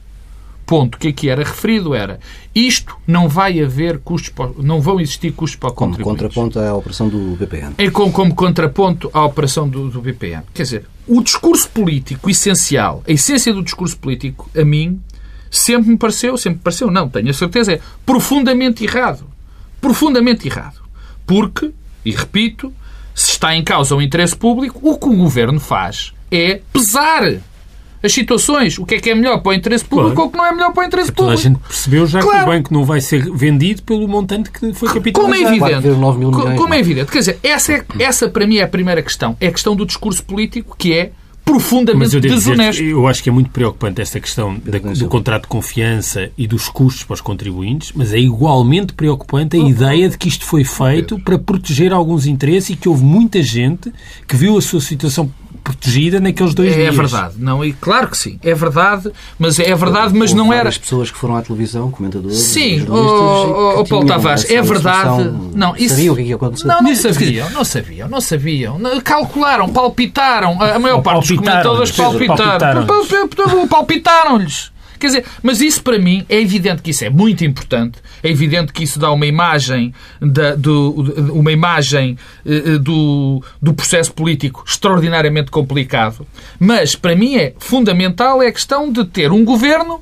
ponto 0.67 0.99
que 0.99 1.09
aqui 1.09 1.29
era 1.29 1.43
referido 1.43 1.95
era 1.95 2.19
isto 2.55 2.97
não 3.07 3.29
vai 3.29 3.61
haver 3.61 3.99
custos, 3.99 4.33
não 4.59 4.81
vão 4.81 5.01
existir 5.01 5.33
custos 5.33 5.59
para 5.59 5.71
o 5.71 5.73
Como 5.73 5.99
contraponto 5.99 6.59
à 6.59 6.75
operação 6.75 7.09
do 7.09 7.37
BPN. 7.37 7.75
É 7.79 7.91
como, 7.91 8.13
como 8.13 8.35
contraponto 8.35 9.11
à 9.13 9.25
operação 9.25 9.69
do, 9.69 9.89
do 9.89 10.01
BPN. 10.01 10.43
Quer 10.53 10.63
dizer, 10.63 10.85
o 11.07 11.23
discurso 11.23 11.69
político 11.69 12.31
essencial, 12.31 13.03
a 13.07 13.13
essência 13.13 13.53
do 13.53 13.63
discurso 13.63 13.97
político, 13.97 14.49
a 14.57 14.65
mim, 14.65 15.01
sempre 15.51 15.91
me 15.91 15.97
pareceu, 15.97 16.37
sempre 16.37 16.59
me 16.59 16.63
pareceu, 16.63 16.91
não, 16.91 17.09
tenho 17.09 17.31
a 17.31 17.35
certeza, 17.35 17.73
é 17.73 17.81
profundamente 18.07 18.85
errado. 18.85 19.27
Profundamente 19.81 20.47
errado. 20.47 20.81
Porque, 21.27 21.73
e 22.05 22.11
repito, 22.11 22.73
se 23.15 23.33
está 23.33 23.55
em 23.55 23.63
causa 23.63 23.95
o 23.95 24.03
interesse 24.03 24.37
público, 24.37 24.79
o 24.83 24.99
que 24.99 25.09
o 25.09 25.17
governo 25.17 25.61
faz 25.61 26.13
é 26.31 26.61
pesar 26.73 27.41
as 28.05 28.13
situações, 28.13 28.79
o 28.79 28.85
que 28.85 28.97
é 28.97 29.01
que 29.01 29.11
é 29.11 29.15
melhor 29.15 29.39
para 29.39 29.51
o 29.51 29.55
interesse 29.55 29.85
público 29.85 30.15
claro. 30.15 30.23
ou 30.23 30.29
o 30.29 30.31
que 30.31 30.37
não 30.37 30.47
é 30.47 30.53
melhor 30.53 30.73
para 30.73 30.85
o 30.85 30.87
interesse 30.87 31.11
público. 31.11 31.37
Toda 31.37 31.41
a 31.41 31.53
gente 31.53 31.59
percebeu 31.59 32.07
já 32.07 32.21
claro. 32.21 32.39
que 32.39 32.45
o 32.45 32.53
banco 32.53 32.75
não 32.75 32.85
vai 32.85 33.01
ser 33.01 33.31
vendido 33.35 33.83
pelo 33.83 34.07
montante 34.07 34.51
que 34.51 34.73
foi 34.75 34.93
capitalizado. 34.93 35.15
Como 35.15 35.35
é 35.35 35.41
evidente. 35.41 35.89
Milhões, 36.19 36.59
como 36.59 36.75
é 36.75 36.79
evidente. 36.79 37.11
Quer 37.11 37.19
dizer, 37.19 37.39
essa, 37.43 37.73
é, 37.73 37.85
essa 37.99 38.29
para 38.29 38.47
mim 38.47 38.59
é 38.59 38.63
a 38.63 38.69
primeira 38.69 39.03
questão. 39.03 39.37
É 39.41 39.47
a 39.47 39.53
questão 39.53 39.75
do 39.75 39.87
discurso 39.87 40.23
político 40.23 40.77
que 40.77 40.93
é 40.93 41.13
profundamente 41.45 42.15
eu 42.15 42.21
desonesto. 42.21 42.83
Dizer, 42.83 42.93
eu 42.93 43.07
acho 43.07 43.23
que 43.23 43.29
é 43.29 43.33
muito 43.33 43.51
preocupante 43.51 44.01
esta 44.01 44.19
questão 44.19 44.59
da, 44.59 44.79
do 44.79 45.09
contrato 45.09 45.43
de 45.43 45.49
confiança 45.49 46.31
e 46.37 46.47
dos 46.47 46.69
custos 46.69 47.05
para 47.05 47.15
os 47.15 47.21
contribuintes, 47.21 47.93
mas 47.95 48.13
é 48.13 48.19
igualmente 48.19 48.93
preocupante 48.93 49.57
a 49.57 49.61
oh, 49.61 49.69
ideia 49.69 50.09
de 50.09 50.17
que 50.17 50.29
isto 50.29 50.45
foi 50.45 50.65
feito 50.65 51.19
para 51.21 51.39
proteger 51.39 51.93
alguns 51.93 52.27
interesses 52.27 52.71
e 52.71 52.77
que 52.77 52.89
houve 52.89 53.05
muita 53.05 53.43
gente 53.43 53.93
que 54.27 54.37
viu 54.37 54.57
a 54.57 54.63
sua 54.63 54.81
situação 54.81 55.31
protegida 55.65 56.21
naqueles 56.21 56.53
dois 56.53 56.73
é, 56.73 56.75
dias. 56.75 56.89
É 56.89 56.97
verdade, 56.97 57.35
não, 57.39 57.65
e 57.65 57.73
claro 57.73 58.09
que 58.09 58.19
sim, 58.19 58.39
é 58.45 58.55
verdade, 58.55 59.11
mas 59.39 59.59
é 59.59 59.75
verdade, 59.75 60.15
mas 60.15 60.35
não 60.35 60.53
era. 60.53 60.69
as 60.69 60.77
pessoas 60.77 61.11
que 61.11 61.17
foram 61.17 61.37
à 61.37 61.43
televisão, 61.43 61.91
comentadores, 61.91 62.37
sim, 62.37 62.83
o, 62.83 63.81
o 63.81 63.89
Paulo 63.89 64.07
Tavares, 64.07 64.49
é 64.51 64.61
verdade. 64.61 65.33
Não, 65.55 65.75
isso, 65.77 65.95
sabiam 65.95 66.13
o 66.13 66.17
que 66.17 66.23
ia 66.23 66.37
acontecer? 66.37 66.67
Não, 66.67 66.83
não 66.83 66.95
sabiam, 66.95 67.51
não 67.51 67.65
sabiam, 67.65 68.09
não 68.09 68.21
sabiam. 68.21 68.81
Calcularam, 69.03 69.69
palpitaram, 69.71 70.61
a 70.63 70.79
maior 70.79 71.01
parte 71.01 71.29
dos 71.29 71.39
comentadores 71.39 71.91
palpitaram. 71.91 72.87
Palpitaram-lhes. 73.69 74.74
Quer 74.99 75.07
dizer, 75.07 75.25
mas 75.43 75.61
isso 75.61 75.83
para 75.83 75.99
mim 75.99 76.25
é 76.29 76.41
evidente 76.41 76.83
que 76.83 76.91
isso 76.91 77.05
é 77.05 77.11
muito 77.11 77.45
importante, 77.45 77.99
é 78.23 78.31
evidente 78.31 78.73
que 78.73 78.85
isso 78.85 78.99
dá 78.99 79.11
uma 79.11 79.27
imagem, 79.27 79.93
da, 80.21 80.55
do, 80.55 81.33
uma 81.33 81.53
imagem 81.53 82.17
uh, 82.45 82.79
do, 82.79 83.43
do 83.61 83.75
processo 83.75 84.13
político 84.13 84.65
extraordinariamente 84.67 85.51
complicado, 85.51 86.27
mas 86.59 86.95
para 86.95 87.15
mim 87.15 87.37
é 87.37 87.55
fundamental 87.59 88.43
é 88.43 88.49
a 88.49 88.53
questão 88.53 88.91
de 88.91 89.05
ter 89.05 89.33
um 89.33 89.45
governo 89.45 90.01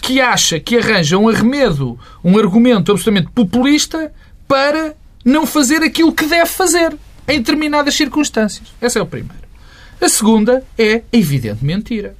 que 0.00 0.20
acha 0.20 0.60
que 0.60 0.76
arranja 0.76 1.18
um 1.18 1.28
arremedo, 1.28 1.98
um 2.22 2.38
argumento 2.38 2.92
absolutamente 2.92 3.32
populista 3.32 4.12
para 4.46 4.94
não 5.24 5.46
fazer 5.46 5.82
aquilo 5.82 6.12
que 6.12 6.26
deve 6.26 6.46
fazer 6.46 6.96
em 7.26 7.38
determinadas 7.38 7.94
circunstâncias. 7.94 8.68
Essa 8.80 9.00
é 9.00 9.02
a 9.02 9.06
primeira. 9.06 9.46
A 10.00 10.08
segunda 10.08 10.62
é 10.78 11.02
evidente 11.12 11.64
mentira 11.64 12.14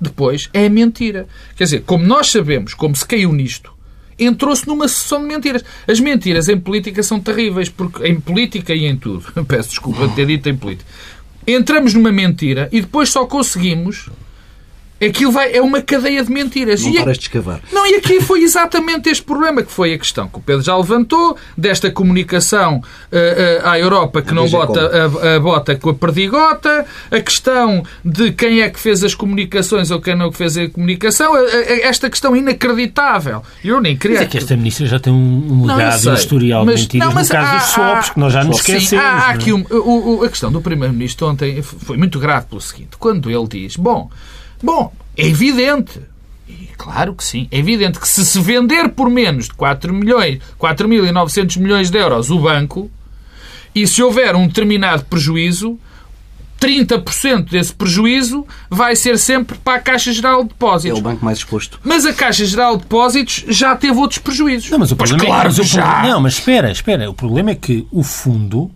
depois 0.00 0.48
é 0.52 0.68
mentira. 0.68 1.26
Quer 1.56 1.64
dizer, 1.64 1.82
como 1.82 2.04
nós 2.04 2.30
sabemos 2.30 2.74
como 2.74 2.94
se 2.94 3.06
caiu 3.06 3.32
nisto, 3.32 3.72
entrou-se 4.18 4.66
numa 4.66 4.88
sessão 4.88 5.20
de 5.20 5.26
mentiras. 5.26 5.64
As 5.86 6.00
mentiras 6.00 6.48
em 6.48 6.58
política 6.58 7.02
são 7.02 7.20
terríveis, 7.20 7.68
porque 7.68 8.06
em 8.06 8.18
política 8.20 8.74
e 8.74 8.86
em 8.86 8.96
tudo. 8.96 9.24
Peço 9.44 9.70
desculpa 9.70 10.08
de 10.08 10.14
ter 10.14 10.26
dito 10.26 10.48
em 10.48 10.56
política. 10.56 10.88
Entramos 11.46 11.94
numa 11.94 12.10
mentira 12.10 12.68
e 12.72 12.80
depois 12.80 13.08
só 13.08 13.24
conseguimos 13.24 14.08
Aquilo 14.98 15.30
vai, 15.30 15.54
é 15.54 15.60
uma 15.60 15.82
cadeia 15.82 16.24
de 16.24 16.32
mentiras. 16.32 16.82
Não 16.82 16.90
e 16.90 16.98
paras 16.98 17.18
de 17.18 17.24
escavar. 17.24 17.60
Não, 17.70 17.86
e 17.86 17.96
aqui 17.96 18.20
foi 18.20 18.42
exatamente 18.42 19.10
este 19.10 19.22
problema 19.22 19.62
que 19.62 19.70
foi 19.70 19.92
a 19.92 19.98
questão 19.98 20.26
que 20.26 20.38
o 20.38 20.40
Pedro 20.40 20.62
já 20.62 20.74
levantou, 20.74 21.36
desta 21.56 21.90
comunicação 21.90 22.76
uh, 22.76 22.80
uh, 22.80 23.68
à 23.68 23.78
Europa 23.78 24.22
que 24.22 24.32
não 24.32 24.48
bota 24.48 24.80
a, 24.80 25.36
a, 25.36 25.40
bota 25.40 25.76
com 25.76 25.90
a 25.90 25.94
perdigota, 25.94 26.86
a 27.10 27.20
questão 27.20 27.84
de 28.02 28.32
quem 28.32 28.62
é 28.62 28.70
que 28.70 28.80
fez 28.80 29.04
as 29.04 29.14
comunicações 29.14 29.90
ou 29.90 30.00
quem 30.00 30.16
não 30.16 30.32
fez 30.32 30.56
a 30.56 30.66
comunicação, 30.68 31.34
a, 31.34 31.40
esta 31.82 32.08
questão 32.08 32.34
inacreditável. 32.34 33.42
Eu 33.62 33.82
nem 33.82 33.96
queria... 33.96 34.16
Mas 34.16 34.26
é 34.26 34.30
que 34.30 34.38
esta 34.38 34.56
ministra 34.56 34.86
já 34.86 34.98
tem 34.98 35.12
um 35.12 35.66
legado, 35.66 36.08
um 36.08 36.14
historial 36.14 36.64
mas, 36.64 36.76
de 36.76 36.82
mentiras 36.86 37.06
não, 37.06 37.14
mas 37.14 37.28
no 37.28 37.34
caso 37.34 37.50
há, 37.50 37.58
dos 37.58 37.68
SWOPs, 37.68 38.10
que 38.10 38.20
nós 38.20 38.32
já 38.32 38.44
nos 38.44 38.56
esquecemos. 38.56 38.88
Sim, 38.88 38.96
há, 38.96 39.12
há 39.26 39.30
aqui 39.30 39.52
um, 39.52 39.62
o, 39.70 40.20
o, 40.20 40.24
a 40.24 40.28
questão 40.30 40.50
do 40.50 40.62
Primeiro-Ministro 40.62 41.28
ontem 41.28 41.60
foi 41.60 41.98
muito 41.98 42.18
grave 42.18 42.46
pelo 42.46 42.62
seguinte, 42.62 42.96
quando 42.98 43.30
ele 43.30 43.46
diz, 43.46 43.76
bom... 43.76 44.10
Bom, 44.62 44.92
é 45.16 45.26
evidente. 45.26 46.00
E 46.48 46.70
claro 46.76 47.14
que 47.14 47.24
sim. 47.24 47.48
É 47.50 47.58
evidente 47.58 47.98
que 47.98 48.08
se 48.08 48.24
se 48.24 48.40
vender 48.40 48.90
por 48.90 49.10
menos 49.10 49.46
de 49.46 49.54
4 49.54 49.92
milhões, 49.92 50.40
4.900 50.60 51.58
milhões 51.58 51.90
de 51.90 51.98
euros 51.98 52.30
o 52.30 52.38
banco, 52.38 52.90
e 53.74 53.86
se 53.86 54.02
houver 54.02 54.34
um 54.34 54.46
determinado 54.46 55.04
prejuízo, 55.04 55.78
30% 56.60 57.50
desse 57.50 57.74
prejuízo 57.74 58.46
vai 58.70 58.96
ser 58.96 59.18
sempre 59.18 59.58
para 59.58 59.74
a 59.74 59.80
Caixa 59.80 60.12
Geral 60.12 60.42
de 60.42 60.48
Depósitos. 60.48 60.96
É 60.96 61.00
o 61.00 61.02
banco 61.02 61.24
mais 61.24 61.38
exposto. 61.38 61.78
Mas 61.84 62.06
a 62.06 62.12
Caixa 62.12 62.44
Geral 62.44 62.76
de 62.76 62.82
Depósitos 62.82 63.44
já 63.48 63.76
teve 63.76 63.98
outros 63.98 64.18
prejuízos. 64.18 64.70
Não, 64.70 64.78
mas 64.78 64.90
o 64.90 64.96
problema 64.96 65.22
é 65.22 65.26
claro 65.26 65.48
é, 65.48 65.64
já. 65.64 66.02
Não, 66.02 66.20
mas 66.20 66.34
espera, 66.34 66.70
espera. 66.70 67.10
O 67.10 67.14
problema 67.14 67.50
é 67.50 67.54
que 67.54 67.86
o 67.90 68.02
fundo 68.02 68.70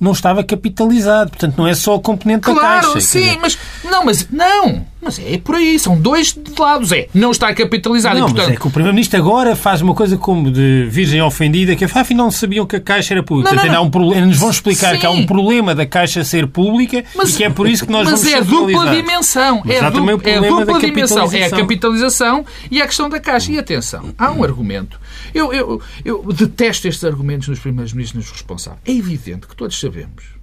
não 0.00 0.12
estava 0.12 0.42
capitalizado. 0.42 1.30
Portanto, 1.30 1.54
não 1.58 1.66
é 1.66 1.74
só 1.74 1.94
o 1.94 2.00
componente 2.00 2.42
claro, 2.42 2.60
da 2.60 2.66
caixa. 2.66 2.86
Claro, 2.86 3.00
sim, 3.00 3.38
mas 3.40 3.58
não, 3.84 4.04
mas 4.04 4.26
não. 4.30 4.86
Mas 5.02 5.18
é 5.18 5.38
por 5.38 5.54
aí, 5.54 5.78
são 5.78 5.98
dois 5.98 6.36
lados. 6.58 6.92
É, 6.92 7.08
não 7.14 7.30
está 7.30 7.52
capitalizado. 7.54 8.18
Não, 8.18 8.26
e, 8.26 8.28
portanto... 8.28 8.48
mas 8.48 8.56
é 8.56 8.60
que 8.60 8.66
o 8.66 8.70
Primeiro-Ministro 8.70 9.18
agora 9.18 9.56
faz 9.56 9.80
uma 9.80 9.94
coisa 9.94 10.16
como 10.18 10.50
de 10.50 10.86
virgem 10.90 11.22
ofendida, 11.22 11.74
que 11.74 11.84
ah, 11.84 11.88
afinal 11.94 12.26
não 12.26 12.30
sabiam 12.30 12.66
que 12.66 12.76
a 12.76 12.80
Caixa 12.80 13.14
era 13.14 13.22
pública. 13.22 13.54
Não, 13.54 13.64
não, 13.64 13.72
não. 13.72 13.84
Um 13.84 13.90
problema, 13.90 14.26
nos 14.26 14.36
vão 14.36 14.50
explicar 14.50 14.94
Sim. 14.94 15.00
que 15.00 15.06
há 15.06 15.10
um 15.10 15.24
problema 15.24 15.74
da 15.74 15.86
Caixa 15.86 16.22
ser 16.22 16.46
pública 16.46 17.02
mas, 17.14 17.30
e 17.30 17.38
que 17.38 17.44
é 17.44 17.50
por 17.50 17.66
isso 17.66 17.86
que 17.86 17.92
nós 17.92 18.04
mas 18.04 18.20
vamos 18.20 18.32
Mas 18.32 18.42
é 18.42 18.44
dupla 18.44 18.94
dimensão. 18.94 19.62
Mas 19.64 19.76
é, 19.76 19.90
du 19.90 20.10
é 20.22 20.40
dupla 20.40 20.80
dimensão. 20.80 21.32
É 21.32 21.44
a 21.44 21.50
capitalização 21.50 22.44
e 22.70 22.82
a 22.82 22.86
questão 22.86 23.08
da 23.08 23.18
Caixa. 23.18 23.52
E 23.52 23.58
atenção, 23.58 24.12
há 24.18 24.30
um 24.30 24.44
argumento. 24.44 25.00
Eu, 25.34 25.52
eu, 25.52 25.80
eu 26.04 26.32
detesto 26.32 26.88
estes 26.88 27.04
argumentos 27.04 27.48
nos 27.48 27.58
primeiros 27.58 27.92
ministros 27.92 28.24
nos 28.24 28.32
responsáveis. 28.32 28.82
É 28.84 28.92
evidente 28.92 29.46
que 29.46 29.56
todos 29.56 29.78
sabemos 29.78 30.40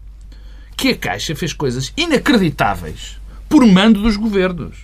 que 0.78 0.90
a 0.90 0.96
Caixa 0.96 1.36
fez 1.36 1.54
coisas 1.54 1.92
inacreditáveis 1.98 3.18
por 3.50 3.66
mando 3.66 4.02
dos 4.02 4.16
governos. 4.16 4.78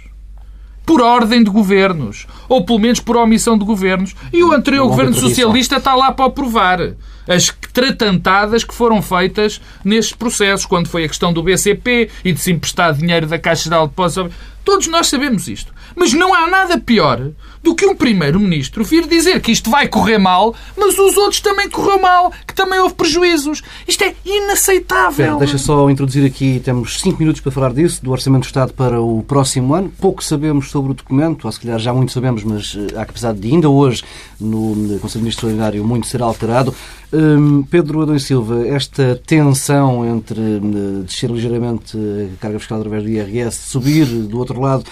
Por 0.85 1.01
ordem 1.01 1.43
de 1.43 1.49
governos. 1.49 2.27
Ou 2.49 2.65
pelo 2.65 2.79
menos 2.79 2.99
por 2.99 3.15
omissão 3.15 3.57
de 3.57 3.63
governos. 3.63 4.15
E 4.33 4.43
o 4.43 4.51
anterior 4.51 4.87
governo 4.87 5.13
socialista 5.13 5.77
está 5.77 5.95
lá 5.95 6.11
para 6.11 6.29
provar 6.29 6.79
as 7.25 7.55
tratantadas 7.71 8.65
que 8.65 8.73
foram 8.73 9.01
feitas 9.01 9.61
nestes 9.83 10.13
processos, 10.13 10.65
quando 10.65 10.89
foi 10.89 11.05
a 11.05 11.07
questão 11.07 11.31
do 11.31 11.41
BCP 11.41 12.09
e 12.25 12.33
de 12.33 12.39
se 12.39 12.51
emprestar 12.51 12.93
dinheiro 12.93 13.27
da 13.27 13.39
Caixa 13.39 13.69
de 13.69 13.69
Depósitos. 13.69 14.33
Todos 14.65 14.87
nós 14.87 15.07
sabemos 15.07 15.47
isto. 15.47 15.73
Mas 15.95 16.13
não 16.13 16.33
há 16.33 16.47
nada 16.47 16.77
pior 16.77 17.31
do 17.63 17.73
que 17.73 17.85
um 17.85 17.95
primeiro-ministro 17.95 18.83
vir 18.83 19.07
dizer 19.07 19.39
que 19.41 19.51
isto 19.51 19.69
vai 19.69 19.87
correr 19.87 20.17
mal, 20.17 20.53
mas 20.77 20.99
os 20.99 21.15
outros 21.15 21.39
também 21.39 21.69
correu 21.69 21.99
mal, 21.99 22.31
que 22.45 22.53
também 22.53 22.79
houve 22.79 22.93
prejuízos. 22.93 23.61
Isto 23.87 24.03
é 24.03 24.13
inaceitável. 24.25 25.37
deixa 25.37 25.57
só 25.57 25.89
introduzir 25.89 26.25
aqui, 26.25 26.61
temos 26.63 26.99
cinco 26.99 27.19
minutos 27.19 27.41
para 27.41 27.51
falar 27.51 27.73
disso, 27.73 28.03
do 28.03 28.11
Orçamento 28.11 28.41
do 28.43 28.47
Estado 28.47 28.73
para 28.73 29.01
o 29.01 29.23
próximo 29.23 29.73
ano. 29.73 29.91
Pouco 29.99 30.21
sabemos 30.23 30.69
sobre 30.69 30.91
o 30.91 30.93
documento, 30.93 31.45
ou 31.45 31.51
se 31.51 31.59
calhar 31.59 31.79
já 31.79 31.93
muito 31.93 32.11
sabemos, 32.11 32.43
mas 32.43 32.75
eh, 32.77 32.99
há 32.99 33.05
que, 33.05 33.11
apesar 33.11 33.33
de 33.33 33.47
ainda 33.47 33.69
hoje, 33.69 34.03
no 34.39 34.99
Conselho 34.99 34.99
de 34.99 35.17
Ministros 35.19 35.27
Extraordinário, 35.27 35.85
muito 35.85 36.07
ser 36.07 36.21
alterado. 36.21 36.75
Hum, 37.13 37.63
Pedro 37.69 38.01
Adão 38.01 38.17
Silva, 38.17 38.67
esta 38.67 39.21
tensão 39.25 40.03
entre 40.03 40.39
hum, 40.39 41.03
descer 41.05 41.29
ligeiramente 41.29 41.95
a 41.95 42.41
carga 42.41 42.57
fiscal 42.57 42.79
através 42.79 43.03
do 43.03 43.09
IRS, 43.09 43.69
subir 43.69 44.05
do 44.05 44.39
outro 44.39 44.59
lado, 44.59 44.83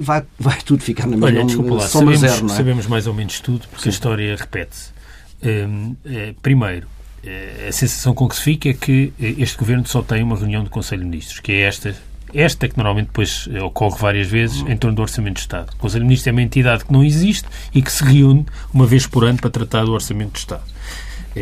vai, 0.00 0.24
vai 0.38 0.58
tudo 0.62 0.82
ficar 0.82 1.06
na 1.06 1.16
mesma 1.16 1.26
Olha, 1.26 1.44
desculpa 1.44 1.74
lá, 1.74 1.88
sabemos, 1.88 2.20
zero, 2.20 2.46
é? 2.46 2.48
sabemos 2.48 2.86
mais 2.86 3.06
ou 3.06 3.14
menos 3.14 3.38
tudo, 3.40 3.68
porque 3.68 3.82
Sim. 3.84 3.88
a 3.90 3.92
história 3.92 4.36
repete-se. 4.36 4.90
Um, 5.42 5.94
é, 6.04 6.34
primeiro, 6.42 6.86
é, 7.22 7.66
a 7.68 7.72
sensação 7.72 8.14
com 8.14 8.26
que 8.28 8.36
se 8.36 8.42
fica 8.42 8.70
é 8.70 8.72
que 8.72 9.12
eh, 9.20 9.34
este 9.38 9.56
governo 9.58 9.86
só 9.86 10.02
tem 10.02 10.22
uma 10.22 10.36
reunião 10.36 10.64
do 10.64 10.70
Conselho 10.70 11.02
de 11.02 11.08
Ministros, 11.08 11.40
que 11.40 11.52
é 11.52 11.60
esta, 11.62 11.94
esta 12.32 12.68
que 12.68 12.76
normalmente 12.76 13.06
depois 13.06 13.48
eh, 13.52 13.62
ocorre 13.62 13.98
várias 13.98 14.28
vezes 14.28 14.62
em 14.66 14.76
torno 14.76 14.96
do 14.96 15.02
Orçamento 15.02 15.34
de 15.34 15.40
Estado. 15.40 15.70
O 15.74 15.76
Conselho 15.76 16.02
de 16.02 16.08
Ministros 16.08 16.26
é 16.28 16.32
uma 16.32 16.42
entidade 16.42 16.84
que 16.84 16.92
não 16.92 17.04
existe 17.04 17.46
e 17.74 17.82
que 17.82 17.92
se 17.92 18.02
reúne 18.02 18.46
uma 18.72 18.86
vez 18.86 19.06
por 19.06 19.24
ano 19.24 19.38
para 19.38 19.50
tratar 19.50 19.84
do 19.84 19.92
Orçamento 19.92 20.32
de 20.32 20.38
Estado. 20.38 20.62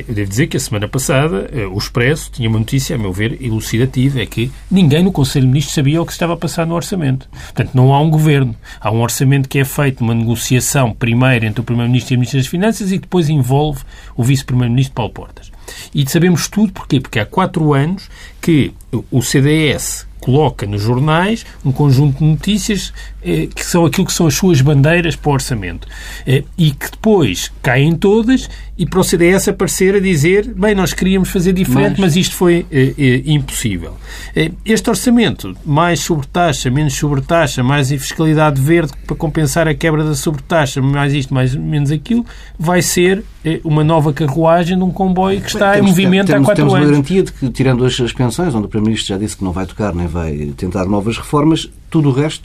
Eu 0.07 0.15
devo 0.15 0.29
dizer 0.29 0.47
que 0.47 0.57
a 0.57 0.61
semana 0.61 0.87
passada 0.87 1.49
eh, 1.53 1.67
o 1.67 1.77
Expresso 1.77 2.31
tinha 2.31 2.49
uma 2.49 2.59
notícia, 2.59 2.97
a 2.97 2.99
meu 2.99 3.13
ver, 3.13 3.43
elucidativa, 3.43 4.21
é 4.21 4.27
que 4.27 4.51
ninguém 4.71 5.03
no 5.03 5.11
Conselho 5.11 5.47
de 5.47 5.49
Ministros 5.49 5.75
sabia 5.75 6.01
o 6.01 6.07
que 6.07 6.13
estava 6.13 6.35
a 6.35 6.37
passar 6.37 6.67
no 6.67 6.75
orçamento. 6.75 7.29
Portanto, 7.31 7.71
não 7.75 7.93
há 7.93 8.01
um 8.01 8.11
governo. 8.11 8.55
Há 8.81 8.91
um 8.91 9.01
orçamento 9.01 9.49
que 9.49 9.59
é 9.59 9.65
feito 9.65 10.03
numa 10.03 10.15
negociação 10.15 10.93
primeiro 10.93 11.47
entre 11.47 11.61
o 11.61 11.65
Primeiro-Ministro 11.65 12.15
e 12.15 12.17
o 12.17 12.19
Ministro 12.19 12.39
das 12.39 12.47
Finanças 12.47 12.93
e 12.93 12.99
depois 12.99 13.29
envolve 13.29 13.83
o 14.17 14.23
Vice-Primeiro-Ministro 14.23 14.95
Paulo 14.95 15.13
Portas. 15.13 15.51
E 15.95 16.09
sabemos 16.09 16.49
tudo 16.49 16.73
porquê? 16.73 17.01
Porque 17.01 17.19
há 17.19 17.27
quatro 17.27 17.75
anos 17.75 18.09
que 18.41 18.73
o 19.11 19.23
CDS 19.23 20.07
coloca 20.21 20.67
nos 20.67 20.83
jornais 20.83 21.47
um 21.65 21.73
conjunto 21.73 22.19
de 22.19 22.25
notícias 22.25 22.93
que 23.23 23.65
são 23.65 23.85
aquilo 23.85 24.07
que 24.07 24.13
são 24.13 24.27
as 24.27 24.35
suas 24.35 24.61
bandeiras 24.61 25.17
para 25.17 25.31
o 25.31 25.33
orçamento 25.33 25.89
eh, 26.27 26.45
e 26.57 26.71
que 26.71 26.91
depois 26.91 27.51
caem 27.63 27.95
todas 27.97 28.49
e 28.79 28.87
para 28.87 29.01
o 29.01 29.05
CDS 29.05 29.49
aparecer 29.49 29.97
a 29.97 30.01
dizer 30.01 30.55
bem, 30.55 30.73
nós 30.73 30.93
queríamos 30.93 31.31
fazer 31.31 31.53
diferente, 31.53 32.01
mas, 32.01 32.15
mas 32.15 32.17
isto 32.17 32.37
foi 32.37 32.65
eh, 32.71 32.95
eh 32.97 33.23
impossível. 33.27 33.95
Eh, 34.37 34.53
este 34.65 34.89
orçamento, 34.89 35.57
mais 35.67 35.99
sobretaxa, 35.99 36.71
menos 36.71 36.95
sobretaxa, 36.95 37.61
mais 37.63 37.89
fiscalidade 37.89 38.61
verde 38.61 38.93
para 39.05 39.17
compensar 39.17 39.67
a 39.67 39.75
quebra 39.75 40.05
da 40.05 40.15
sobretaxa, 40.15 40.81
mais 40.81 41.13
isto, 41.13 41.35
mais 41.35 41.57
menos 41.57 41.91
aquilo, 41.91 42.25
vai 42.57 42.81
ser 42.81 43.25
eh, 43.45 43.61
uma 43.65 43.83
nova 43.83 44.13
carruagem 44.13 44.77
de 44.79 44.85
um 44.85 44.93
comboio 44.93 45.41
que 45.41 45.49
está 45.49 45.73
temos, 45.73 45.89
em 45.89 45.91
movimento 45.91 46.27
temos, 46.29 46.43
há 46.43 46.45
quatro 46.45 46.63
temos 46.63 46.75
anos. 46.75 46.87
Temos 46.87 46.99
uma 46.99 47.05
garantia 47.05 47.23
de 47.25 47.33
que, 47.33 47.51
tirando 47.51 47.85
as, 47.85 48.01
as 48.01 48.13
pensões, 48.13 48.55
onde 48.55 48.67
o 48.67 48.69
Primeiro-Ministro 48.69 49.15
já 49.15 49.19
disse 49.19 49.37
que 49.37 49.43
não 49.43 49.51
vai 49.51 49.67
tocar 49.67 49.93
nem 49.93 50.07
vai 50.07 50.53
tentar 50.57 50.85
novas 50.87 51.19
reformas, 51.19 51.69
tudo 51.91 52.11
o 52.11 52.13
resto 52.13 52.45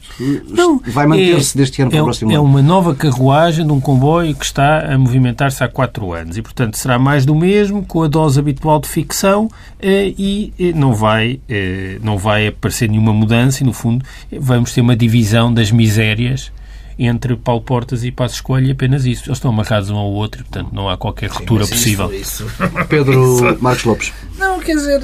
não, 0.50 0.80
vai 0.80 1.06
manter-se 1.06 1.58
é, 1.58 1.62
deste 1.62 1.82
ano 1.82 1.91
para 1.91 2.00
é, 2.00 2.02
o 2.02 2.06
próximo 2.06 2.32
é 2.32 2.36
ano. 2.36 2.44
É 2.44 2.48
uma 2.48 2.62
nova 2.62 2.96
carruagem 2.96 3.66
de 3.66 3.72
um 3.72 3.80
comboio 3.80 4.34
que 4.36 4.46
está 4.46 4.94
a 4.94 4.98
movimentar-se 4.98 5.64
há 5.64 5.68
quatro 5.68 6.14
anos 6.14 6.38
e, 6.38 6.41
portanto, 6.41 6.78
será 6.78 6.98
mais 6.98 7.26
do 7.26 7.36
mesmo, 7.36 7.84
com 7.86 8.04
a 8.04 8.08
dose 8.08 8.39
habitual 8.39 8.80
de 8.80 8.88
ficção 8.88 9.50
eh, 9.80 10.14
e 10.18 10.54
eh, 10.60 10.72
não 10.74 10.94
vai, 10.94 11.39
eh, 11.50 11.98
não 12.02 12.18
vai 12.18 12.48
aparecer 12.48 12.89
nenhuma 12.89 13.14
mudança 13.14 13.64
e, 13.64 13.66
no 13.66 13.74
fundo, 13.74 14.06
vamos 14.32 14.74
ter 14.74 14.82
uma 14.82 14.96
divisão 14.96 15.54
das 15.54 15.72
misérias 15.72 16.52
entre 16.98 17.36
Paulo 17.36 17.62
Portas 17.62 18.04
e 18.04 18.12
Passos 18.12 18.39
Coelho 18.39 18.68
e 18.68 18.72
apenas 18.72 19.06
isso. 19.06 19.24
Eles 19.28 19.38
estão 19.38 19.52
amarrados 19.52 19.89
um 19.89 19.98
ao 19.98 20.12
outro, 20.12 20.44
portanto 20.44 20.70
não 20.72 20.88
há 20.89 20.98
qualquer 20.98 21.30
ruptura 21.30 21.68
possível. 21.68 22.14
Isso, 22.14 22.46
isso. 22.46 22.86
Pedro 22.88 23.36
isso. 23.52 23.64
Marcos 23.64 23.84
Lopes. 23.84 24.14
Não, 24.38 24.60
quer 24.60 24.76
dizer 24.76 25.02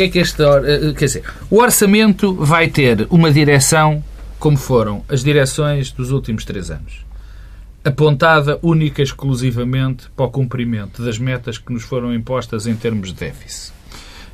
que 0.00 0.04
é 0.04 0.08
que 0.08 0.18
este. 0.18 0.42
Eh, 0.42 0.94
quer 0.96 1.04
dizer, 1.04 1.24
o 1.50 1.56
orçamento 1.60 2.34
vai 2.34 2.68
ter 2.68 3.06
uma 3.10 3.30
direção 3.30 4.02
como 4.38 4.56
foram 4.56 5.04
as 5.08 5.22
direções 5.22 5.92
dos 5.92 6.10
últimos 6.10 6.44
três 6.44 6.70
anos. 6.70 7.04
Apontada 7.84 8.58
única 8.62 9.02
e 9.02 9.04
exclusivamente 9.04 10.08
para 10.16 10.24
o 10.24 10.30
cumprimento 10.30 11.02
das 11.02 11.18
metas 11.18 11.58
que 11.58 11.72
nos 11.72 11.82
foram 11.82 12.14
impostas 12.14 12.66
em 12.66 12.74
termos 12.74 13.08
de 13.08 13.14
déficit. 13.14 13.72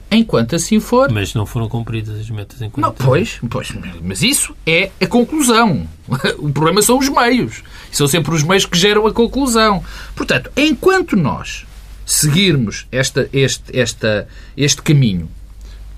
Enquanto 0.08 0.54
assim 0.54 0.78
for. 0.78 1.10
Mas 1.10 1.34
não 1.34 1.44
foram 1.44 1.68
cumpridas 1.68 2.20
as 2.20 2.30
metas 2.30 2.62
enquanto. 2.62 2.84
Não, 2.84 2.92
pois, 2.92 3.40
pois, 3.50 3.72
mas 4.02 4.22
isso 4.22 4.54
é 4.64 4.90
a 5.00 5.06
conclusão. 5.06 5.88
O 6.38 6.50
problema 6.50 6.80
são 6.80 6.96
os 6.98 7.08
meios. 7.08 7.64
São 7.90 8.06
sempre 8.06 8.32
os 8.32 8.44
meios 8.44 8.64
que 8.64 8.78
geram 8.78 9.04
a 9.04 9.12
conclusão. 9.12 9.82
Portanto, 10.14 10.48
enquanto 10.56 11.16
nós 11.16 11.66
seguirmos 12.04 12.86
esta, 12.92 13.28
este, 13.32 13.76
esta, 13.76 14.28
este 14.56 14.80
caminho 14.80 15.28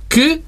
que, 0.09 0.41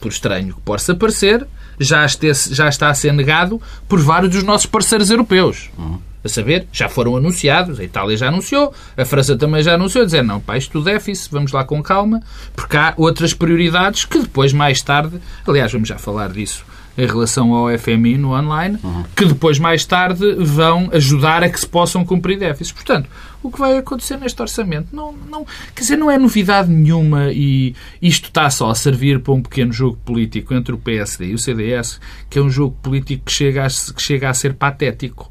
por 0.00 0.10
estranho 0.10 0.54
que 0.54 0.60
possa 0.60 0.94
parecer, 0.94 1.46
já, 1.78 2.06
já 2.06 2.68
está 2.68 2.88
a 2.88 2.94
ser 2.94 3.12
negado 3.12 3.60
por 3.88 4.00
vários 4.00 4.32
dos 4.32 4.42
nossos 4.42 4.66
parceiros 4.66 5.10
europeus. 5.10 5.70
Uhum. 5.76 5.98
A 6.24 6.28
saber, 6.28 6.66
já 6.72 6.88
foram 6.88 7.16
anunciados, 7.16 7.78
a 7.78 7.84
Itália 7.84 8.16
já 8.16 8.28
anunciou, 8.28 8.74
a 8.96 9.04
França 9.04 9.36
também 9.36 9.62
já 9.62 9.74
anunciou, 9.74 10.04
dizer 10.04 10.22
não, 10.22 10.40
pá, 10.40 10.56
isto 10.56 10.82
déficit, 10.82 11.30
vamos 11.30 11.52
lá 11.52 11.62
com 11.62 11.80
calma, 11.80 12.20
porque 12.54 12.76
há 12.76 12.94
outras 12.96 13.32
prioridades 13.32 14.04
que 14.04 14.18
depois, 14.18 14.52
mais 14.52 14.82
tarde, 14.82 15.20
aliás, 15.46 15.70
vamos 15.70 15.88
já 15.88 15.98
falar 15.98 16.32
disso 16.32 16.64
em 16.96 17.06
relação 17.06 17.54
ao 17.54 17.76
FMI 17.78 18.16
no 18.16 18.32
online, 18.34 18.78
uhum. 18.82 19.04
que 19.14 19.24
depois, 19.24 19.58
mais 19.58 19.84
tarde, 19.84 20.34
vão 20.38 20.88
ajudar 20.92 21.42
a 21.42 21.48
que 21.48 21.60
se 21.60 21.66
possam 21.66 22.04
cumprir 22.04 22.38
déficits. 22.38 22.72
Portanto, 22.72 23.08
o 23.42 23.50
que 23.50 23.58
vai 23.58 23.76
acontecer 23.76 24.16
neste 24.16 24.40
orçamento 24.40 24.88
não, 24.94 25.12
não, 25.12 25.44
quer 25.74 25.82
dizer, 25.82 25.96
não 25.96 26.10
é 26.10 26.18
novidade 26.18 26.70
nenhuma 26.70 27.30
e 27.32 27.74
isto 28.00 28.26
está 28.28 28.48
só 28.50 28.70
a 28.70 28.74
servir 28.74 29.20
para 29.20 29.32
um 29.32 29.42
pequeno 29.42 29.72
jogo 29.72 29.98
político 30.04 30.54
entre 30.54 30.74
o 30.74 30.78
PSD 30.78 31.26
e 31.26 31.34
o 31.34 31.38
CDS, 31.38 32.00
que 32.28 32.38
é 32.38 32.42
um 32.42 32.50
jogo 32.50 32.76
político 32.82 33.26
que 33.26 33.32
chega 33.32 33.64
a, 33.64 33.68
que 33.68 34.02
chega 34.02 34.30
a 34.30 34.34
ser 34.34 34.54
patético 34.54 35.30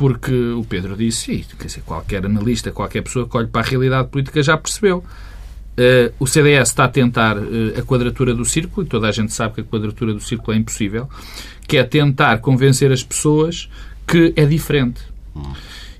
porque 0.00 0.32
o 0.32 0.64
Pedro 0.64 0.96
disse, 0.96 1.30
e 1.30 1.44
quer 1.44 1.66
dizer, 1.66 1.82
qualquer 1.82 2.24
analista, 2.24 2.72
qualquer 2.72 3.02
pessoa 3.02 3.28
que 3.28 3.36
olhe 3.36 3.48
para 3.48 3.60
a 3.60 3.68
realidade 3.68 4.08
política 4.08 4.42
já 4.42 4.56
percebeu. 4.56 5.04
Uh, 5.78 6.12
o 6.18 6.26
CDS 6.26 6.68
está 6.68 6.84
a 6.84 6.88
tentar 6.88 7.38
uh, 7.38 7.78
a 7.78 7.82
quadratura 7.82 8.34
do 8.34 8.44
círculo, 8.44 8.86
e 8.86 8.88
toda 8.88 9.08
a 9.08 9.12
gente 9.12 9.32
sabe 9.32 9.54
que 9.54 9.60
a 9.60 9.64
quadratura 9.64 10.12
do 10.12 10.20
círculo 10.20 10.54
é 10.54 10.60
impossível, 10.60 11.08
que 11.66 11.76
é 11.76 11.84
tentar 11.84 12.38
convencer 12.38 12.92
as 12.92 13.02
pessoas 13.02 13.68
que 14.06 14.32
é 14.36 14.44
diferente. 14.44 15.00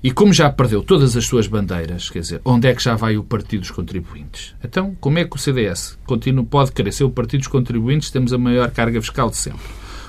E 0.03 0.11
como 0.11 0.33
já 0.33 0.49
perdeu 0.49 0.83
todas 0.83 1.15
as 1.15 1.25
suas 1.25 1.47
bandeiras, 1.47 2.09
quer 2.09 2.19
dizer, 2.19 2.41
onde 2.43 2.67
é 2.67 2.75
que 2.75 2.83
já 2.83 2.95
vai 2.95 3.17
o 3.17 3.23
Partido 3.23 3.61
dos 3.61 3.71
Contribuintes? 3.71 4.53
Então, 4.63 4.95
como 4.99 5.17
é 5.19 5.25
que 5.25 5.35
o 5.35 5.39
CDS 5.39 5.97
continua, 6.05 6.43
pode 6.43 6.71
ser 6.91 7.03
o 7.03 7.09
Partido 7.09 7.39
dos 7.39 7.47
Contribuintes? 7.47 8.11
Temos 8.11 8.33
a 8.33 8.37
maior 8.37 8.69
carga 8.71 8.99
fiscal 8.99 9.29
de 9.29 9.37
sempre. 9.37 9.61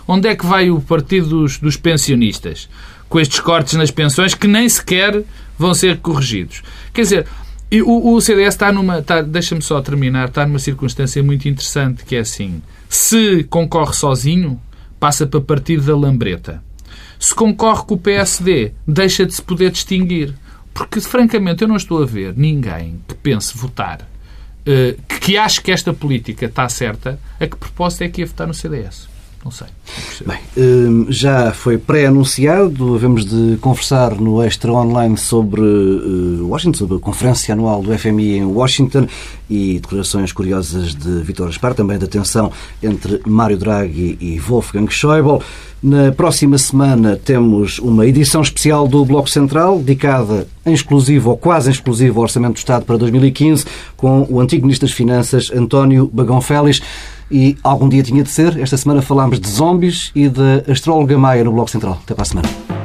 Onde 0.09 0.29
é 0.29 0.35
que 0.35 0.45
vai 0.45 0.71
o 0.71 0.81
Partido 0.81 1.29
dos, 1.29 1.59
dos 1.59 1.77
Pensionistas? 1.77 2.69
com 3.13 3.21
estes 3.21 3.41
cortes 3.41 3.75
nas 3.75 3.91
pensões 3.91 4.35
que 4.35 4.49
nem 4.49 4.67
sequer 4.67 5.23
vão 5.59 5.75
ser 5.75 5.99
corrigidos. 5.99 6.63
Quer 6.95 7.03
dizer, 7.03 7.27
o, 7.81 8.15
o 8.15 8.21
CDS 8.21 8.55
está 8.55 8.71
numa. 8.71 8.99
Está, 8.99 9.23
Deixa-me 9.23 9.63
só 9.63 9.81
terminar, 9.81 10.29
está 10.29 10.45
numa 10.47 10.59
circunstância 10.59 11.23
muito 11.23 11.49
interessante 11.49 12.05
que 12.05 12.17
é 12.17 12.19
assim: 12.19 12.61
se 12.89 13.45
concorre 13.45 13.95
sozinho, 13.95 14.61
passa 15.01 15.27
para 15.27 15.41
partido 15.41 15.87
da 15.87 15.97
lambreta. 15.97 16.63
Se 17.19 17.35
concorre 17.35 17.85
com 17.85 17.95
o 17.95 17.99
PSD, 17.99 18.73
deixa 18.87 19.25
de 19.25 19.33
se 19.33 19.41
poder 19.41 19.71
distinguir. 19.71 20.35
Porque, 20.75 21.01
francamente, 21.01 21.63
eu 21.63 21.69
não 21.69 21.77
estou 21.77 22.03
a 22.03 22.07
ver 22.07 22.35
ninguém 22.37 23.01
que 23.07 23.15
pense 23.15 23.57
votar, 23.57 24.01
uh, 24.03 25.19
que 25.21 25.37
ache 25.37 25.61
que 25.61 25.71
esta 25.71 25.93
política 25.93 26.47
está 26.47 26.69
certa, 26.69 27.19
a 27.39 27.47
que 27.47 27.57
propósito 27.57 28.03
é 28.03 28.09
que 28.09 28.23
ia 28.23 28.27
votar 28.27 28.47
no 28.47 28.55
CDS. 28.55 29.12
Não 29.45 29.51
sei. 29.51 29.67
Bem, 30.25 30.39
hum, 30.57 31.07
já 31.09 31.53
foi 31.53 31.77
pré-anunciado, 31.77 32.95
havemos 32.95 33.25
de 33.25 33.57
conversar 33.57 34.15
no 34.15 34.41
Extra 34.41 34.73
Online 34.73 35.17
sobre 35.17 35.61
uh, 35.61 36.47
Washington, 36.49 36.79
sobre 36.79 36.97
a 36.97 37.01
conferência 37.01 37.53
anual 37.53 37.83
do 37.83 37.97
FMI 37.99 38.37
em 38.39 38.45
Washington 38.45 39.09
e 39.51 39.81
declarações 39.81 40.33
curiosas 40.33 40.95
de 40.95 41.23
Vitor 41.23 41.49
Gaspar, 41.49 41.75
também 41.75 41.99
da 41.99 42.07
tensão 42.07 42.53
entre 42.81 43.21
Mário 43.27 43.59
Draghi 43.59 44.17
e 44.21 44.39
Wolfgang 44.39 44.89
Schäuble. 44.89 45.41
Na 45.83 46.13
próxima 46.13 46.57
semana 46.57 47.17
temos 47.17 47.81
uma 47.81 48.07
edição 48.07 48.41
especial 48.43 48.87
do 48.87 49.05
Bloco 49.05 49.29
Central, 49.29 49.81
dedicada 49.81 50.47
em 50.65 50.73
exclusivo 50.73 51.31
ou 51.31 51.37
quase 51.37 51.69
em 51.69 51.73
exclusivo 51.73 52.21
ao 52.21 52.23
Orçamento 52.23 52.53
do 52.53 52.59
Estado 52.59 52.85
para 52.85 52.97
2015, 52.97 53.65
com 53.97 54.25
o 54.31 54.39
antigo 54.41 54.63
Ministro 54.63 54.87
das 54.87 54.97
Finanças, 54.97 55.51
António 55.51 56.09
Bagão 56.13 56.41
Félix. 56.41 56.81
E 57.33 57.57
algum 57.65 57.89
dia 57.89 58.03
tinha 58.03 58.23
de 58.23 58.29
ser. 58.29 58.59
Esta 58.61 58.77
semana 58.77 59.01
falámos 59.01 59.41
de 59.41 59.49
zombies 59.49 60.13
e 60.15 60.29
da 60.29 60.63
astróloga 60.71 61.17
Maia 61.17 61.43
no 61.43 61.53
Bloco 61.53 61.71
Central. 61.71 61.99
Até 62.05 62.15
para 62.15 62.23
a 62.23 62.27
semana. 62.27 62.82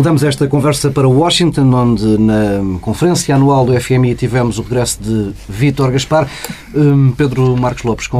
Mudamos 0.00 0.24
esta 0.24 0.48
conversa 0.48 0.90
para 0.90 1.06
Washington, 1.06 1.74
onde 1.74 2.16
na 2.16 2.78
conferência 2.80 3.34
anual 3.34 3.66
do 3.66 3.78
FMI 3.78 4.14
tivemos 4.14 4.58
o 4.58 4.62
regresso 4.62 4.98
de 5.02 5.34
Vítor 5.46 5.92
Gaspar. 5.92 6.26
Um, 6.74 7.12
Pedro 7.12 7.54
Marcos 7.54 7.82
Lopes 7.82 8.06
com 8.06 8.18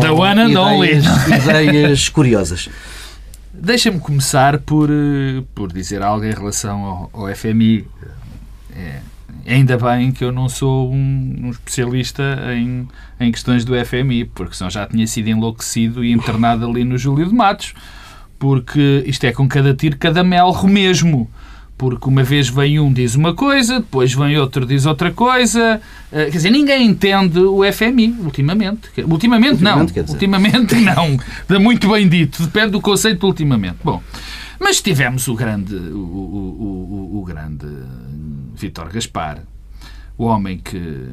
ideias, 0.82 1.06
ideias 1.42 2.08
curiosas. 2.10 2.68
Deixa-me 3.54 3.98
começar 3.98 4.58
por, 4.58 4.90
eh, 4.90 5.42
por 5.54 5.72
dizer 5.72 6.02
algo 6.02 6.22
em 6.22 6.32
relação 6.32 6.84
ao, 6.84 7.10
ao 7.14 7.34
FMI. 7.34 7.86
É, 8.76 9.00
ainda 9.46 9.78
bem 9.78 10.12
que 10.12 10.22
eu 10.22 10.30
não 10.30 10.50
sou 10.50 10.92
um, 10.92 11.36
um, 11.44 11.50
especialista 11.50 12.22
em, 12.54 12.86
em 13.18 13.32
questões 13.32 13.64
do 13.64 13.72
FMI, 13.86 14.26
porque 14.26 14.54
senão 14.54 14.68
já 14.68 14.86
tinha 14.86 15.06
sido 15.06 15.28
enlouquecido 15.28 16.04
e 16.04 16.12
internado 16.12 16.68
ali 16.68 16.84
no 16.84 16.98
Júlio 16.98 17.26
de 17.26 17.34
Matos, 17.34 17.72
porque 18.38 19.02
isto 19.06 19.24
é 19.24 19.32
com 19.32 19.48
cada 19.48 19.72
tiro, 19.72 19.96
cada 19.96 20.22
melro 20.22 20.68
mesmo 20.68 21.26
porque 21.80 22.10
uma 22.10 22.22
vez 22.22 22.50
vem 22.50 22.78
um 22.78 22.92
diz 22.92 23.14
uma 23.14 23.32
coisa, 23.32 23.80
depois 23.80 24.12
vem 24.12 24.36
outro 24.36 24.66
diz 24.66 24.84
outra 24.84 25.10
coisa. 25.10 25.80
Eh, 26.12 26.26
quer 26.26 26.30
dizer, 26.32 26.50
ninguém 26.50 26.86
entende 26.86 27.38
o 27.38 27.62
FMI 27.72 28.16
ultimamente. 28.20 28.90
Ultimamente, 28.98 29.62
ultimamente 29.62 29.62
não. 29.62 29.80
Ultimamente 29.80 30.74
não. 30.84 31.16
Dá 31.48 31.58
muito 31.58 31.88
bem 31.88 32.06
dito. 32.06 32.42
Depende 32.42 32.72
do 32.72 32.82
conceito 32.82 33.20
de 33.20 33.24
ultimamente. 33.24 33.78
Bom, 33.82 34.02
mas 34.60 34.82
tivemos 34.82 35.26
o 35.26 35.34
grande, 35.34 35.74
o, 35.74 35.96
o, 35.96 37.14
o, 37.14 37.18
o 37.22 37.24
grande 37.24 37.66
Vítor 38.54 38.92
Gaspar, 38.92 39.38
o 40.18 40.24
homem 40.24 40.58
que, 40.58 41.08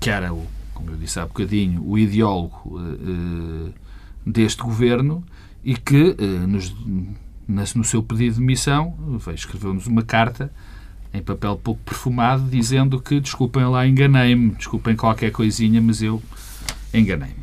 que 0.00 0.10
era, 0.10 0.34
o, 0.34 0.44
como 0.74 0.90
eu 0.90 0.96
disse 0.96 1.20
há 1.20 1.26
bocadinho, 1.26 1.80
o 1.86 1.96
ideólogo 1.96 2.60
uh, 2.76 3.72
deste 4.26 4.64
governo 4.64 5.22
e 5.62 5.76
que 5.76 6.16
uh, 6.18 6.46
nos 6.48 6.74
no 7.48 7.84
seu 7.84 8.02
pedido 8.02 8.34
de 8.34 8.40
demissão, 8.40 8.94
escreveu-nos 9.34 9.86
uma 9.86 10.02
carta 10.02 10.50
em 11.12 11.20
papel 11.20 11.56
pouco 11.56 11.80
perfumado, 11.84 12.48
dizendo 12.48 13.00
que 13.00 13.20
desculpem 13.20 13.64
lá, 13.66 13.86
enganei-me, 13.86 14.50
desculpem 14.52 14.96
qualquer 14.96 15.30
coisinha, 15.30 15.80
mas 15.80 16.02
eu 16.02 16.22
enganei-me. 16.92 17.42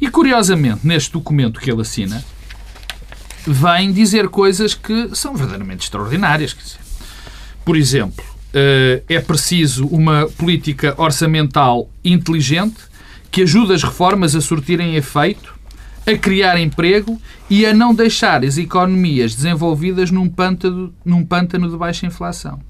E 0.00 0.08
curiosamente, 0.08 0.86
neste 0.86 1.12
documento 1.12 1.58
que 1.58 1.70
ele 1.70 1.80
assina, 1.80 2.24
vem 3.44 3.92
dizer 3.92 4.28
coisas 4.28 4.74
que 4.74 5.10
são 5.14 5.34
verdadeiramente 5.34 5.84
extraordinárias. 5.84 6.78
Por 7.64 7.76
exemplo, 7.76 8.24
eh, 8.54 9.02
é 9.08 9.20
preciso 9.20 9.86
uma 9.86 10.28
política 10.38 10.94
orçamental 10.96 11.90
inteligente 12.04 12.76
que 13.30 13.42
ajude 13.42 13.72
as 13.72 13.82
reformas 13.82 14.34
a 14.36 14.40
surtirem 14.40 14.94
efeito 14.94 15.57
a 16.08 16.16
criar 16.16 16.58
emprego 16.58 17.20
e 17.50 17.66
a 17.66 17.74
não 17.74 17.94
deixar 17.94 18.42
as 18.42 18.56
economias 18.56 19.34
desenvolvidas 19.34 20.10
num 20.10 20.26
pântano, 20.26 20.94
num 21.04 21.22
pântano 21.22 21.70
de 21.70 21.76
baixa 21.76 22.06
inflação. 22.06 22.60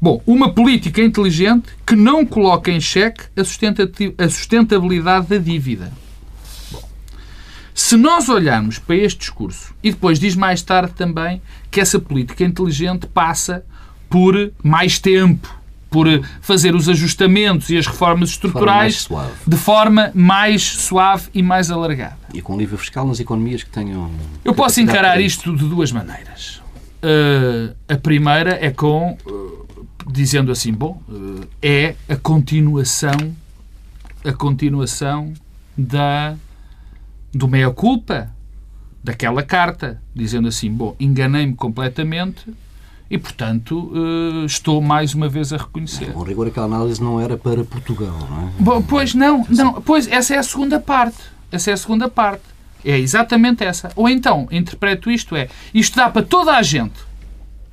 Bom, 0.00 0.22
uma 0.26 0.54
política 0.54 1.02
inteligente 1.02 1.68
que 1.84 1.94
não 1.94 2.24
coloca 2.24 2.70
em 2.70 2.80
xeque 2.80 3.24
a 3.36 4.28
sustentabilidade 4.28 5.26
da 5.26 5.36
dívida. 5.36 5.92
Bom, 6.70 6.88
se 7.74 7.96
nós 7.96 8.28
olharmos 8.30 8.78
para 8.78 8.96
este 8.96 9.18
discurso 9.18 9.74
e 9.82 9.90
depois 9.90 10.18
diz 10.18 10.34
mais 10.34 10.62
tarde 10.62 10.92
também 10.94 11.42
que 11.70 11.80
essa 11.80 11.98
política 11.98 12.42
inteligente 12.42 13.06
passa 13.06 13.66
por 14.08 14.50
mais 14.62 14.98
tempo, 14.98 15.57
por 15.90 16.06
fazer 16.40 16.74
os 16.74 16.88
ajustamentos 16.88 17.70
e 17.70 17.78
as 17.78 17.86
reformas 17.86 18.30
estruturais 18.30 18.94
de 18.94 19.08
forma, 19.08 19.30
de 19.46 19.56
forma 19.56 20.10
mais 20.14 20.62
suave 20.62 21.28
e 21.32 21.42
mais 21.42 21.70
alargada. 21.70 22.18
E 22.34 22.42
com 22.42 22.58
livre 22.58 22.76
fiscal 22.76 23.06
nas 23.06 23.20
economias 23.20 23.62
que 23.62 23.70
tenham. 23.70 24.10
Eu 24.44 24.54
posso 24.54 24.80
encarar 24.80 25.20
isto 25.20 25.56
de 25.56 25.64
duas 25.66 25.90
maneiras. 25.92 26.60
Uh, 27.02 27.74
a 27.88 27.96
primeira 27.96 28.58
é 28.64 28.70
com. 28.70 29.16
Uh, 29.26 29.66
dizendo 30.10 30.50
assim, 30.50 30.72
bom, 30.72 31.00
uh, 31.08 31.46
é 31.62 31.94
a 32.08 32.16
continuação. 32.16 33.36
A 34.24 34.32
continuação 34.32 35.32
da. 35.76 36.36
do 37.32 37.46
meia-culpa 37.46 38.30
daquela 39.02 39.42
carta, 39.42 40.02
dizendo 40.14 40.48
assim, 40.48 40.70
bom, 40.70 40.94
enganei-me 40.98 41.54
completamente, 41.54 42.52
e, 43.10 43.16
portanto, 43.16 43.90
eh, 43.94 44.44
estou 44.44 44.82
mais 44.82 45.14
uma 45.14 45.28
vez 45.28 45.52
a 45.52 45.56
reconhecer. 45.56 46.12
Com 46.12 46.22
rigor, 46.22 46.46
aquela 46.46 46.66
análise 46.66 47.02
não 47.02 47.20
era 47.20 47.36
para 47.36 47.64
Portugal, 47.64 48.16
não 48.30 48.48
é? 48.48 48.52
Bom, 48.58 48.82
pois 48.82 49.14
não, 49.14 49.46
não, 49.48 49.80
pois 49.80 50.06
essa 50.08 50.34
é 50.34 50.38
a 50.38 50.42
segunda 50.42 50.78
parte. 50.78 51.18
Essa 51.50 51.70
é 51.70 51.74
a 51.74 51.76
segunda 51.76 52.08
parte. 52.08 52.42
É 52.84 52.98
exatamente 52.98 53.64
essa. 53.64 53.90
Ou 53.96 54.08
então, 54.08 54.46
interpreto 54.50 55.10
isto 55.10 55.34
é, 55.34 55.48
isto 55.72 55.96
dá 55.96 56.10
para 56.10 56.22
toda 56.22 56.52
a 56.52 56.62
gente, 56.62 57.00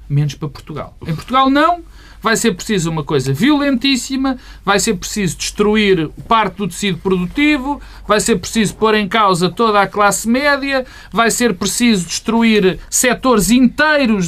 menos 0.10 0.36
para 0.36 0.48
Portugal. 0.48 0.96
Em 1.06 1.14
Portugal 1.14 1.50
não, 1.50 1.84
vai 2.26 2.36
ser 2.36 2.56
preciso 2.56 2.90
uma 2.90 3.04
coisa 3.04 3.32
violentíssima, 3.32 4.36
vai 4.66 4.80
ser 4.80 4.96
preciso 4.96 5.38
destruir 5.38 6.10
parte 6.28 6.56
do 6.56 6.68
tecido 6.68 6.98
produtivo, 6.98 7.80
vai 8.08 8.20
ser 8.20 8.38
preciso 8.38 8.74
pôr 8.74 8.96
em 8.96 9.08
causa 9.08 9.48
toda 9.48 9.80
a 9.80 9.86
classe 9.86 10.28
média, 10.28 10.84
vai 11.12 11.30
ser 11.30 11.54
preciso 11.54 12.08
destruir 12.08 12.80
setores 12.90 13.52
inteiros 13.52 14.28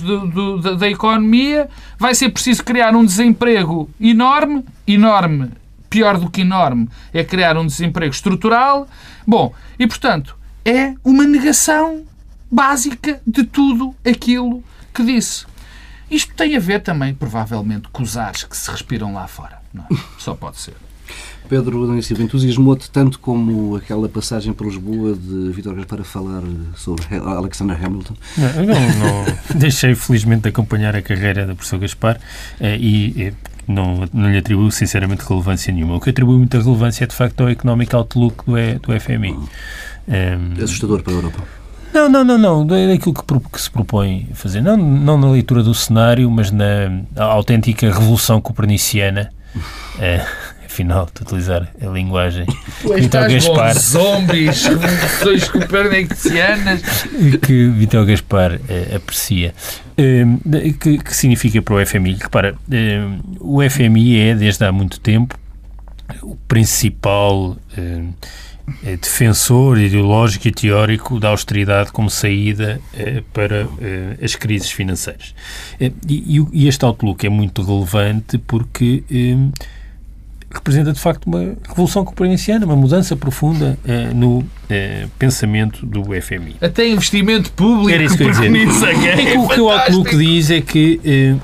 da 0.78 0.88
economia, 0.88 1.68
vai 1.98 2.14
ser 2.14 2.30
preciso 2.30 2.64
criar 2.64 2.96
um 2.96 3.04
desemprego 3.04 3.90
enorme, 4.00 4.64
enorme 4.88 5.50
pior 5.90 6.20
do 6.20 6.30
que 6.30 6.42
enorme, 6.42 6.88
é 7.12 7.24
criar 7.24 7.58
um 7.58 7.66
desemprego 7.66 8.14
estrutural. 8.14 8.88
Bom, 9.26 9.56
e 9.80 9.88
portanto, 9.88 10.38
é 10.64 10.94
uma 11.04 11.24
negação 11.24 12.04
básica 12.52 13.20
de 13.26 13.44
tudo 13.44 13.96
aquilo 14.06 14.64
que 14.94 15.04
disse. 15.04 15.48
Isto 16.10 16.34
tem 16.36 16.56
a 16.56 16.60
ver 16.60 16.82
também, 16.82 17.14
provavelmente, 17.14 17.90
com 17.92 18.04
os 18.04 18.18
ares 18.18 18.44
que 18.44 18.56
se 18.56 18.72
respiram 18.72 19.14
lá 19.14 19.28
fora. 19.28 19.60
Não 19.74 19.84
é? 19.84 19.88
Só 20.18 20.34
pode 20.34 20.58
ser. 20.58 20.74
Pedro 21.48 21.84
Adão 21.84 22.02
Silva, 22.02 22.24
entusiasmou-te 22.24 22.92
tanto 22.92 23.20
como 23.20 23.76
aquela 23.76 24.10
passagem 24.10 24.52
por 24.52 24.68
Lisboa 24.68 25.16
de 25.16 25.52
Vítor 25.52 25.86
para 25.86 26.04
falar 26.04 26.44
sobre 26.76 27.06
Alexander 27.16 27.78
Hamilton? 27.82 28.14
Não, 28.38 28.66
não, 28.66 28.76
não 28.76 29.26
deixei 29.58 29.96
felizmente 29.96 30.44
de 30.44 30.50
acompanhar 30.50 30.96
a 30.96 31.02
carreira 31.02 31.46
da 31.46 31.56
professor 31.56 31.80
Gaspar 31.80 32.20
eh, 32.60 32.78
e 32.78 33.24
eh, 33.28 33.34
não, 33.66 34.08
não 34.14 34.30
lhe 34.30 34.38
atribuo 34.38 34.70
sinceramente 34.72 35.24
relevância 35.26 35.72
nenhuma. 35.74 35.96
O 35.96 36.02
que 36.02 36.10
atribuo 36.10 36.38
muita 36.38 36.62
relevância 36.62 37.06
é 37.06 37.08
de 37.08 37.16
facto 37.16 37.42
ao 37.42 37.50
Economic 37.50 37.96
Outlook 37.96 38.44
do, 38.46 38.54
do 38.80 39.00
FMI. 39.00 39.32
Um, 39.32 39.48
ehm, 40.10 40.64
Assustador 40.64 41.02
para 41.02 41.14
a 41.14 41.16
Europa. 41.16 41.44
Não, 41.98 42.08
não, 42.08 42.24
não, 42.24 42.38
não. 42.38 42.76
É 42.76 42.94
aquilo 42.94 43.12
que, 43.12 43.50
que, 43.52 43.60
se 43.60 43.72
propõe 43.72 44.30
fazer. 44.36 44.62
Não, 44.62 44.78
não 44.78 45.18
na 45.18 45.32
leitura 45.32 45.64
do 45.64 45.74
cenário, 45.74 46.30
mas 46.30 46.52
na 46.52 46.92
autêntica 47.16 47.88
revolução 47.88 48.40
coperniciana. 48.40 49.32
É, 50.00 50.24
afinal, 50.64 51.10
de 51.12 51.24
utilizar 51.24 51.68
a 51.82 51.86
linguagem 51.88 52.46
Vitor 52.84 53.28
Gaspar. 53.28 53.80
Zombies, 53.80 54.64
revoluções 54.66 55.50
copernicianas. 55.50 56.82
Que 57.42 57.68
Vitor 57.70 58.06
Gaspar 58.06 58.60
é, 58.70 58.96
aprecia. 58.96 59.56
É, 59.98 60.24
que, 60.80 61.00
que, 61.00 61.16
significa 61.16 61.64
para 61.64 61.74
o 61.74 61.84
FMI? 61.84 62.14
Repara, 62.22 62.56
o 63.40 63.60
FMI 63.68 64.20
é, 64.20 64.36
desde 64.36 64.64
há 64.64 64.72
muito 64.72 65.00
tempo, 65.00 65.36
o 66.22 66.36
principal 66.48 67.58
é 67.76 68.04
defensor 69.00 69.80
ideológico 69.80 70.48
e 70.48 70.52
teórico 70.52 71.20
da 71.20 71.30
austeridade 71.30 71.92
como 71.92 72.10
saída 72.10 72.82
eh, 72.94 73.24
para 73.34 73.68
eh, 73.80 74.18
as 74.22 74.36
crises 74.36 74.70
financeiras. 74.70 75.34
E, 75.80 76.68
este 76.68 76.84
outlook 76.84 77.26
é 77.26 77.30
muito 77.30 77.62
relevante 77.64 78.38
porque 78.38 79.04
representa 80.50 80.92
de 80.92 81.00
facto 81.00 81.28
uma 81.28 81.56
revolução 81.68 82.04
coperniciana, 82.04 82.66
uma 82.66 82.76
mudança 82.76 83.16
profunda 83.16 83.78
no 84.14 84.44
pensamento 85.18 85.86
do 85.86 86.04
FMI. 86.22 86.58
Até 86.62 86.88
investimento 86.88 87.52
público 87.52 87.90
Era 87.90 88.04
isso 88.04 88.18
que 88.18 88.24
eu 88.24 88.32
dizer. 88.32 88.52
É, 89.08 89.34
é 89.34 89.40
o 89.40 89.48
que 89.48 89.62
o 89.62 89.70
outlook 89.70 90.18
diz 90.18 90.52
é 90.52 90.62
que 90.62 91.40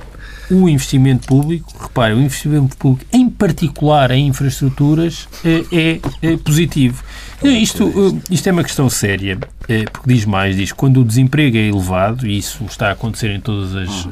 o 0.51 0.67
investimento 0.67 1.27
público, 1.27 1.73
repare, 1.79 2.13
o 2.13 2.21
investimento 2.21 2.75
público, 2.77 3.05
em 3.11 3.29
particular 3.29 4.11
em 4.11 4.27
infraestruturas, 4.27 5.27
é, 5.43 5.99
é 6.21 6.37
positivo. 6.37 7.03
Isto, 7.43 8.21
isto 8.29 8.47
é 8.47 8.51
uma 8.51 8.63
questão 8.63 8.89
séria, 8.89 9.37
porque 9.37 10.13
diz 10.13 10.25
mais, 10.25 10.55
diz 10.55 10.71
quando 10.71 11.01
o 11.01 11.03
desemprego 11.03 11.57
é 11.57 11.67
elevado, 11.67 12.25
e 12.27 12.37
isso 12.37 12.63
está 12.65 12.89
a 12.89 12.91
acontecer 12.91 13.31
em, 13.31 13.39
todas 13.39 13.75
as, 13.75 14.07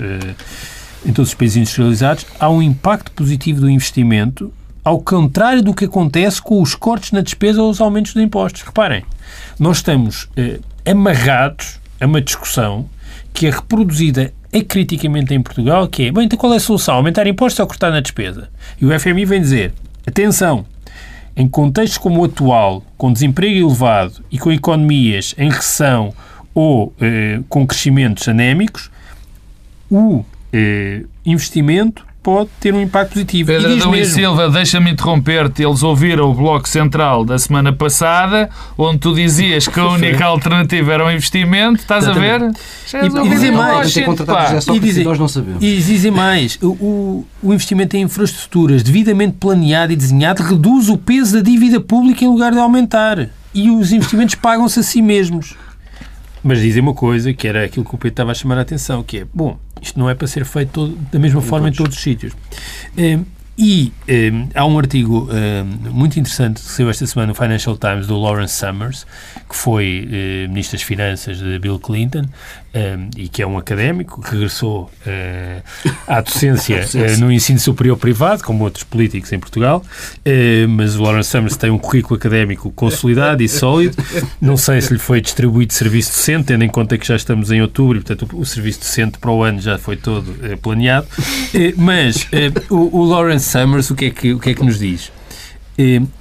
em 1.06 1.14
todos 1.14 1.30
os 1.30 1.34
países 1.34 1.58
industrializados, 1.58 2.26
há 2.40 2.50
um 2.50 2.62
impacto 2.62 3.12
positivo 3.12 3.62
do 3.62 3.70
investimento, 3.70 4.52
ao 4.84 5.00
contrário 5.00 5.62
do 5.62 5.74
que 5.74 5.86
acontece 5.86 6.42
com 6.42 6.62
os 6.62 6.76
cortes 6.76 7.12
na 7.12 7.22
despesa 7.22 7.62
ou 7.62 7.70
os 7.70 7.80
aumentos 7.80 8.14
de 8.14 8.22
impostos. 8.22 8.64
Reparem, 8.64 9.04
nós 9.60 9.78
estamos 9.78 10.28
amarrados 10.86 11.80
a 12.00 12.06
uma 12.06 12.20
discussão 12.20 12.90
que 13.34 13.48
é 13.48 13.50
reproduzida 13.50 14.34
acriticamente 14.54 15.34
em 15.34 15.42
Portugal, 15.42 15.88
que 15.88 16.08
é, 16.08 16.12
bem, 16.12 16.26
então 16.26 16.38
qual 16.38 16.54
é 16.54 16.58
a 16.58 16.60
solução? 16.60 16.96
Aumentar 16.96 17.26
impostos 17.28 17.60
ou 17.60 17.68
cortar 17.68 17.92
na 17.92 18.02
despesa? 18.02 18.50
E 18.80 18.86
o 18.86 19.00
FMI 19.00 19.26
vem 19.26 19.42
dizer, 19.42 19.74
atenção, 20.06 20.66
em 21.36 21.48
contextos 21.48 21.98
como 21.98 22.22
o 22.22 22.26
atual, 22.26 22.84
com 22.98 23.12
desemprego 23.14 23.68
elevado 23.68 24.24
e 24.30 24.38
com 24.38 24.52
economias 24.52 25.34
em 25.38 25.50
recessão 25.50 26.14
ou 26.54 26.94
eh, 27.00 27.40
com 27.48 27.66
crescimentos 27.66 28.28
anémicos, 28.28 28.92
o 29.90 30.26
eh, 30.52 31.04
investimento 31.26 32.06
pode 32.24 32.50
ter 32.60 32.74
um 32.74 32.82
impacto 32.82 33.14
positivo. 33.14 33.48
Pedro 33.48 33.74
Adão 33.74 33.96
e 33.96 34.06
Silva, 34.06 34.50
deixa-me 34.50 34.92
interromper-te. 34.92 35.64
Eles 35.64 35.82
ouviram 35.84 36.30
o 36.30 36.34
Bloco 36.34 36.70
Central 36.70 37.26
da 37.26 37.38
semana 37.38 37.74
passada, 37.74 38.50
onde 38.78 39.00
tu 39.00 39.14
dizias 39.14 39.68
que 39.68 39.80
a 39.80 39.88
única 39.90 40.26
alternativa 40.26 40.94
era 40.94 41.06
o 41.06 41.12
investimento. 41.12 41.82
Estás 41.82 42.04
Exatamente. 42.04 42.60
a 42.94 43.00
ver? 43.00 43.06
E, 43.06 43.28
e 43.28 43.30
dizem 43.30 43.52
mais. 43.52 43.96
E 43.96 44.80
dizem, 44.80 45.04
nós 45.04 45.20
não 45.20 45.28
sabemos. 45.28 45.64
E 45.64 45.76
dizem 45.78 46.12
mais. 46.12 46.58
O, 46.62 47.26
o 47.42 47.54
investimento 47.54 47.98
em 47.98 48.02
infraestruturas 48.02 48.84
devidamente 48.84 49.38
planeado 49.40 49.92
e 49.92 49.96
desenhado 49.96 50.44
reduz 50.44 50.90
o 50.90 50.98
peso 50.98 51.38
da 51.38 51.42
dívida 51.42 51.80
pública 51.80 52.24
em 52.24 52.28
lugar 52.28 52.52
de 52.52 52.60
aumentar. 52.60 53.30
E 53.54 53.70
os 53.70 53.92
investimentos 53.92 54.36
pagam-se 54.36 54.80
a 54.80 54.84
si 54.84 55.02
mesmos. 55.02 55.56
Mas 56.44 56.60
dizem 56.60 56.82
uma 56.82 56.94
coisa, 56.94 57.34
que 57.34 57.48
era 57.48 57.66
aquilo 57.66 57.86
que 57.86 57.94
o 57.94 57.98
Pedro 57.98 58.14
estava 58.14 58.32
a 58.32 58.34
chamar 58.34 58.58
a 58.58 58.62
atenção, 58.62 59.04
que 59.04 59.20
é, 59.20 59.28
bom, 59.34 59.60
isto 59.82 60.00
não 60.00 60.10
é 60.10 60.16
para 60.16 60.28
ser 60.28 60.46
feito 60.46 60.72
todo, 60.72 60.98
da 61.12 61.20
mesma 61.20 61.42
forma 61.42 61.70
em 61.70 61.72
todos 61.72 61.96
os 61.96 62.02
sítios. 62.02 62.34
Eh, 62.98 63.20
e 63.58 63.92
um, 64.34 64.50
há 64.56 64.66
um 64.66 64.80
artigo 64.80 65.30
um, 65.30 65.92
muito 65.92 66.20
interessante 66.20 66.62
que 66.62 66.68
saiu 66.68 66.90
esta 66.90 67.06
semana 67.06 67.28
no 67.28 67.36
Financial 67.36 67.78
Times 67.78 68.08
do 68.08 68.18
Lawrence 68.18 68.56
Summers, 68.56 69.06
que 69.48 69.56
foi 69.56 70.08
uh, 70.08 70.50
Ministro 70.50 70.78
das 70.78 70.84
Finanças 70.84 71.38
de 71.38 71.60
Bill 71.60 71.78
Clinton 71.78 72.24
um, 72.74 73.10
e 73.18 73.28
que 73.28 73.42
é 73.42 73.48
um 73.48 73.58
académico, 73.58 74.22
regressou 74.22 74.90
uh, 75.06 75.92
à 76.08 76.22
docência 76.22 76.86
uh, 76.86 77.20
no 77.20 77.32
ensino 77.32 77.60
superior 77.60 77.98
privado, 77.98 78.44
como 78.44 78.64
outros 78.64 78.84
políticos 78.84 79.32
em 79.34 79.40
Portugal, 79.40 79.84
mas 80.70 80.96
o 80.96 81.04
Lawrence 81.04 81.30
Summers 81.30 81.58
tem 81.58 81.70
um 81.70 81.78
currículo 81.78 82.16
académico 82.16 82.72
consolidado 82.72 83.44
e 83.44 83.50
sólido. 83.50 83.98
Não 84.40 84.56
sei 84.58 84.82
se 84.82 84.94
lhe 84.94 85.00
foi 85.00 85.22
distribuído 85.22 85.74
serviço 85.74 86.12
docente, 86.12 86.46
tendo 86.48 86.64
em 86.64 86.70
conta 86.70 86.98
que 86.98 87.08
já 87.08 87.16
estamos 87.16 87.52
em 87.52 87.62
outubro 87.62 87.98
e, 87.98 88.02
portanto, 88.02 88.30
o, 88.34 88.42
o 88.42 88.46
serviço 88.46 88.80
docente 88.80 89.18
para 89.18 89.32
o 89.32 89.44
ano 89.44 89.60
já 89.60 89.78
foi 89.78 89.98
todo 89.98 90.34
planeado. 90.60 91.08
mas 91.78 92.28
o, 92.70 93.00
o 93.00 93.06
Lawrence 93.06 93.50
Summers, 93.50 93.90
o 93.90 93.96
que 93.96 94.06
é 94.06 94.10
que, 94.10 94.34
o 94.34 94.40
que, 94.40 94.52
é 94.52 94.54
que 94.54 94.64
nos 94.64 94.80
diz? 94.80 95.12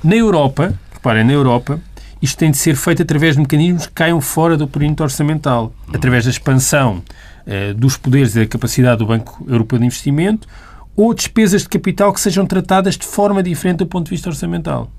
Na 0.02 0.16
Europa, 0.16 0.74
reparem, 0.92 1.24
na 1.24 1.32
Europa, 1.32 1.80
isto 2.22 2.36
tem 2.36 2.50
de 2.50 2.56
ser 2.56 2.76
feito 2.76 3.02
através 3.02 3.34
de 3.34 3.40
mecanismos 3.40 3.86
que 3.86 3.92
caiam 3.92 4.20
fora 4.20 4.56
do 4.56 4.68
perímetro 4.68 5.04
orçamental, 5.04 5.72
através 5.92 6.24
da 6.24 6.30
expansão 6.30 7.02
eh, 7.46 7.72
dos 7.72 7.96
poderes 7.96 8.36
e 8.36 8.40
da 8.40 8.46
capacidade 8.46 8.98
do 8.98 9.06
Banco 9.06 9.44
Europeu 9.48 9.78
de 9.78 9.86
Investimento 9.86 10.46
ou 10.96 11.14
despesas 11.14 11.62
de 11.62 11.68
capital 11.68 12.12
que 12.12 12.20
sejam 12.20 12.44
tratadas 12.44 12.96
de 12.96 13.06
forma 13.06 13.42
diferente 13.42 13.78
do 13.78 13.86
ponto 13.86 14.04
de 14.06 14.10
vista 14.10 14.28
orçamental. 14.28 14.90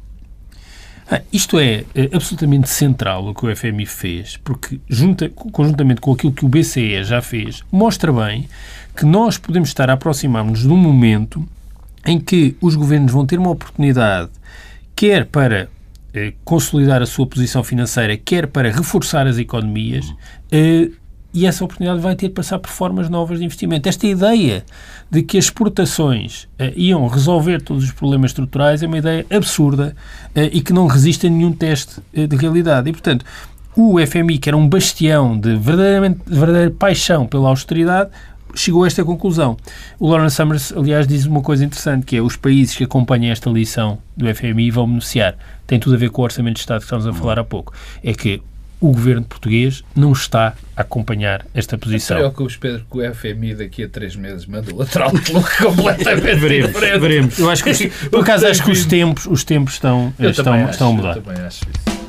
Ah, 1.10 1.22
isto 1.32 1.60
é, 1.60 1.84
é 1.94 2.10
absolutamente 2.14 2.70
central 2.70 3.28
o 3.28 3.36
que 3.36 3.46
o 3.46 3.56
FMI 3.56 3.86
fez, 3.86 4.38
porque, 4.38 4.80
junta, 4.90 5.30
conjuntamente 5.30 6.00
com 6.00 6.14
aquilo 6.14 6.32
que 6.32 6.46
o 6.46 6.48
BCE 6.48 7.04
já 7.04 7.22
fez, 7.22 7.64
mostra 7.72 8.12
bem 8.14 8.48
que 8.96 9.06
nós 9.06 9.38
podemos 9.38 9.70
estar 9.70 9.90
a 9.90 9.94
aproximar-nos 9.94 10.62
de 10.62 10.70
um 10.70 10.78
momento 10.78 11.46
em 12.06 12.20
que 12.20 12.56
os 12.62 12.76
governos 12.76 13.12
vão 13.12 13.26
ter 13.26 13.38
uma 13.38 13.50
oportunidade, 13.50 14.32
quer 14.96 15.26
para 15.26 15.70
consolidar 16.44 17.02
a 17.02 17.06
sua 17.06 17.26
posição 17.26 17.64
financeira, 17.64 18.18
quer 18.18 18.48
para 18.48 18.72
reforçar 18.72 19.28
as 19.28 19.38
economias, 19.38 20.14
eh, 20.52 20.90
e 21.34 21.46
essa 21.46 21.64
oportunidade 21.64 22.02
vai 22.02 22.16
ter 22.16 22.28
de 22.28 22.34
passar 22.34 22.60
por 22.60 22.70
formas 22.70 23.10
novas 23.10 23.40
de 23.40 23.46
investimento. 23.46 23.88
Esta 23.88 24.06
ideia 24.06 24.66
de 25.10 25.24
que 25.24 25.38
as 25.38 25.46
exportações 25.46 26.48
eh, 26.60 26.74
iam 26.76 27.08
resolver 27.08 27.62
todos 27.62 27.86
os 27.86 27.92
problemas 27.92 28.32
estruturais 28.32 28.84
é 28.84 28.88
uma 28.88 28.98
ideia 28.98 29.26
absurda 29.30 29.96
eh, 30.36 30.50
e 30.52 30.62
que 30.62 30.74
não 30.74 30.88
resiste 30.88 31.28
a 31.28 31.30
nenhum 31.30 31.54
teste 31.54 32.02
eh, 32.14 32.28
de 32.28 32.36
realidade. 32.36 32.90
E, 32.90 32.92
portanto, 32.92 33.26
o 33.76 33.98
FMI, 34.06 34.38
que 34.38 34.50
era 34.50 34.58
um 34.58 34.68
bastião 34.68 35.40
de 35.40 35.56
verdadeiramente, 35.56 36.20
de 36.28 36.38
verdadeira 36.38 36.72
paixão 36.72 37.26
pela 37.26 37.48
austeridade, 37.48 38.10
chegou 38.54 38.84
a 38.84 38.88
esta 38.88 39.06
conclusão. 39.06 39.56
O 39.98 40.10
Lawrence 40.10 40.36
Summers, 40.36 40.74
aliás, 40.74 41.08
diz 41.08 41.26
uma 41.26 41.42
coisa 41.42 41.64
interessante, 41.64 42.06
que 42.06 42.18
é 42.18 42.22
os 42.22 42.36
países 42.36 42.76
que 42.76 42.84
acompanham 42.84 43.32
esta 43.32 43.50
lição 43.50 44.00
do 44.18 44.34
FMI 44.34 44.70
vão 44.72 44.86
beneficiar. 44.86 45.38
Tem 45.72 45.80
tudo 45.80 45.96
a 45.96 45.98
ver 45.98 46.10
com 46.10 46.22
o 46.22 46.26
Orçamento 46.26 46.56
de 46.56 46.60
Estado 46.60 46.80
que 46.80 46.84
estamos 46.84 47.08
a 47.08 47.14
falar 47.14 47.40
há 47.40 47.46
pouco. 47.46 47.74
É 48.04 48.14
que 48.14 48.42
o 48.78 48.92
governo 48.92 49.24
português 49.24 49.86
não 49.96 50.12
está 50.12 50.54
a 50.76 50.82
acompanhar 50.82 51.46
esta 51.54 51.78
posição. 51.78 52.18
É 52.18 52.26
o 52.26 52.32
que 52.34 52.42
eu 52.42 52.48
espero 52.48 52.86
que 52.92 52.98
o 52.98 53.16
FMI 53.16 53.56
daqui 53.56 53.86
a 53.86 53.88
três 53.88 54.14
meses 54.18 54.46
mande 54.46 54.74
o 54.74 54.76
lateral 54.76 55.12
completamente 55.12 56.40
veremos, 56.42 56.74
diferente. 56.74 57.00
Veremos. 57.00 57.40
Eu 57.40 57.50
acho 57.50 57.64
que, 57.64 57.88
por 58.12 58.20
acaso, 58.20 58.48
acho 58.48 58.66
que 58.66 58.72
os 58.72 58.84
tempos, 58.84 59.26
os 59.28 59.46
tempos 59.46 59.76
estão, 59.76 60.14
estão, 60.20 60.70
estão 60.70 60.90
a 60.90 60.94
mudar. 60.94 61.16
Eu 61.16 61.22
também 61.22 61.42
acho 61.42 61.64
isso. 61.64 62.01